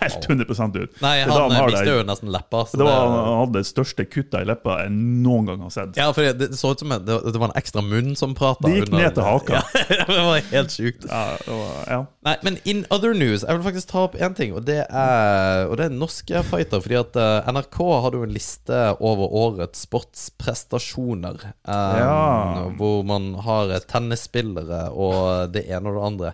helt 0.00 0.26
100 0.28 0.44
ut. 0.82 1.00
Nei, 1.00 1.24
Det 1.24 1.32
han, 1.32 1.50
det- 1.72 1.86
jo 1.88 2.02
nesten 2.04 2.30
leppa. 2.32 2.64
så 2.66 2.76
Det 2.78 2.84
var, 2.84 3.06
han 3.08 3.38
hadde 3.40 3.52
det 3.62 3.66
største 3.66 4.04
kuttet 4.04 4.40
i 4.42 4.44
leppa 4.44 4.78
jeg 4.82 4.90
noen 4.92 5.46
gang 5.46 5.60
har 5.64 5.70
sett. 5.70 5.96
Ja, 5.96 6.10
for 6.12 6.22
det, 6.22 6.34
det 6.38 6.58
så 6.58 6.72
ut 6.74 6.80
som 6.80 6.88
det, 6.90 7.06
det 7.06 7.38
var 7.40 7.48
en 7.48 7.56
ekstra 7.60 7.82
munn 7.82 8.14
som 8.16 8.34
prata. 8.34 8.66
Det 8.68 8.82
gikk 8.82 8.92
ned 8.92 9.14
til 9.14 9.24
haka. 9.24 9.62
Ja, 9.96 10.04
det 10.10 10.24
var 10.26 10.40
helt 10.50 10.70
sjukt. 10.74 11.06
Ja, 11.08 11.22
var, 11.46 11.72
ja. 11.88 12.00
Nei, 12.26 12.34
men 12.42 12.56
in 12.64 12.84
other 12.90 13.14
news 13.14 13.42
Jeg 13.46 13.54
vil 13.56 13.64
faktisk 13.64 13.88
ta 13.92 14.00
opp 14.06 14.16
én 14.18 14.34
ting, 14.36 14.52
og 14.56 14.64
det 14.66 14.80
er, 14.84 15.66
og 15.70 15.76
det 15.78 15.86
er 15.86 15.94
norske 15.94 16.42
fighter. 16.44 16.82
Fordi 16.84 16.98
at 17.00 17.16
uh, 17.16 17.48
NRK 17.52 17.78
hadde 18.04 18.18
jo 18.20 18.26
en 18.26 18.34
liste 18.34 18.80
over 19.00 19.30
årets 19.32 19.86
sportsprestasjoner. 19.86 21.38
um, 21.64 21.96
Ja. 21.96 22.68
Hvor 22.76 23.04
man 23.06 23.34
har 23.46 23.72
tennisspillere 23.88 24.90
og 24.92 25.52
det 25.54 25.64
ene 25.70 25.88
og 25.88 25.96
det 25.96 26.06
andre. 26.10 26.32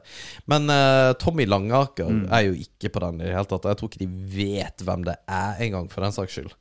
Men 0.51 0.71
uh, 0.71 1.13
Tommy 1.21 1.47
Langaker 1.47 2.09
Mm. 2.13 2.27
er 2.33 2.41
jo 2.49 2.53
ikke 2.59 2.91
på 2.93 3.01
den 3.01 3.21
i 3.21 3.25
det 3.25 3.33
hele 3.35 3.45
tatt. 3.45 3.52
Og 3.61 3.71
Jeg 3.71 3.77
tror 3.81 3.89
ikke 3.93 4.05
de 4.05 4.11
vet 4.37 4.85
hvem 4.87 5.05
det 5.05 5.17
er 5.29 5.61
engang, 5.61 5.91
for 5.93 6.01
den 6.05 6.13
saks 6.13 6.33
skyld. 6.33 6.53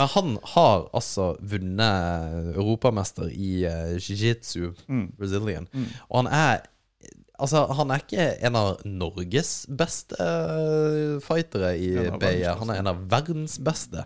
Men 0.00 0.08
han 0.14 0.38
har 0.54 0.86
altså 0.96 1.34
vunnet 1.44 2.54
europamester 2.56 3.28
i 3.28 3.64
uh, 3.68 3.96
jiu-jitsu, 4.00 4.70
Mm. 4.88 5.08
Brazilian. 5.18 5.68
Og 6.08 6.22
han 6.24 6.32
er 6.32 6.60
Altså, 7.40 7.62
han 7.72 7.88
er 7.88 8.02
ikke 8.02 8.24
en 8.44 8.56
av 8.58 8.82
Norges 8.84 9.62
beste 9.72 10.12
uh, 10.20 11.14
fightere 11.24 11.70
i 11.80 11.86
av 11.96 12.18
BI. 12.20 12.42
Han 12.44 12.68
er 12.68 12.80
en 12.82 12.90
av 12.90 12.98
verdens 13.08 13.54
beste. 13.64 14.02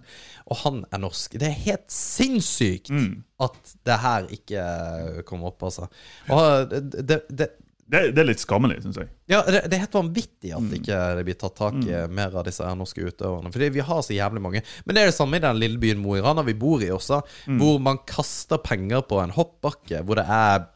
Og 0.47 0.61
han 0.61 0.85
er 0.95 1.01
norsk. 1.03 1.35
Det 1.43 1.49
er 1.49 1.57
helt 1.65 1.91
sinnssykt 1.91 2.91
Mm. 2.95 3.25
at 3.43 3.75
det 3.87 3.97
her 4.05 4.29
ikke 4.31 5.25
kom 5.27 5.43
opp, 5.51 5.63
altså. 5.67 5.89
Og 6.31 6.71
det, 6.71 7.03
det, 7.09 7.21
det 7.29 7.49
Det, 7.95 8.01
det 8.17 8.23
er 8.25 8.27
litt 8.29 8.43
skammelig, 8.43 8.81
syns 8.83 8.99
jeg. 9.01 9.09
ja, 9.31 9.41
det, 9.47 9.61
det 9.71 9.77
er 9.79 9.85
helt 9.87 9.97
vanvittig 9.99 10.51
at 10.57 10.65
Mm. 10.65 10.73
ikke 10.81 10.99
det 11.21 11.25
blir 11.29 11.39
tatt 11.41 11.55
tak 11.61 11.79
i 11.87 12.01
mer 12.11 12.35
av 12.41 12.45
disse 12.49 12.67
norske 12.77 13.07
utøverne. 13.07 13.53
Fordi 13.55 13.69
vi 13.79 13.85
har 13.87 14.03
så 14.03 14.17
jævlig 14.17 14.43
mange. 14.43 14.63
Men 14.85 14.95
det 14.99 15.03
er 15.05 15.11
det 15.13 15.17
samme 15.19 15.39
i 15.39 15.45
den 15.45 15.59
lille 15.63 15.79
byen 15.83 16.03
Mo 16.03 16.17
i 16.19 16.23
Rana 16.25 16.43
vi 16.47 16.55
bor 16.59 16.83
i 16.83 16.91
også, 16.91 17.23
Mm. 17.47 17.59
hvor 17.63 17.79
man 17.81 17.99
kaster 18.07 18.59
penger 18.59 19.03
på 19.07 19.23
en 19.23 19.31
hoppbakke, 19.37 20.03
hvor 20.05 20.17
det 20.21 20.27
er 20.29 20.67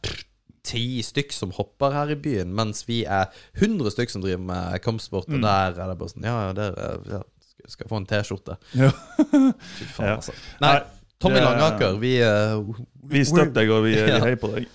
ti 0.69 1.01
stykk 1.01 1.31
som 1.33 1.51
hopper 1.55 1.91
her 1.95 2.11
i 2.13 2.15
byen, 2.19 2.51
mens 2.53 2.83
vi 2.85 3.03
er 3.05 3.27
100 3.57 3.89
stykk 3.95 4.09
som 4.11 4.21
driver 4.21 4.43
med 4.43 4.81
kampsport, 4.83 5.27
Mm. 5.27 5.35
og 5.35 5.41
der 5.47 5.81
er 5.83 5.87
det 5.93 5.97
bare 5.97 6.09
sånn 6.09 6.23
Ja, 6.27 6.47
ja, 6.47 6.53
der 6.53 6.71
er- 6.77 6.99
ja, 7.09 7.21
skal- 7.67 7.87
få 7.89 7.97
en 7.97 8.05
T-skjorte. 8.05 8.57
Ja. 8.75 8.89
Fy 8.91 9.85
faen, 9.95 10.17
altså. 10.19 10.33
Nei, 10.61 10.79
Tommy 11.19 11.39
Langaker, 11.43 11.97
vi 11.99 12.21
uh, 12.21 12.63
Vi 13.09 13.23
støtter 13.25 13.53
deg, 13.53 13.69
og 13.71 13.83
vi, 13.83 13.95
vi 13.95 14.19
heier 14.25 14.35
på 14.39 14.51
deg. 14.55 14.67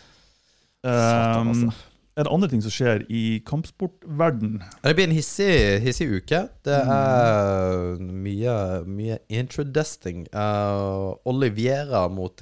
Satan, 0.84 1.48
Um, 1.48 1.48
altså. 1.54 1.72
Er 2.16 2.26
det 2.28 2.30
andre 2.32 2.48
ting 2.48 2.60
som 2.62 2.70
skjer 2.70 3.02
i 3.10 3.40
kampsportverden? 3.46 4.60
Det 4.84 4.92
blir 4.94 5.08
en 5.08 5.14
hissig, 5.16 5.80
hissig 5.82 6.06
uke. 6.14 6.40
Det 6.66 6.76
er 6.78 7.98
mye, 8.00 8.54
mye 8.86 9.18
introdesting. 9.34 10.24
Uh, 10.34 11.16
Oliviera 11.26 12.04
mot 12.12 12.36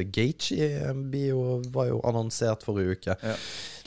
jo- 1.33 1.63
var 1.73 1.89
jo 1.89 2.01
annonsert 2.05 2.63
forrige 2.67 2.99
uke. 2.99 3.17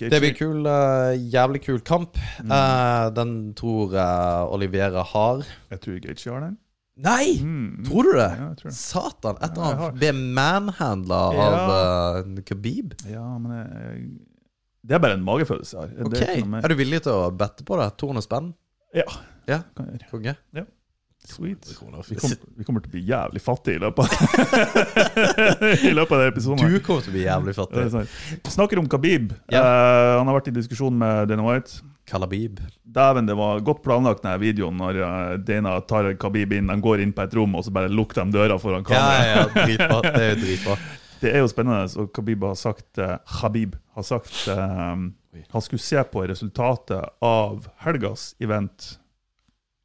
Det 0.01 0.19
blir 0.23 0.33
kul, 0.35 0.65
uh, 0.65 1.13
jævlig 1.13 1.61
kul 1.67 1.79
kamp. 1.85 2.17
Uh, 2.41 3.09
den 3.15 3.53
tror 3.55 3.93
jeg 3.93 4.51
Oliviera 4.57 5.03
har. 5.13 5.45
Jeg 5.71 5.81
tror 5.85 5.99
Gaethje 6.09 6.31
har 6.33 6.47
den. 6.49 6.57
Nei! 6.97 7.33
Mm. 7.43 7.83
Tror 7.83 8.03
du 8.07 8.13
det? 8.15 8.29
Ja, 8.39 8.45
tror 8.55 8.69
det. 8.71 8.75
Satan! 8.77 9.35
Etter 9.43 9.61
Ja, 9.61 9.71
han 9.81 9.97
ble 9.99 10.11
manhandla 10.15 11.17
Ja. 11.35 11.47
av 11.49 12.29
Khabib. 12.47 12.93
Ja, 13.11 13.25
men 13.37 13.51
jeg, 13.51 14.05
det 14.85 14.95
er 14.97 15.01
bare 15.03 15.17
en 15.17 15.25
magefølelse 15.25 15.75
jeg 15.81 15.91
har. 15.97 16.05
Ok, 16.05 16.15
er 16.21 16.63
Er 16.63 16.73
du 16.73 16.77
villig 16.79 17.01
til 17.05 17.13
å 17.17 17.29
bette 17.33 17.65
på 17.67 17.77
det? 17.81 17.89
200 18.01 18.25
spenn? 18.27 18.53
Ja, 18.95 19.05
Ja, 19.49 19.59
kan 19.75 19.89
jeg 19.91 19.99
gjøre. 19.99 20.11
konge? 20.13 20.35
Sweet. 21.25 21.65
Vi 21.65 21.73
kommer, 22.19 22.37
vi 22.57 22.63
kommer 22.67 22.83
til 22.85 22.89
å 22.91 22.93
bli 22.93 23.01
jævlig 23.09 23.41
fattige 23.41 23.79
i 23.79 23.81
løpet 23.81 24.11
I 25.89 25.93
løpet 25.95 26.11
av 26.13 26.19
den 26.21 26.29
episoden. 26.29 26.69
Du 26.69 26.77
kommer 26.85 27.01
til 27.01 27.09
å 27.09 27.15
bli 27.15 27.23
jævlig 27.25 27.55
Ja, 27.55 27.63
fattig. 27.63 28.05
Vi 28.45 28.53
snakker 28.53 28.77
om 28.81 28.89
Khabib. 28.91 29.33
Ja. 29.49 29.63
Uh, 29.63 30.11
han 30.19 30.29
har 30.29 30.37
vært 30.37 30.51
i 30.51 30.55
diskusjon 30.59 30.93
med 31.01 31.31
Dana 31.31 31.45
White. 31.47 31.79
Kalabib. 32.05 32.59
Dæven, 32.85 33.25
det 33.25 33.33
var 33.39 33.63
godt 33.65 33.81
planlagt 33.81 34.21
denne 34.21 34.37
videoen 34.37 34.77
når 34.77 34.99
eh, 35.01 35.31
Dana 35.41 35.79
tar 35.89 36.11
Khabib 36.21 36.53
inn. 36.53 36.69
De 36.69 36.75
går 36.85 37.01
inn 37.01 37.15
på 37.17 37.23
et 37.25 37.33
rom, 37.33 37.57
og 37.57 37.65
så 37.65 37.73
bare 37.73 37.89
lukker 37.89 38.21
de 38.21 38.35
døra 38.37 38.59
foran 38.61 38.85
Ja, 38.85 38.91
kameraet. 38.91 39.25
ja, 39.25 39.39
ja, 39.41 39.65
dritbra. 39.65 39.97
Det 40.05 40.21
er 40.21 40.29
jo 40.35 40.37
dritbra. 40.43 40.77
Det 41.21 41.31
er 41.31 41.43
jo 41.43 41.51
spennende, 41.51 41.87
og 42.01 42.11
Khabib 42.15 42.43
har 42.47 42.57
sagt 42.59 42.99
eh, 43.01 43.15
Khabib 43.39 43.77
har 43.95 44.05
sagt 44.07 44.47
eh, 44.51 45.05
Han 45.53 45.65
skulle 45.65 45.83
se 45.83 46.03
på 46.11 46.25
resultatet 46.27 47.15
av 47.23 47.69
helgas 47.85 48.33
event 48.43 48.95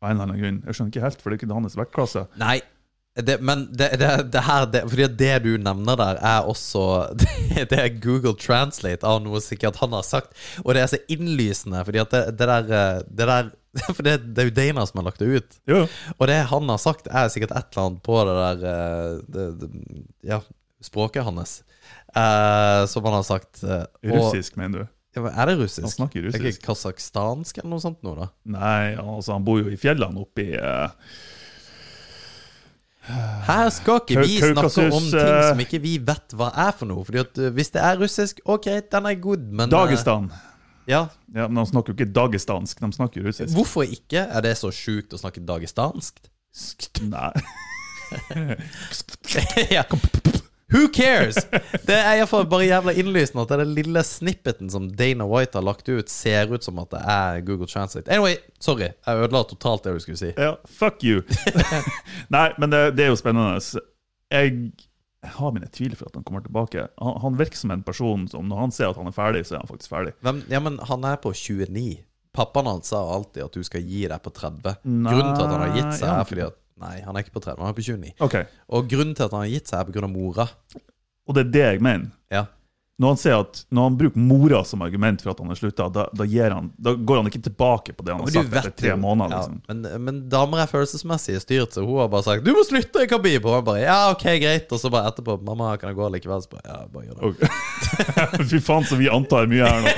av 0.01 0.11
en 0.11 0.17
eller 0.17 0.29
annen 0.29 0.41
grunn. 0.41 0.61
Jeg 0.67 0.77
skjønner 0.77 0.95
ikke 0.95 1.07
helt, 1.07 1.23
for 1.23 1.31
det 1.31 1.37
er 1.37 1.43
ikke 1.43 1.57
hans 1.57 1.77
vektklasse. 1.77 2.23
Nei, 2.41 2.61
det, 3.19 3.41
men 3.43 3.67
det, 3.75 3.91
det, 3.99 4.11
det 4.33 4.43
her 4.47 4.67
det, 4.71 4.85
Fordi 4.89 5.07
det 5.19 5.33
du 5.43 5.51
nevner 5.59 5.99
der, 5.99 6.21
er 6.23 6.47
også 6.47 6.85
Det, 7.71 7.77
er 7.77 7.97
Google 8.01 8.37
Translate 8.39 9.07
av 9.07 9.19
noe 9.25 9.43
sikkert 9.43 9.81
han 9.83 9.97
har 9.97 10.07
sagt. 10.07 10.37
Og 10.65 10.75
det 10.75 10.85
er 10.85 10.93
så 10.93 11.01
innlysende, 11.11 11.83
fordi 11.87 12.03
at 12.05 12.15
det, 12.15 12.23
det 12.39 12.49
der, 12.53 12.71
eh, 12.71 13.03
det 13.09 13.33
der 13.33 13.51
For 13.97 14.03
det, 14.03 14.17
det 14.35 14.43
er 14.43 14.49
jo 14.49 14.55
Dana 14.57 14.87
som 14.87 14.99
har 14.99 15.11
lagt 15.11 15.21
det 15.23 15.29
ut. 15.31 15.59
Jo, 15.71 15.85
Og 16.17 16.25
det 16.27 16.39
han 16.51 16.73
har 16.73 16.81
sagt, 16.83 17.11
er 17.11 17.29
sikkert 17.31 17.53
et 17.55 17.69
eller 17.71 17.85
annet 17.87 18.01
på 18.07 18.23
det 18.27 18.39
der 18.39 18.65
eh, 18.71 19.13
det, 19.35 19.47
det, 19.61 19.71
Ja, 20.27 20.41
språket 20.83 21.25
hans. 21.27 21.63
Eh, 22.15 22.87
som 22.87 23.05
han 23.05 23.13
har 23.21 23.23
sagt. 23.27 23.63
og- 23.65 23.89
russisk, 24.05 24.57
mener 24.57 24.79
du? 24.85 24.89
Ja, 25.17 25.27
er 25.27 25.47
det 25.51 25.59
russisk? 25.59 25.83
Han 25.83 25.91
snakker 25.91 26.23
russisk. 26.29 26.45
Er 26.45 26.53
ikke 26.53 26.67
kasakhstansk 26.69 27.59
eller 27.59 27.71
noe 27.73 27.83
sånt 27.83 28.03
nå, 28.07 28.15
da? 28.15 28.29
Nei, 28.47 28.95
altså 28.95 29.33
han 29.35 29.45
bor 29.45 29.59
jo 29.59 29.67
i 29.73 29.79
fjellene 29.81 30.21
oppe 30.23 30.45
i 30.45 30.53
eh, 30.55 30.93
Her 33.49 33.71
skal 33.75 34.03
ikke 34.05 34.23
vi 34.23 34.37
snakke 34.39 34.85
om 34.93 35.03
ting 35.09 35.41
som 35.49 35.63
ikke 35.65 35.81
vi 35.83 35.97
vet 35.99 36.35
hva 36.37 36.53
er 36.69 36.71
for 36.79 36.87
noe. 36.87 37.03
Fordi 37.09 37.23
at 37.25 37.41
Hvis 37.57 37.73
det 37.75 37.83
er 37.83 37.99
russisk, 37.99 38.41
ok, 38.45 38.69
den 38.93 39.09
er 39.11 39.19
good, 39.19 39.49
men 39.51 39.73
Dagestan. 39.73 40.31
Ja, 40.87 41.09
Ja, 41.35 41.47
men 41.49 41.63
de 41.65 41.71
snakker 41.71 41.93
jo 41.93 41.99
ikke 41.99 42.13
dagestansk, 42.13 42.81
de 42.81 42.93
snakker 42.93 43.27
russisk. 43.27 43.55
Hvorfor 43.55 43.83
ikke? 43.87 44.25
Er 44.27 44.41
det 44.43 44.57
så 44.59 44.71
sjukt 44.75 45.15
å 45.15 45.19
snakke 45.19 45.43
dagestansk? 45.47 46.19
Nei. 47.03 47.33
ja. 49.77 49.85
Who 50.71 50.89
cares? 50.95 51.39
Det 51.87 51.97
er 51.97 52.21
iallfall 52.21 52.47
bare 52.51 52.69
jævla 52.69 52.95
innlysende 53.01 53.43
at 53.43 53.53
det 53.53 53.59
den 53.65 53.73
lille 53.75 54.03
snippeten 54.07 54.71
som 54.71 54.87
Dana 54.97 55.27
White 55.27 55.59
har 55.59 55.67
lagt 55.67 55.89
ut, 55.89 56.11
ser 56.13 56.53
ut 56.53 56.67
som 56.67 56.79
at 56.83 56.93
det 56.95 57.01
er 57.11 57.41
Google 57.47 57.67
Translate. 57.71 58.11
Anyway, 58.11 58.37
sorry. 58.63 58.93
Jeg 59.07 59.25
ødela 59.25 59.43
totalt 59.51 59.85
det 59.85 59.97
du 59.97 60.05
skulle 60.05 60.21
si. 60.21 60.31
Ja, 60.37 60.55
fuck 60.67 61.03
you. 61.05 61.25
Nei, 62.37 62.51
men 62.59 62.71
det, 62.71 62.85
det 62.99 63.09
er 63.09 63.11
jo 63.11 63.19
spennende. 63.19 63.59
Jeg 64.31 65.33
har 65.35 65.57
mine 65.57 65.69
tvil 65.75 65.97
for 65.99 66.09
at 66.09 66.15
han 66.17 66.25
kommer 66.25 66.45
tilbake. 66.45 66.87
Han, 67.03 67.19
han 67.25 67.41
virker 67.41 67.59
som 67.59 67.75
en 67.75 67.83
person 67.87 68.29
som 68.31 68.47
når 68.49 68.63
han 68.67 68.77
ser 68.77 68.93
at 68.93 69.01
han 69.01 69.11
er 69.11 69.17
ferdig, 69.17 69.43
så 69.49 69.59
er 69.59 69.65
han 69.65 69.73
faktisk 69.73 69.91
ferdig. 69.93 70.15
Men, 70.25 70.45
ja, 70.53 70.63
men 70.63 70.79
han 70.89 71.05
er 71.09 71.19
på 71.21 71.35
29. 71.35 71.99
Pappaen 72.37 72.71
hans 72.71 72.93
sa 72.93 73.03
alltid 73.11 73.43
at 73.43 73.57
du 73.59 73.67
skal 73.67 73.83
gi 73.83 74.05
deg 74.07 74.23
på 74.23 74.31
30. 74.31 74.77
grunnen 74.87 75.35
til 75.35 75.45
at 75.45 75.51
han 75.51 75.65
har 75.65 75.75
gitt 75.75 75.97
seg, 75.99 76.07
Nei, 76.07 76.19
er 76.21 76.29
fordi 76.29 76.45
at 76.47 76.60
Nei, 76.81 76.95
han 77.05 77.17
er 77.17 77.25
ikke 77.25 77.37
på 77.37 77.45
30, 77.45 77.61
han 77.61 77.73
er 77.73 77.77
på 77.77 77.85
29. 77.87 78.15
Okay. 78.29 78.49
Og 78.73 78.89
grunnen 78.91 79.17
til 79.17 79.27
at 79.27 79.37
han 79.37 79.45
har 79.45 79.53
gitt 79.53 79.71
seg, 79.71 79.93
er 79.93 80.09
av 80.09 80.13
mora. 80.13 80.49
Og 81.29 81.37
det 81.37 81.47
er 81.47 81.53
det 81.55 81.67
jeg 81.67 81.85
mener. 81.85 82.11
Ja. 82.33 82.47
Når 83.01 83.15
han 83.15 83.33
at 83.33 83.61
når 83.73 83.87
han 83.87 83.95
bruker 83.97 84.21
mora 84.21 84.59
som 84.69 84.83
argument 84.85 85.23
for 85.25 85.33
at 85.33 85.39
han 85.41 85.49
har 85.49 85.57
slutta, 85.57 85.87
da, 85.89 86.03
da, 86.13 86.25
da 86.85 86.93
går 86.93 87.21
han 87.23 87.31
ikke 87.31 87.41
tilbake 87.47 87.95
på 87.97 88.05
det 88.05 88.13
han 88.13 88.21
har 88.27 88.35
sagt 88.35 88.57
etter 88.61 88.75
tre 88.77 88.97
måneder. 89.01 89.33
ja, 89.33 89.39
liksom. 89.47 89.63
men, 89.71 90.05
men 90.05 90.19
damer 90.29 90.61
er 90.61 90.69
følelsesmessig 90.69 91.39
styrt, 91.41 91.73
så 91.73 91.81
hun 91.87 92.03
har 92.03 92.11
bare 92.13 92.27
sagt 92.27 92.45
'Du 92.45 92.53
må 92.53 92.61
slutte, 92.69 93.07
Khabib!' 93.09 93.49
Og 93.49 93.57
han 93.57 93.65
bare 93.65 93.87
'Ja, 93.87 93.97
ok, 94.13 94.27
greit'. 94.45 94.69
Og 94.69 94.83
så 94.83 94.93
bare 94.93 95.09
etterpå 95.09 95.39
'Mamma, 95.41 95.79
kan 95.81 95.95
jeg 95.95 95.97
gå 95.97 96.11
likevel?' 96.13 96.45
Så 96.45 96.53
bare 96.53 96.67
'Ja, 96.67 96.79
bare 96.93 97.07
gjør 97.07 97.17
det'. 97.17 97.25
Okay. 97.31 98.45
Fy 98.53 98.61
faen, 98.69 98.85
så 98.85 99.01
vi 99.01 99.09
antar 99.09 99.49
mye 99.49 99.65
her 99.65 99.81
nå. 99.81 99.97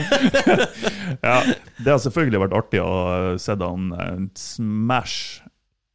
ja, 1.28 1.36
det 1.82 1.90
har 1.90 1.98
selvfølgelig 2.06 2.44
vært 2.46 2.58
artig 2.62 2.84
å 2.86 3.34
se 3.34 3.58
han 3.58 3.92
eh, 3.98 4.26
smash 4.38 5.41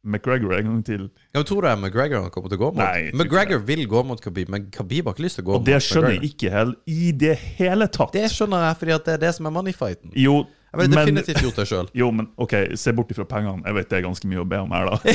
McGregor 0.08 0.54
en 0.56 0.70
gang 0.70 0.82
til. 0.86 1.06
Ja, 1.36 1.42
Tror 1.42 1.60
du 1.62 1.68
det 1.68 1.72
er 1.74 1.80
McGregor 1.82 2.24
han 2.26 2.32
kommer 2.34 2.52
til 2.52 2.58
å 2.58 2.62
gå 2.64 2.70
mot? 2.72 2.80
Nei, 2.82 3.10
McGregor 3.14 3.62
vil 3.68 3.84
gå 3.90 4.02
mot 4.08 4.20
Khabib, 4.24 4.50
men 4.52 4.68
Khabib 4.74 5.08
har 5.10 5.16
ikke 5.16 5.26
lyst 5.26 5.38
til 5.40 5.46
å 5.46 5.50
gå 5.50 5.56
Og 5.58 5.62
mot 5.62 5.68
det 5.68 5.80
skjønner 5.84 6.16
jeg 6.16 6.32
ikke 6.32 6.52
hel, 6.54 6.74
i 6.88 7.12
det 7.24 7.34
hele 7.60 7.88
tatt. 7.92 8.14
Det 8.16 8.26
skjønner 8.32 8.68
jeg, 8.68 8.78
fordi 8.82 8.98
det 9.06 9.14
er 9.18 9.22
det 9.28 9.34
som 9.36 9.50
er 9.50 9.54
moneyfighten. 9.58 10.14
Jo, 10.18 10.40
Jeg 10.78 10.86
ville 10.86 11.02
definitivt 11.02 11.42
gjort 11.42 11.58
det 11.58 11.66
sjøl. 11.68 11.88
jo, 12.00 12.10
men 12.14 12.28
OK, 12.40 12.54
se 12.78 12.94
bort 12.96 13.10
ifra 13.14 13.26
pengene. 13.28 13.64
Jeg 13.66 13.76
vet 13.76 13.90
det 13.90 13.98
er 13.98 14.04
ganske 14.06 14.30
mye 14.30 14.42
å 14.42 14.46
be 14.48 14.60
om 14.62 14.74
her, 14.76 14.88
da. 14.88 15.14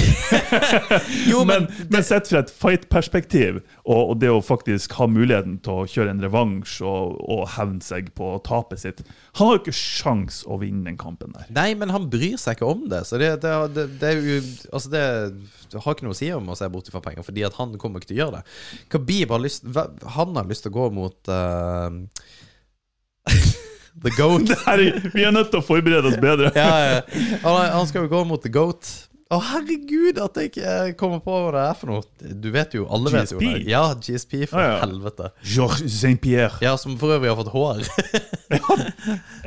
Jo, 1.31 1.43
men, 1.47 1.67
men 1.93 2.05
sett 2.05 2.29
fra 2.29 2.43
et 2.43 2.51
fight-perspektiv, 2.51 3.61
og, 3.85 4.01
og 4.01 4.15
det 4.21 4.31
å 4.33 4.41
faktisk 4.43 4.95
ha 4.99 5.07
muligheten 5.09 5.59
til 5.63 5.83
å 5.83 5.87
kjøre 5.89 6.13
en 6.13 6.23
revansj 6.23 6.79
og, 6.87 7.17
og 7.23 7.45
hevne 7.55 7.83
seg 7.83 8.11
på 8.17 8.33
tapet 8.45 8.81
sitt 8.83 9.01
Han 9.39 9.47
har 9.47 9.57
jo 9.57 9.61
ikke 9.63 9.75
sjans 9.77 10.41
å 10.45 10.59
vinne 10.61 10.85
den 10.89 10.99
kampen 10.99 11.33
der. 11.35 11.47
Nei, 11.55 11.71
men 11.79 11.93
han 11.93 12.09
bryr 12.11 12.37
seg 12.41 12.57
ikke 12.57 12.69
om 12.69 12.85
det. 12.91 13.03
Så 13.09 13.19
det, 13.21 13.33
det, 13.43 13.53
det, 13.75 13.87
det 14.01 14.11
er 14.11 14.21
jo 14.21 14.39
Altså, 14.73 14.89
det, 14.93 15.03
har 15.79 15.95
ikke 15.95 16.05
noe 16.07 16.15
å 16.15 16.17
si 16.17 16.29
om 16.33 16.51
å 16.51 16.57
se 16.57 16.69
bort 16.71 16.89
fra 16.93 17.01
penger, 17.03 17.25
fordi 17.25 17.45
at 17.47 17.57
han 17.59 17.75
kommer 17.81 18.01
ikke 18.01 18.11
til 18.11 18.19
å 18.19 18.23
gjøre 18.23 18.39
det. 18.39 18.43
Khabib 18.93 19.33
har 19.33 19.43
lyst 19.43 19.67
Han 20.17 20.37
har 20.37 20.49
lyst 20.49 20.65
til 20.65 20.73
å 20.73 20.77
gå 20.77 20.89
mot 20.95 21.33
eh, 21.33 21.89
The 24.03 24.11
Goat. 24.17 24.51
Her, 24.67 24.83
vi 25.13 25.23
er 25.23 25.33
nødt 25.33 25.51
til 25.53 25.61
å 25.61 25.65
forberede 25.65 26.11
oss 26.11 26.19
bedre. 26.21 26.51
Ja, 26.63 26.75
ja. 26.83 27.01
Han, 27.43 27.87
skal 27.89 28.05
jo 28.05 28.11
gå 28.11 28.23
mot 28.27 28.43
The 28.43 28.51
Goat. 28.53 28.89
Å, 29.33 29.39
herregud, 29.41 30.19
at 30.21 30.37
jeg 30.37 30.51
ikke 30.51 30.73
kommer 30.99 31.21
på 31.23 31.33
hva 31.33 31.53
det 31.55 31.61
er 31.65 31.77
for 31.79 31.89
noe. 31.89 32.33
Du 32.43 32.51
vet 32.53 32.75
jo, 32.77 32.83
alle 32.93 33.13
vet 33.15 33.31
jo 33.33 33.39
det. 33.41 33.63
Ja, 33.65 33.81
GSP, 33.97 34.43
for 34.51 34.61
ah, 34.61 34.67
ja. 34.67 34.75
helvete. 34.83 35.31
Georges 35.55 35.95
Saint-Pierre. 36.03 36.59
Ja, 36.61 36.75
som 36.77 36.99
for 37.01 37.15
øvrig 37.15 37.31
har 37.31 37.39
fått 37.39 37.53
hår. 37.55 37.81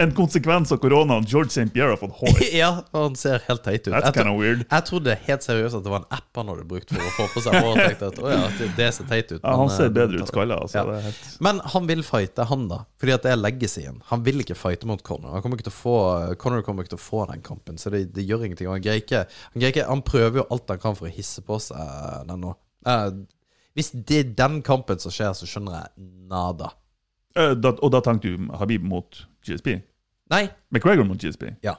En 0.02 0.12
konsekvens 0.16 0.72
av 0.74 0.80
koronaen. 0.82 1.24
George 1.28 1.50
St-Pierre 1.54 1.94
har 1.94 2.00
fått 2.00 2.16
hår. 2.20 2.40
ja, 2.62 2.70
han 2.92 3.16
ser 3.18 3.42
helt 3.48 3.62
teit 3.64 3.86
ut. 3.86 3.92
That's 3.94 4.08
Jeg 4.10 4.16
kind 4.18 4.26
tro- 4.28 4.34
of 4.34 4.40
weird. 4.42 4.64
Jeg 4.70 4.86
trodde 4.90 5.16
helt 5.26 5.46
seriøst 5.46 5.78
at 5.78 5.84
det 5.86 5.92
var 5.94 6.02
en 6.04 6.08
app 6.18 6.40
han 6.40 6.50
hadde 6.52 6.66
brukt 6.68 6.92
for 6.92 7.02
å 7.06 7.12
få 7.16 7.28
på 7.34 7.44
seg 7.46 7.58
hår. 7.60 7.80
Tenkte 7.82 8.10
at, 8.12 8.20
ja, 8.34 8.40
det, 8.58 8.70
det 8.80 8.88
ser 8.98 9.10
teit 9.10 9.30
ut. 9.32 9.40
Ja, 9.42 9.54
han 9.56 9.66
men, 9.66 9.74
ser 9.76 9.88
eh, 9.90 9.94
bedre 10.00 10.22
ut 10.24 10.32
skalla. 10.32 10.58
Altså, 10.66 10.82
Ja. 10.82 10.98
helt... 11.06 11.22
Men 11.48 11.60
han 11.76 11.86
vil 11.92 12.02
fighte, 12.06 12.48
han 12.50 12.66
da. 12.72 12.82
Fordi 13.00 13.16
at 13.16 13.26
det 13.28 13.32
er 13.36 13.40
legacyen. 13.40 14.00
Han 14.10 14.24
vil 14.26 14.42
ikke 14.44 14.58
fighte 14.58 14.88
mot 14.90 15.02
Conor. 15.06 15.36
Han 15.36 15.44
kommer 15.44 15.62
få 15.76 15.96
Conor 16.42 16.62
kommer 16.66 16.84
ikke 16.86 16.94
til 16.96 17.00
å 17.02 17.06
få 17.06 17.24
den 17.30 17.42
kampen, 17.46 17.78
så 17.78 17.90
det, 17.92 18.06
det 18.16 18.24
gjør 18.26 18.44
ingenting. 18.46 18.68
Han 18.70 18.82
ikke 18.82 19.24
Han, 19.28 19.62
ikke, 19.62 19.86
han 19.88 20.02
prøver 20.06 20.42
jo 20.42 20.46
alt 20.50 20.68
han 20.72 20.80
kan 20.82 20.96
for 20.98 21.08
å 21.08 21.12
hisse 21.12 21.42
på 21.46 21.58
seg 21.62 22.26
den 22.28 22.42
nå. 22.44 22.54
Eh, 22.86 23.08
hvis 23.76 23.90
det 24.08 24.18
er 24.22 24.30
den 24.38 24.62
kampen 24.64 24.98
som 25.02 25.12
skjer, 25.12 25.34
så 25.36 25.48
skjønner 25.48 25.74
jeg 25.82 26.06
nada. 26.30 26.70
Eh, 27.36 27.54
da, 27.60 27.74
og 27.82 27.92
da 27.92 28.00
tenkte 28.04 28.32
du 28.34 28.46
Habib 28.56 28.84
mot 28.86 29.24
GSP? 29.46 29.76
Nei. 30.32 30.46
McGregor 30.74 31.06
mot 31.06 31.20
GSP? 31.20 31.52
Ja. 31.66 31.76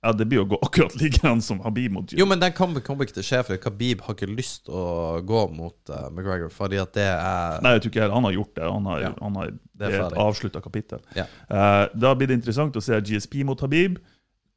Ja, 0.00 0.14
det 0.16 0.24
blir 0.30 0.40
å 0.40 0.46
gå 0.48 0.56
akkurat 0.64 0.94
likedan 0.96 1.42
som 1.44 1.58
Habib 1.60 1.92
mot 1.92 2.06
GSP. 2.08 2.16
Jo, 2.22 2.26
men 2.30 2.40
den 2.40 2.54
kampen 2.56 2.80
kommer 2.84 3.04
ikke 3.04 3.18
til 3.18 3.24
å 3.24 3.28
skje, 3.28 3.40
fordi 3.44 3.60
Khabib 3.66 4.04
har 4.06 4.16
ikke 4.16 4.30
lyst 4.32 4.62
til 4.64 4.78
å 4.80 5.18
gå 5.28 5.42
mot 5.52 5.92
uh, 5.92 6.06
McGregor, 6.08 6.48
fordi 6.54 6.78
at 6.80 6.94
det 6.96 7.04
er 7.10 7.60
Nei, 7.60 7.74
jeg 7.76 7.84
tror 7.84 7.92
ikke 7.92 8.02
heller. 8.06 8.16
Han 8.16 8.28
har 8.30 8.36
gjort 8.38 8.54
det. 8.56 8.70
Han 8.78 8.88
har, 8.88 9.02
Ja. 9.04 9.10
han 9.20 9.36
har, 9.36 9.50
Det 9.76 9.90
er 9.90 10.06
et 10.06 10.16
avslutta 10.24 10.62
kapittel. 10.64 11.04
Ja. 11.18 11.26
Uh, 11.52 11.84
da 11.92 12.14
blir 12.16 12.32
det 12.32 12.38
interessant 12.40 12.80
å 12.80 12.84
se 12.84 12.96
GSP 12.96 13.42
mot 13.44 13.60
Habib. 13.60 14.00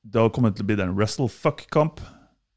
Da 0.03 0.29
kommer 0.31 0.51
det 0.51 0.61
til 0.61 0.65
å 0.65 0.71
bli 0.71 0.79
en 0.83 0.95
wrestle-fuck-kamp. 0.95 1.99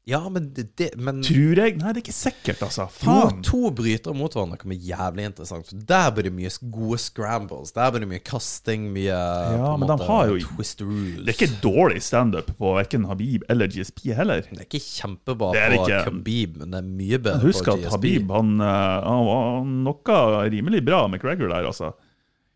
Ja, 0.07 0.21
men 0.31 0.53
det, 0.55 0.69
det 0.79 0.93
men 0.95 1.17
Tror 1.25 1.59
jeg. 1.59 1.73
Nei, 1.81 1.89
det 1.91 1.99
er 1.99 2.03
ikke 2.05 2.13
sikkert, 2.15 2.61
altså. 2.63 2.85
To, 3.01 3.05
Faen. 3.09 3.41
to 3.43 3.71
brytere 3.75 4.15
mot 4.15 4.31
hverandre 4.31 4.55
kan 4.61 4.71
bli 4.71 4.77
jævlig 4.87 5.25
interessant. 5.27 5.67
For 5.67 5.81
Der 5.89 6.13
blir 6.15 6.29
det 6.29 6.31
mye 6.37 6.51
gode 6.71 6.99
scrambles. 7.03 7.73
Der 7.75 7.91
blir 7.91 8.05
det 8.05 8.09
mye 8.13 8.23
kasting, 8.23 8.85
mye 8.95 9.17
på 9.51 9.73
men 9.81 9.83
måte, 9.83 9.97
de 9.99 10.07
har 10.07 10.31
jo- 10.31 10.39
twist 10.55 10.81
rules. 10.85 11.25
Det 11.27 11.35
er 11.35 11.39
ikke 11.41 11.59
dårlig 11.65 11.99
standup 12.07 12.53
på 12.57 12.71
verken 12.79 13.03
Habib 13.11 13.43
eller 13.51 13.67
GSP 13.67 14.13
heller. 14.15 14.47
Det 14.47 14.61
er 14.63 14.69
ikke 14.69 14.83
kjempebra 14.85 15.51
Det 15.51 15.61
er 15.65 15.75
på 15.75 15.83
ikke- 15.83 16.03
Khabib, 16.07 16.57
men 16.63 16.71
det 16.71 16.77
er 16.79 16.87
mye 17.03 17.17
bedre 17.27 17.41
Husk 17.43 17.65
på 17.65 17.73
at 17.73 17.79
GSP. 17.83 17.91
Habib 17.97 18.31
han, 18.31 18.61
eh, 18.61 19.01
han 19.11 19.25
var 19.27 19.65
noe 19.65 20.49
rimelig 20.49 20.85
bra 20.85 21.07
med 21.07 21.19
Gregor 21.19 21.49
der, 21.51 21.67
altså. 21.67 21.91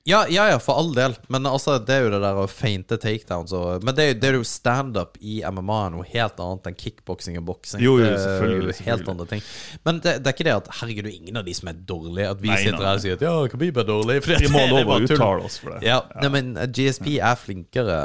Ja, 0.04 0.24
ja, 0.34 0.48
ja, 0.50 0.56
for 0.58 0.80
all 0.82 0.88
del. 0.98 1.14
Men 1.30 1.46
altså, 1.46 1.76
det 1.86 1.94
er 1.94 2.00
jo 2.08 2.10
det 2.10 2.20
der 2.24 2.38
å 2.42 2.48
feinte 2.50 2.98
takedowns 2.98 3.52
og 3.54 3.84
Men 3.86 3.94
det 3.94 4.02
er 4.04 4.08
jo, 4.10 4.16
det 4.18 4.30
er 4.32 4.38
jo 4.40 4.46
standup 4.50 5.20
i 5.22 5.36
MMA 5.46 5.76
noe 5.94 6.06
helt 6.10 6.40
annet 6.42 6.70
enn 6.72 6.78
kickboksing 6.80 7.38
og 7.38 7.46
boksing. 7.52 7.84
Jo, 7.86 8.00
jo, 8.00 8.08
Det 8.08 8.16
er 8.16 8.24
selvfølgelig, 8.24 8.66
Helt 8.66 8.80
selvfølgelig. 8.80 9.12
andre 9.14 9.28
ting. 9.30 9.44
Men 9.86 10.00
det, 10.02 10.16
det 10.24 10.32
er 10.32 10.36
ikke 10.38 10.48
det 10.48 10.56
at 10.56 10.72
herregud, 10.80 11.06
det 11.06 11.12
er 11.14 11.20
ingen 11.20 11.38
av 11.38 11.46
de 11.46 11.54
som 11.60 11.70
er 11.70 11.84
dårlige. 11.94 12.32
At 12.34 12.42
vi 12.42 12.50
Nei, 12.50 12.58
sitter 12.64 12.78
nei, 12.80 12.88
her 12.90 12.98
og 12.98 13.04
sier 13.06 13.20
at 13.20 13.26
ja, 13.28 13.36
Khabib 13.54 13.78
er 13.84 13.88
dårlig. 13.92 14.18
fordi 14.26 14.38
at 14.40 14.46
Vi 14.48 14.52
må 14.56 14.64
det 14.64 14.66
er 14.66 14.74
lov 14.74 14.82
å 14.82 14.90
bare 14.90 15.06
tull. 15.06 15.18
uttale 15.22 15.46
oss 15.52 15.60
for 15.62 15.76
det. 15.76 15.84
Ja, 15.86 16.00
Nei, 16.18 16.32
men 16.40 16.52
GSP 16.80 17.08
er 17.22 17.38
flinkere 17.44 18.00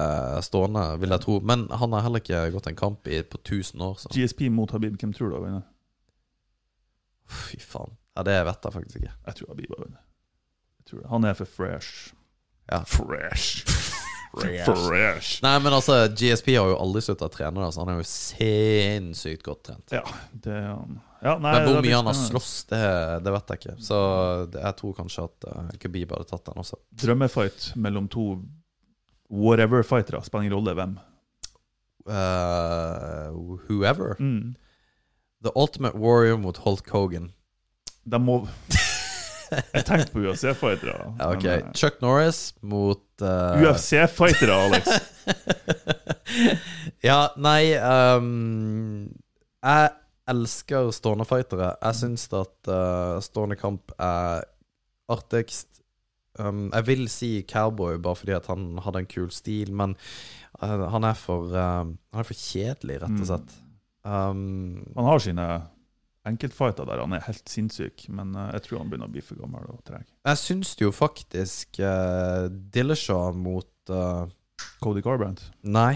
stående, 0.45 0.85
vil 1.01 1.17
jeg 1.17 1.25
tro. 1.25 1.39
Men 1.53 1.65
han 1.81 1.97
har 1.97 2.05
heller 2.11 2.21
ikke 2.21 2.45
gått 2.59 2.69
en 2.75 2.77
kamp 2.85 3.09
i, 3.09 3.23
på 3.25 3.41
1000 3.41 3.87
år, 3.89 3.97
så 4.05 4.13
GSP 4.13 4.51
mot 4.53 4.77
Habib, 4.77 5.01
hvem 5.01 5.17
tror 5.17 5.33
du 5.33 5.39
har 5.41 5.47
vunnet? 5.49 5.73
fy 7.27 7.57
faen. 7.59 7.97
Ja, 8.17 8.23
det 8.23 8.37
vet 8.47 8.69
jeg 8.69 8.73
faktisk 8.77 9.01
ikke. 9.01 9.15
Jeg 9.27 9.41
tror 9.41 9.49
Habib 9.57 9.73
har 9.75 9.81
vunnet. 9.87 10.03
Jeg 10.87 10.93
tror 10.93 11.03
det. 11.03 11.09
Han 11.11 11.27
er 11.27 11.35
for 11.35 11.51
fresh. 11.51 12.13
Ja. 12.71 12.85
Fresh. 12.87 13.67
fresh. 14.37 15.43
Nei, 15.43 15.59
men 15.65 15.75
altså, 15.75 15.99
GSP 16.15 16.53
har 16.59 16.71
jo 16.71 16.77
aldri 16.79 17.03
sluttet 17.03 17.27
å 17.27 17.33
trene, 17.33 17.65
altså. 17.65 17.83
han 17.83 17.95
er 17.95 18.01
jo 18.03 18.07
sinnssykt 18.11 19.43
godt 19.47 19.65
trent. 19.71 19.95
Ja, 19.95 20.05
det 20.31 20.55
er 20.55 20.69
han. 20.75 21.01
Ja, 21.25 21.35
nei, 21.43 21.55
Men 21.57 21.67
hvor 21.73 21.83
mye 21.83 21.97
han 21.97 22.11
har 22.11 22.19
slåss, 22.19 22.53
det, 22.71 22.83
det 23.25 23.33
vet 23.35 23.51
jeg 23.51 23.63
ikke. 23.63 23.77
Så 23.83 23.99
jeg 24.53 24.75
tror 24.79 24.95
kanskje 25.01 25.25
at 25.27 25.49
uh, 25.49 25.73
Khabib 25.83 26.13
hadde 26.15 26.29
tatt 26.29 26.45
den 26.47 26.63
også. 26.63 26.79
Drømmefight 27.03 27.71
mellom 27.83 28.07
to 28.13 28.29
whatever-fightere. 29.33 30.21
Spiller 30.27 30.47
ingen 30.47 30.59
rolle 30.59 30.77
hvem. 30.79 30.95
Uh, 32.07 33.33
whoever. 33.67 34.15
Mm. 34.21 34.55
The 35.43 35.51
Ultimate 35.57 35.99
Warrior 35.99 36.39
mot 36.39 36.61
Holt 36.63 36.87
Hogan. 36.93 37.33
De 38.05 38.21
må 38.23 38.45
Jeg 39.51 39.85
tenkte 39.87 40.13
på 40.13 40.23
UFC-fightere. 40.25 40.97
Ok. 41.31 41.45
men, 41.45 41.53
eh, 41.67 41.73
Chuck 41.79 42.01
Norris 42.03 42.41
mot 42.63 43.03
uh, 43.23 43.63
UFC-fightere, 43.63 44.57
Alex. 44.67 44.91
Ja, 47.07 47.29
nei 47.39 47.77
um, 47.79 49.07
Jeg 49.63 49.91
elsker 50.29 50.91
stående 50.95 51.27
fightere. 51.29 51.71
Jeg 51.79 51.99
syns 52.01 52.27
at 52.35 52.71
uh, 52.71 53.19
stående 53.23 53.57
kamp 53.61 53.95
er 54.03 54.43
artigst. 55.13 55.71
Um, 56.37 56.67
jeg 56.75 56.87
vil 56.89 57.07
si 57.09 57.31
cowboy 57.49 58.01
bare 58.03 58.19
fordi 58.19 58.35
at 58.37 58.49
han 58.51 58.75
hadde 58.85 59.05
en 59.05 59.09
kul 59.09 59.31
stil, 59.33 59.71
men 59.73 59.95
uh, 60.61 60.89
han 60.93 61.07
er 61.07 61.15
for 61.17 61.55
Han 61.55 61.97
er 62.13 62.27
for 62.27 62.37
kjedelig, 62.37 62.99
rett 63.05 63.23
og 63.23 63.31
slett. 63.31 63.57
Um, 64.07 64.83
Han 64.95 65.09
har 65.09 65.23
sine 65.23 65.47
enkeltfighter 66.27 66.89
der 66.89 67.03
han 67.03 67.15
er 67.17 67.25
helt 67.27 67.51
sinnssyk, 67.51 68.07
men 68.13 68.35
eh, 68.35 68.51
jeg 68.57 68.67
tror 68.67 68.81
han 68.83 68.91
begynner 68.91 69.11
å 69.11 69.15
bli 69.15 69.25
for 69.25 69.41
gammel 69.41 69.69
og 69.73 69.83
treg. 69.87 70.07
jeg 70.27 70.43
syns 70.43 70.75
jo 70.81 70.93
faktisk 70.95 71.81
uh, 71.81 72.47
Dillashaw 72.51 73.37
mot 73.37 73.93
uh, 73.93 74.27
Cody 74.83 75.05
Garbrandt. 75.05 75.45
Nei. 75.63 75.95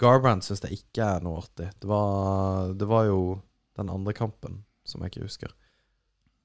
Garbrandt 0.00 0.46
syns 0.46 0.62
jeg 0.64 0.82
ikke 0.82 1.06
er 1.16 1.24
noe 1.24 1.42
artig. 1.42 1.70
Det 1.80 1.88
var, 1.90 2.74
det 2.78 2.88
var 2.88 3.08
jo 3.08 3.20
den 3.78 3.92
andre 3.92 4.14
kampen 4.16 4.62
som 4.88 5.02
jeg 5.02 5.14
ikke 5.14 5.26
husker. 5.26 5.54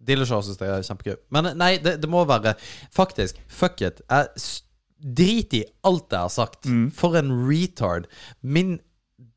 Dillashaw 0.05 0.43
syns 0.43 0.61
jeg 0.61 0.71
er 0.71 0.85
kjempegøy. 0.85 1.17
Men 1.33 1.53
nei, 1.57 1.75
det, 1.81 1.97
det 2.03 2.11
må 2.11 2.25
være 2.27 2.55
Faktisk, 2.93 3.39
fuck 3.47 3.83
it. 3.85 4.03
Jeg 4.09 4.61
Drit 5.05 5.53
i 5.53 5.59
alt 5.85 6.13
jeg 6.13 6.23
har 6.23 6.31
sagt. 6.33 6.65
Mm. 6.65 6.87
For 6.95 7.17
en 7.19 7.33
retard. 7.45 8.07
Min 8.41 8.79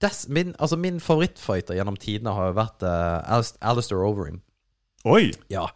des, 0.03 0.29
min, 0.29 0.55
altså 0.59 0.77
min 0.79 1.01
favorittfighter 1.03 1.75
gjennom 1.79 1.97
tidene 2.01 2.35
har 2.37 2.51
jo 2.51 2.59
vært 2.59 2.85
uh, 2.87 3.39
Alistair 3.71 4.03
Overeem. 4.07 4.41
Oi! 5.09 5.31
Ja. 5.53 5.69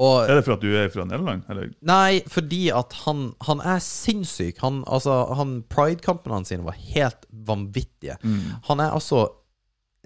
Og 0.00 0.30
Er 0.30 0.38
det 0.38 0.46
for 0.46 0.56
at 0.56 0.62
du 0.64 0.70
er 0.72 0.88
fra 0.92 1.04
Nederland? 1.04 1.42
Eller? 1.52 1.74
Nei, 1.84 2.22
fordi 2.32 2.70
at 2.72 2.94
han, 3.02 3.34
han 3.44 3.60
er 3.60 3.82
sinnssyk. 3.84 4.62
Han, 4.64 4.80
altså, 4.88 5.18
han 5.36 5.58
Pride-kampene 5.68 6.40
sine 6.48 6.64
var 6.64 6.78
helt 6.94 7.26
vanvittige. 7.28 8.16
Mm. 8.24 8.62
Han 8.70 8.80
er 8.80 8.96
altså 8.96 9.26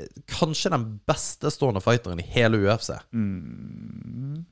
eh, 0.01 0.11
kanskje 0.31 0.73
den 0.75 0.89
beste 1.07 1.53
stående 1.55 1.83
fighteren 1.85 2.23
i 2.23 2.27
hele 2.35 2.59
UFC. 2.65 2.91
Mm. 3.15 4.43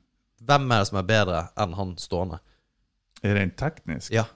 Hvem 0.46 0.70
er 0.70 0.84
det 0.84 0.92
som 0.92 1.00
er 1.02 1.10
bedre 1.10 1.42
enn 1.58 1.74
han 1.78 1.96
stående? 1.98 2.38
Rent 3.22 3.58
teknisk? 3.58 4.14
Ja, 4.14 4.28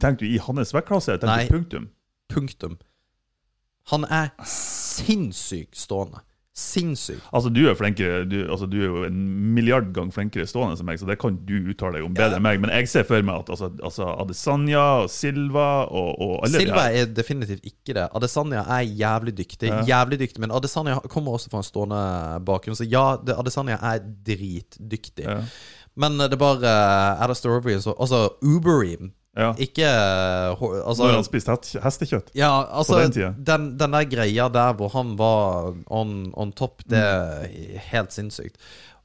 Tenkte 0.00 0.24
du 0.24 0.30
i 0.30 0.38
hans 0.40 0.72
vektklasse, 0.74 1.18
Tenkte 1.20 1.28
Nei. 1.28 1.48
punktum? 1.50 1.90
Punktum. 2.32 2.78
Han 3.92 4.04
er 4.10 4.32
sinnssykt 4.50 5.76
stående. 5.78 6.22
Sinnssykt. 6.56 7.20
Altså, 7.36 7.50
du 7.52 7.58
er 7.68 7.74
flinkere 7.76 8.22
du, 8.24 8.38
altså, 8.48 8.64
du 8.64 8.78
er 8.80 8.86
jo 8.86 9.02
en 9.04 9.18
milliard 9.52 9.90
gang 9.92 10.08
flinkere 10.14 10.46
stående 10.48 10.78
enn 10.80 10.88
meg, 10.88 10.96
så 10.96 11.04
det 11.04 11.18
kan 11.20 11.36
du 11.44 11.52
uttale 11.68 11.98
deg 11.98 12.06
om 12.06 12.14
bedre 12.16 12.30
Ja. 12.32 12.38
enn 12.38 12.46
meg. 12.46 12.62
Men 12.62 12.72
jeg 12.72 12.88
ser 12.88 13.04
for 13.04 13.20
meg 13.20 13.42
at 13.42 13.50
altså, 13.52 13.68
altså 13.84 14.08
Adesanya 14.24 14.84
og 15.02 15.10
Silva 15.12 15.66
og, 15.84 16.08
og 16.16 16.32
alle 16.46 16.62
Silva 16.64 16.86
er 16.96 17.10
definitivt 17.12 17.68
ikke 17.68 17.92
det. 17.98 18.06
Adesanya 18.16 18.64
er 18.78 18.88
jævlig 18.88 19.36
dyktig. 19.36 19.68
Ja. 19.68 19.82
Jævlig 19.84 20.18
dyktig 20.24 20.40
Men 20.40 20.56
Adesanya 20.56 20.96
kommer 21.12 21.36
også 21.36 21.52
fra 21.52 21.60
en 21.60 21.68
stående 21.68 22.00
bakgrunn, 22.48 22.78
så 22.80 22.88
ja, 22.88 23.04
det, 23.20 23.36
Adesanya 23.36 23.76
er 23.92 24.00
dritdyktig. 24.00 25.28
Ja. 25.28 25.42
Men 25.96 26.16
det 26.24 26.32
er 26.32 26.40
bare 26.40 26.64
uh, 26.64 27.22
Alistair 27.24 27.52
Overeem 27.52 27.84
Altså 28.00 28.30
Ubereem. 28.40 29.12
Ja. 29.36 29.50
Ikke 29.60 29.84
altså, 29.90 31.04
Når 31.04 31.18
han 31.18 31.26
spiste 31.26 31.56
hestekjøtt. 31.84 32.30
Ja, 32.36 32.50
altså 32.64 32.96
På 32.96 33.02
den 33.02 33.12
tida. 33.12 33.30
den, 33.36 33.70
den 33.76 33.96
der 33.96 34.08
greia 34.08 34.48
der 34.52 34.76
hvor 34.78 34.88
han 34.94 35.14
var 35.20 35.74
on, 35.92 36.32
on 36.32 36.52
top, 36.56 36.80
det 36.88 37.02
er 37.04 37.80
helt 37.90 38.16
sinnssykt. 38.16 38.56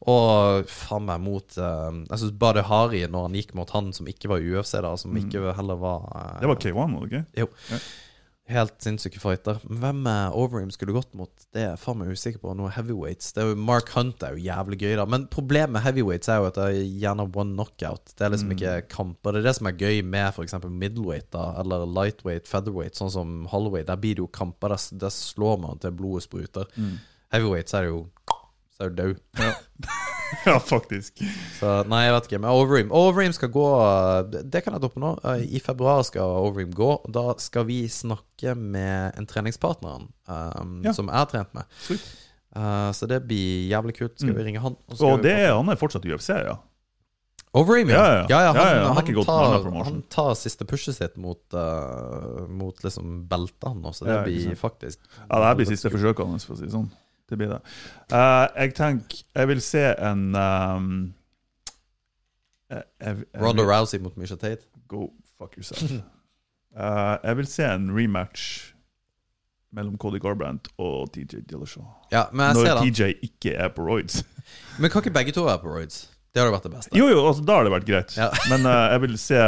Og 0.10 0.70
faen 0.72 1.04
meg 1.06 1.20
mot 1.22 1.58
uh, 1.62 1.92
Jeg 2.08 2.22
syns 2.24 2.38
Bade 2.42 2.64
Hari, 2.66 3.04
når 3.12 3.28
han 3.28 3.36
gikk 3.38 3.52
mot 3.60 3.70
han 3.76 3.92
som 3.94 4.08
ikke 4.10 4.32
var 4.32 4.42
UFC, 4.42 4.74
da, 4.82 4.96
som 4.98 5.18
ikke 5.20 5.52
heller 5.60 5.78
var 5.78 6.08
uh, 6.10 6.40
Det 6.42 6.50
var 6.50 6.62
K1, 6.64 6.80
var 6.80 6.96
det 6.96 7.12
ikke? 7.12 7.26
Jo. 7.44 7.82
Helt 8.52 8.76
sinnssyke 8.84 9.20
fighter. 9.22 9.60
Hvem 9.64 10.02
uh, 10.08 10.36
Overeem 10.38 10.72
skulle 10.74 10.96
gått 10.96 11.14
mot, 11.18 11.32
det 11.56 11.62
er 11.62 11.70
jeg 11.70 11.82
faen 11.82 12.02
meg 12.02 12.12
usikker 12.12 12.42
på. 12.44 12.54
Noe 12.58 12.72
heavyweights. 12.76 13.32
Det 13.36 13.46
jo, 13.48 13.56
Mark 13.60 13.92
Hunt 13.96 14.24
er 14.28 14.36
jo 14.36 14.44
jævlig 14.44 14.82
gøy, 14.82 14.96
da. 15.00 15.06
Men 15.10 15.28
problemet 15.32 15.76
med 15.78 15.86
heavyweights 15.86 16.32
er 16.32 16.42
jo 16.42 16.50
at 16.50 16.60
det 16.60 16.66
er 16.68 16.90
gjerne 17.06 17.28
one 17.30 17.56
knockout. 17.56 18.14
Det 18.14 18.28
er 18.28 18.34
liksom 18.34 18.52
ikke 18.58 18.76
kamper. 18.92 19.38
Det 19.38 19.44
er 19.44 19.50
det 19.50 19.56
som 19.60 19.72
er 19.72 19.80
gøy 19.80 20.02
med 20.04 20.28
f.eks. 20.34 20.58
middleweight, 20.68 21.30
da, 21.36 21.46
eller 21.64 21.88
lightweight, 21.88 22.50
featherweight, 22.52 23.00
sånn 23.00 23.14
som 23.14 23.38
Holloway. 23.54 23.86
Der 23.88 24.02
blir 24.02 24.20
det 24.20 24.26
jo 24.26 24.32
kamper. 24.36 24.76
Der, 24.76 25.00
der 25.06 25.16
slår 25.16 25.62
man 25.64 25.82
til 25.82 25.96
blodet 25.96 26.28
spruter. 26.28 26.68
Heavyweights 27.32 27.78
er 27.80 27.88
jo 27.88 28.04
Så 28.82 28.88
er 28.88 28.96
du 28.96 29.04
død. 29.04 29.22
Ja, 30.46 30.54
faktisk. 30.64 31.20
Så 31.60 31.72
nei, 31.92 32.06
jeg 32.06 32.14
vet 32.16 32.28
ikke. 32.30 32.38
Men 32.40 32.54
Overeem 32.56 32.92
Overeem 32.96 33.34
skal 33.36 33.50
gå 33.52 33.66
Det 34.32 34.46
det 34.54 34.62
kan 34.64 34.74
jeg 34.78 34.82
droppe 34.86 35.02
nå. 35.04 35.10
Eh, 35.28 35.44
I 35.58 35.60
februar 35.60 36.06
skal 36.08 36.38
Overeem 36.48 36.72
gå. 36.74 36.88
og 37.04 37.12
Da 37.14 37.36
skal 37.44 37.66
vi 37.68 37.82
snakke 37.92 38.56
med 38.56 39.18
en 39.20 39.28
treningspartner 39.28 40.08
um, 40.32 40.82
Ja. 40.86 40.94
som 40.96 41.12
jeg 41.12 41.20
har 41.20 41.28
trent 41.30 41.54
med. 41.54 41.68
Eh, 41.92 42.90
så 42.96 43.08
det 43.12 43.20
blir 43.28 43.68
jævlig 43.70 43.98
kult. 44.00 44.16
Skal 44.18 44.34
vi 44.40 44.48
ringe 44.48 44.64
han? 44.64 44.80
og 44.88 45.02
Og 45.12 45.22
det 45.22 45.36
er, 45.36 45.52
han 45.54 45.70
er 45.70 45.76
fortsatt 45.76 46.08
UFC, 46.08 46.32
ja. 46.32 46.56
Overeem, 47.54 47.90
ja. 47.92 48.00
Ja, 48.00 48.26
ja, 48.30 48.40
ja. 48.48 48.52
han, 48.54 48.56
Ja, 48.56 48.68
ja, 48.72 48.88
han 48.88 48.96
han, 48.96 49.26
tar, 49.28 49.84
han 49.84 50.02
tar 50.10 50.34
siste 50.40 50.64
pushet 50.64 50.96
sitt 50.96 51.18
mot, 51.20 51.42
uh, 51.52 52.48
mot 52.48 52.80
liksom 52.84 53.28
beltet 53.28 53.68
hans, 53.68 54.00
så 54.00 54.08
det 54.08 54.16
Ja, 54.16 54.24
blir 54.24 54.56
faktisk 54.56 55.00
Ja, 55.28 55.36
det 55.36 55.46
her 55.50 55.56
blir 55.60 55.68
siste 55.68 55.92
forsøket 55.92 56.26
hans, 56.32 56.48
for 56.48 56.56
å 56.56 56.58
si 56.62 56.70
det 56.70 56.72
sånn. 56.72 56.88
Det 57.32 57.38
blir 57.40 57.54
det. 57.54 57.62
Uh, 58.12 58.48
jeg 58.60 58.74
tenker 58.76 59.22
Jeg 59.36 59.48
vil 59.48 59.62
se 59.64 59.84
en 59.96 60.24
um, 60.36 60.90
jeg, 62.72 62.84
jeg, 63.00 63.16
jeg, 63.24 63.42
Ronda 63.42 63.64
Rousey 63.64 64.02
mot 64.04 64.18
Misha 64.20 64.36
Tate. 64.36 64.68
Go 64.92 65.08
fuck 65.38 65.56
yourself. 65.58 65.92
uh, 66.76 67.16
jeg 67.28 67.38
vil 67.40 67.48
se 67.48 67.68
en 67.72 67.88
rematch 67.96 68.74
mellom 69.72 69.96
Cody 69.98 70.20
Garbrandt 70.20 70.68
og 70.78 71.14
TJ 71.16 71.46
Dillashaw. 71.48 71.88
Ja, 72.12 72.26
Når. 72.36 72.84
TJ 72.84 73.14
ikke 73.24 73.56
er 73.56 73.72
på 73.72 73.86
roids. 73.88 74.26
Men 74.80 74.92
kan 74.92 75.00
ikke 75.00 75.16
begge 75.16 75.32
to 75.36 75.46
være 75.48 75.64
på 75.64 75.72
roids? 75.72 76.10
Det 76.32 76.40
hadde 76.40 76.52
vært 76.54 76.66
det 76.68 76.72
beste. 76.72 76.96
Jo, 76.96 77.10
jo, 77.12 77.24
altså, 77.28 77.44
da 77.44 77.58
har 77.58 77.68
det 77.68 77.74
vært 77.74 77.88
greit. 77.88 78.14
Ja. 78.16 78.30
Men 78.52 78.68
uh, 78.68 78.88
jeg 78.94 79.04
vil 79.06 79.16
se 79.20 79.40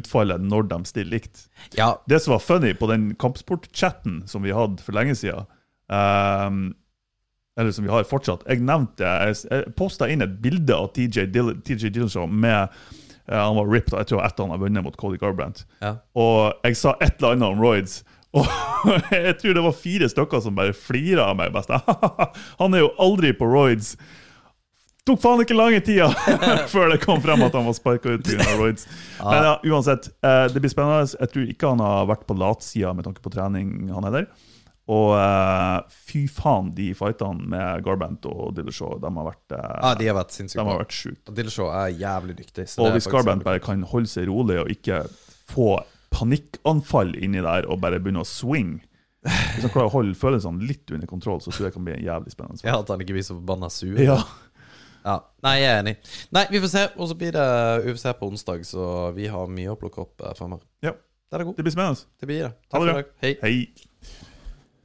utfallet 0.00 0.44
når 0.44 0.68
de 0.70 0.80
stiller 0.88 1.16
likt. 1.16 1.46
Ja, 1.76 1.92
Det 2.08 2.22
som 2.24 2.36
var 2.36 2.44
funny 2.44 2.72
på 2.76 2.88
den 2.92 3.10
kampsport-chatten 3.20 4.22
som 4.28 4.44
vi 4.44 4.54
hadde 4.56 4.80
for 4.84 4.96
lenge 4.96 5.16
siden 5.18 5.44
ehm, 5.92 6.70
Eller 7.60 7.74
som 7.76 7.84
vi 7.84 7.92
har 7.92 8.06
fortsatt. 8.08 8.46
Jeg 8.48 8.62
nevnte 8.64 9.04
Jeg, 9.04 9.66
posta 9.76 10.08
inn 10.08 10.24
et 10.24 10.38
bilde 10.40 10.72
av 10.72 10.88
TJ, 10.96 11.26
Dill, 11.34 11.52
TJ 11.66 11.90
Dillashaw 11.92 12.24
med 12.30 12.70
uh, 13.28 13.34
Han 13.36 13.58
var 13.58 13.68
ripped, 13.68 13.96
jeg 13.98 14.08
tror 14.10 14.24
etter 14.24 14.46
han 14.46 14.54
har 14.54 14.62
vunnet 14.62 14.86
mot 14.86 14.96
Cody 14.96 15.20
Garbrandt. 15.20 15.66
ja. 15.84 15.98
Og 16.16 16.64
jeg 16.64 16.78
sa 16.80 16.96
et 17.02 17.20
eller 17.20 17.36
annet 17.36 17.52
om 17.52 17.60
roids. 17.60 18.00
Og 18.38 18.46
jeg 19.10 19.36
tror 19.42 19.54
det 19.58 19.62
var 19.66 19.76
fire 19.76 20.08
stykker 20.08 20.42
som 20.44 20.56
bare 20.56 20.72
flira 20.76 21.28
av 21.32 21.38
meg. 21.38 21.52
Best. 21.52 21.72
Han 22.62 22.74
er 22.78 22.84
jo 22.86 22.92
aldri 23.02 23.34
på 23.36 23.48
roids. 23.50 23.96
Tok 25.08 25.18
faen 25.22 25.40
ikke 25.42 25.56
lange 25.56 25.80
tida 25.82 26.10
før 26.72 26.92
det 26.92 27.00
kom 27.02 27.22
frem 27.24 27.40
at 27.42 27.54
han 27.56 27.64
var 27.66 27.74
sparka 27.74 28.12
ut 28.14 28.26
pga. 28.26 28.44
roids. 28.60 28.84
Men 29.18 29.46
ja, 29.48 29.54
uansett, 29.72 30.10
eh, 30.22 30.44
det 30.52 30.60
blir 30.60 30.70
spennende. 30.70 31.08
Jeg 31.16 31.32
tror 31.32 31.46
ikke 31.48 31.70
han 31.72 31.82
har 31.82 32.04
vært 32.10 32.26
på 32.28 32.36
latsida 32.38 32.92
med 32.94 33.08
tanke 33.08 33.24
på 33.24 33.32
trening, 33.32 33.88
han 33.90 34.06
heller. 34.06 34.28
Og 34.90 35.12
uh, 35.14 35.84
fy 36.08 36.24
faen, 36.32 36.72
de 36.74 36.88
fightene 36.98 37.46
med 37.52 37.84
Garbrandt 37.86 38.26
og 38.26 38.56
Dillashaw, 38.56 38.96
de 39.02 39.10
har 39.20 39.26
vært, 39.28 39.54
uh, 39.54 39.68
ah, 39.86 39.94
de 39.98 40.08
har 40.10 40.16
vært 40.18 40.34
sinnssykt 40.34 40.58
de 40.58 40.64
har 40.66 40.80
bra. 40.80 40.82
vært. 40.82 41.32
Dillashaw 41.36 41.68
er 41.84 41.92
jævlig 42.00 42.36
dyktig. 42.40 42.66
så 42.72 42.82
Og 42.88 42.96
hvis 42.96 43.06
Garbrandt 43.12 43.46
bare 43.46 43.62
kan 43.62 43.84
holde 43.92 44.10
seg 44.10 44.26
rolig 44.32 44.58
og 44.64 44.72
ikke 44.74 45.04
få 45.52 45.68
panikkanfall 46.10 47.14
inni 47.22 47.42
der 47.44 47.68
og 47.70 47.78
bare 47.84 48.00
begynne 48.02 48.24
å 48.24 48.26
swing 48.26 48.80
Hvis 49.22 49.62
han 49.66 49.70
klarer 49.70 49.90
å 49.90 49.94
holde 49.98 50.16
følelsene 50.16 50.64
litt 50.64 50.90
under 50.90 51.06
kontroll, 51.06 51.42
så 51.44 51.52
tror 51.52 51.66
jeg 51.66 51.70
det 51.70 51.76
kan 51.76 51.84
bli 51.86 51.94
en 51.98 52.06
jævlig 52.06 52.32
spennende. 52.32 52.62
Ja, 52.64 52.78
At 52.80 52.88
han 52.88 53.02
ikke 53.04 53.12
blir 53.18 53.26
så 53.26 53.36
forbanna 53.36 53.68
sur. 53.70 53.98
Ja. 54.00 54.16
Ja. 55.04 55.18
Nei, 55.44 55.52
jeg 55.60 55.68
er 55.70 55.78
enig. 55.82 55.94
Nei, 56.32 56.46
vi 56.50 56.60
får 56.64 56.72
se. 56.72 56.82
Og 56.96 57.08
så 57.12 57.14
blir 57.20 57.36
det 57.36 57.44
UFC 57.88 58.08
på 58.18 58.28
onsdag, 58.32 58.64
så 58.68 58.88
vi 59.16 59.28
har 59.32 59.52
mye 59.52 59.70
å 59.72 59.76
plukke 59.80 60.02
opp 60.06 60.24
eh, 60.24 60.34
fremover. 60.36 60.64
ja, 60.84 60.92
Det, 61.30 61.44
god. 61.44 61.54
det 61.56 61.64
blir 61.68 61.76
spennende. 61.76 62.08
Det 62.20 62.28
blir 62.32 62.42
det. 62.48 62.50
Ha 62.50 62.72
Takk 62.72 62.80
det 62.80 62.80
for 62.80 62.88
i 62.88 62.92
bra. 62.92 63.02
dag. 63.04 63.14
Hei. 63.22 63.36
Hei. 63.44 63.89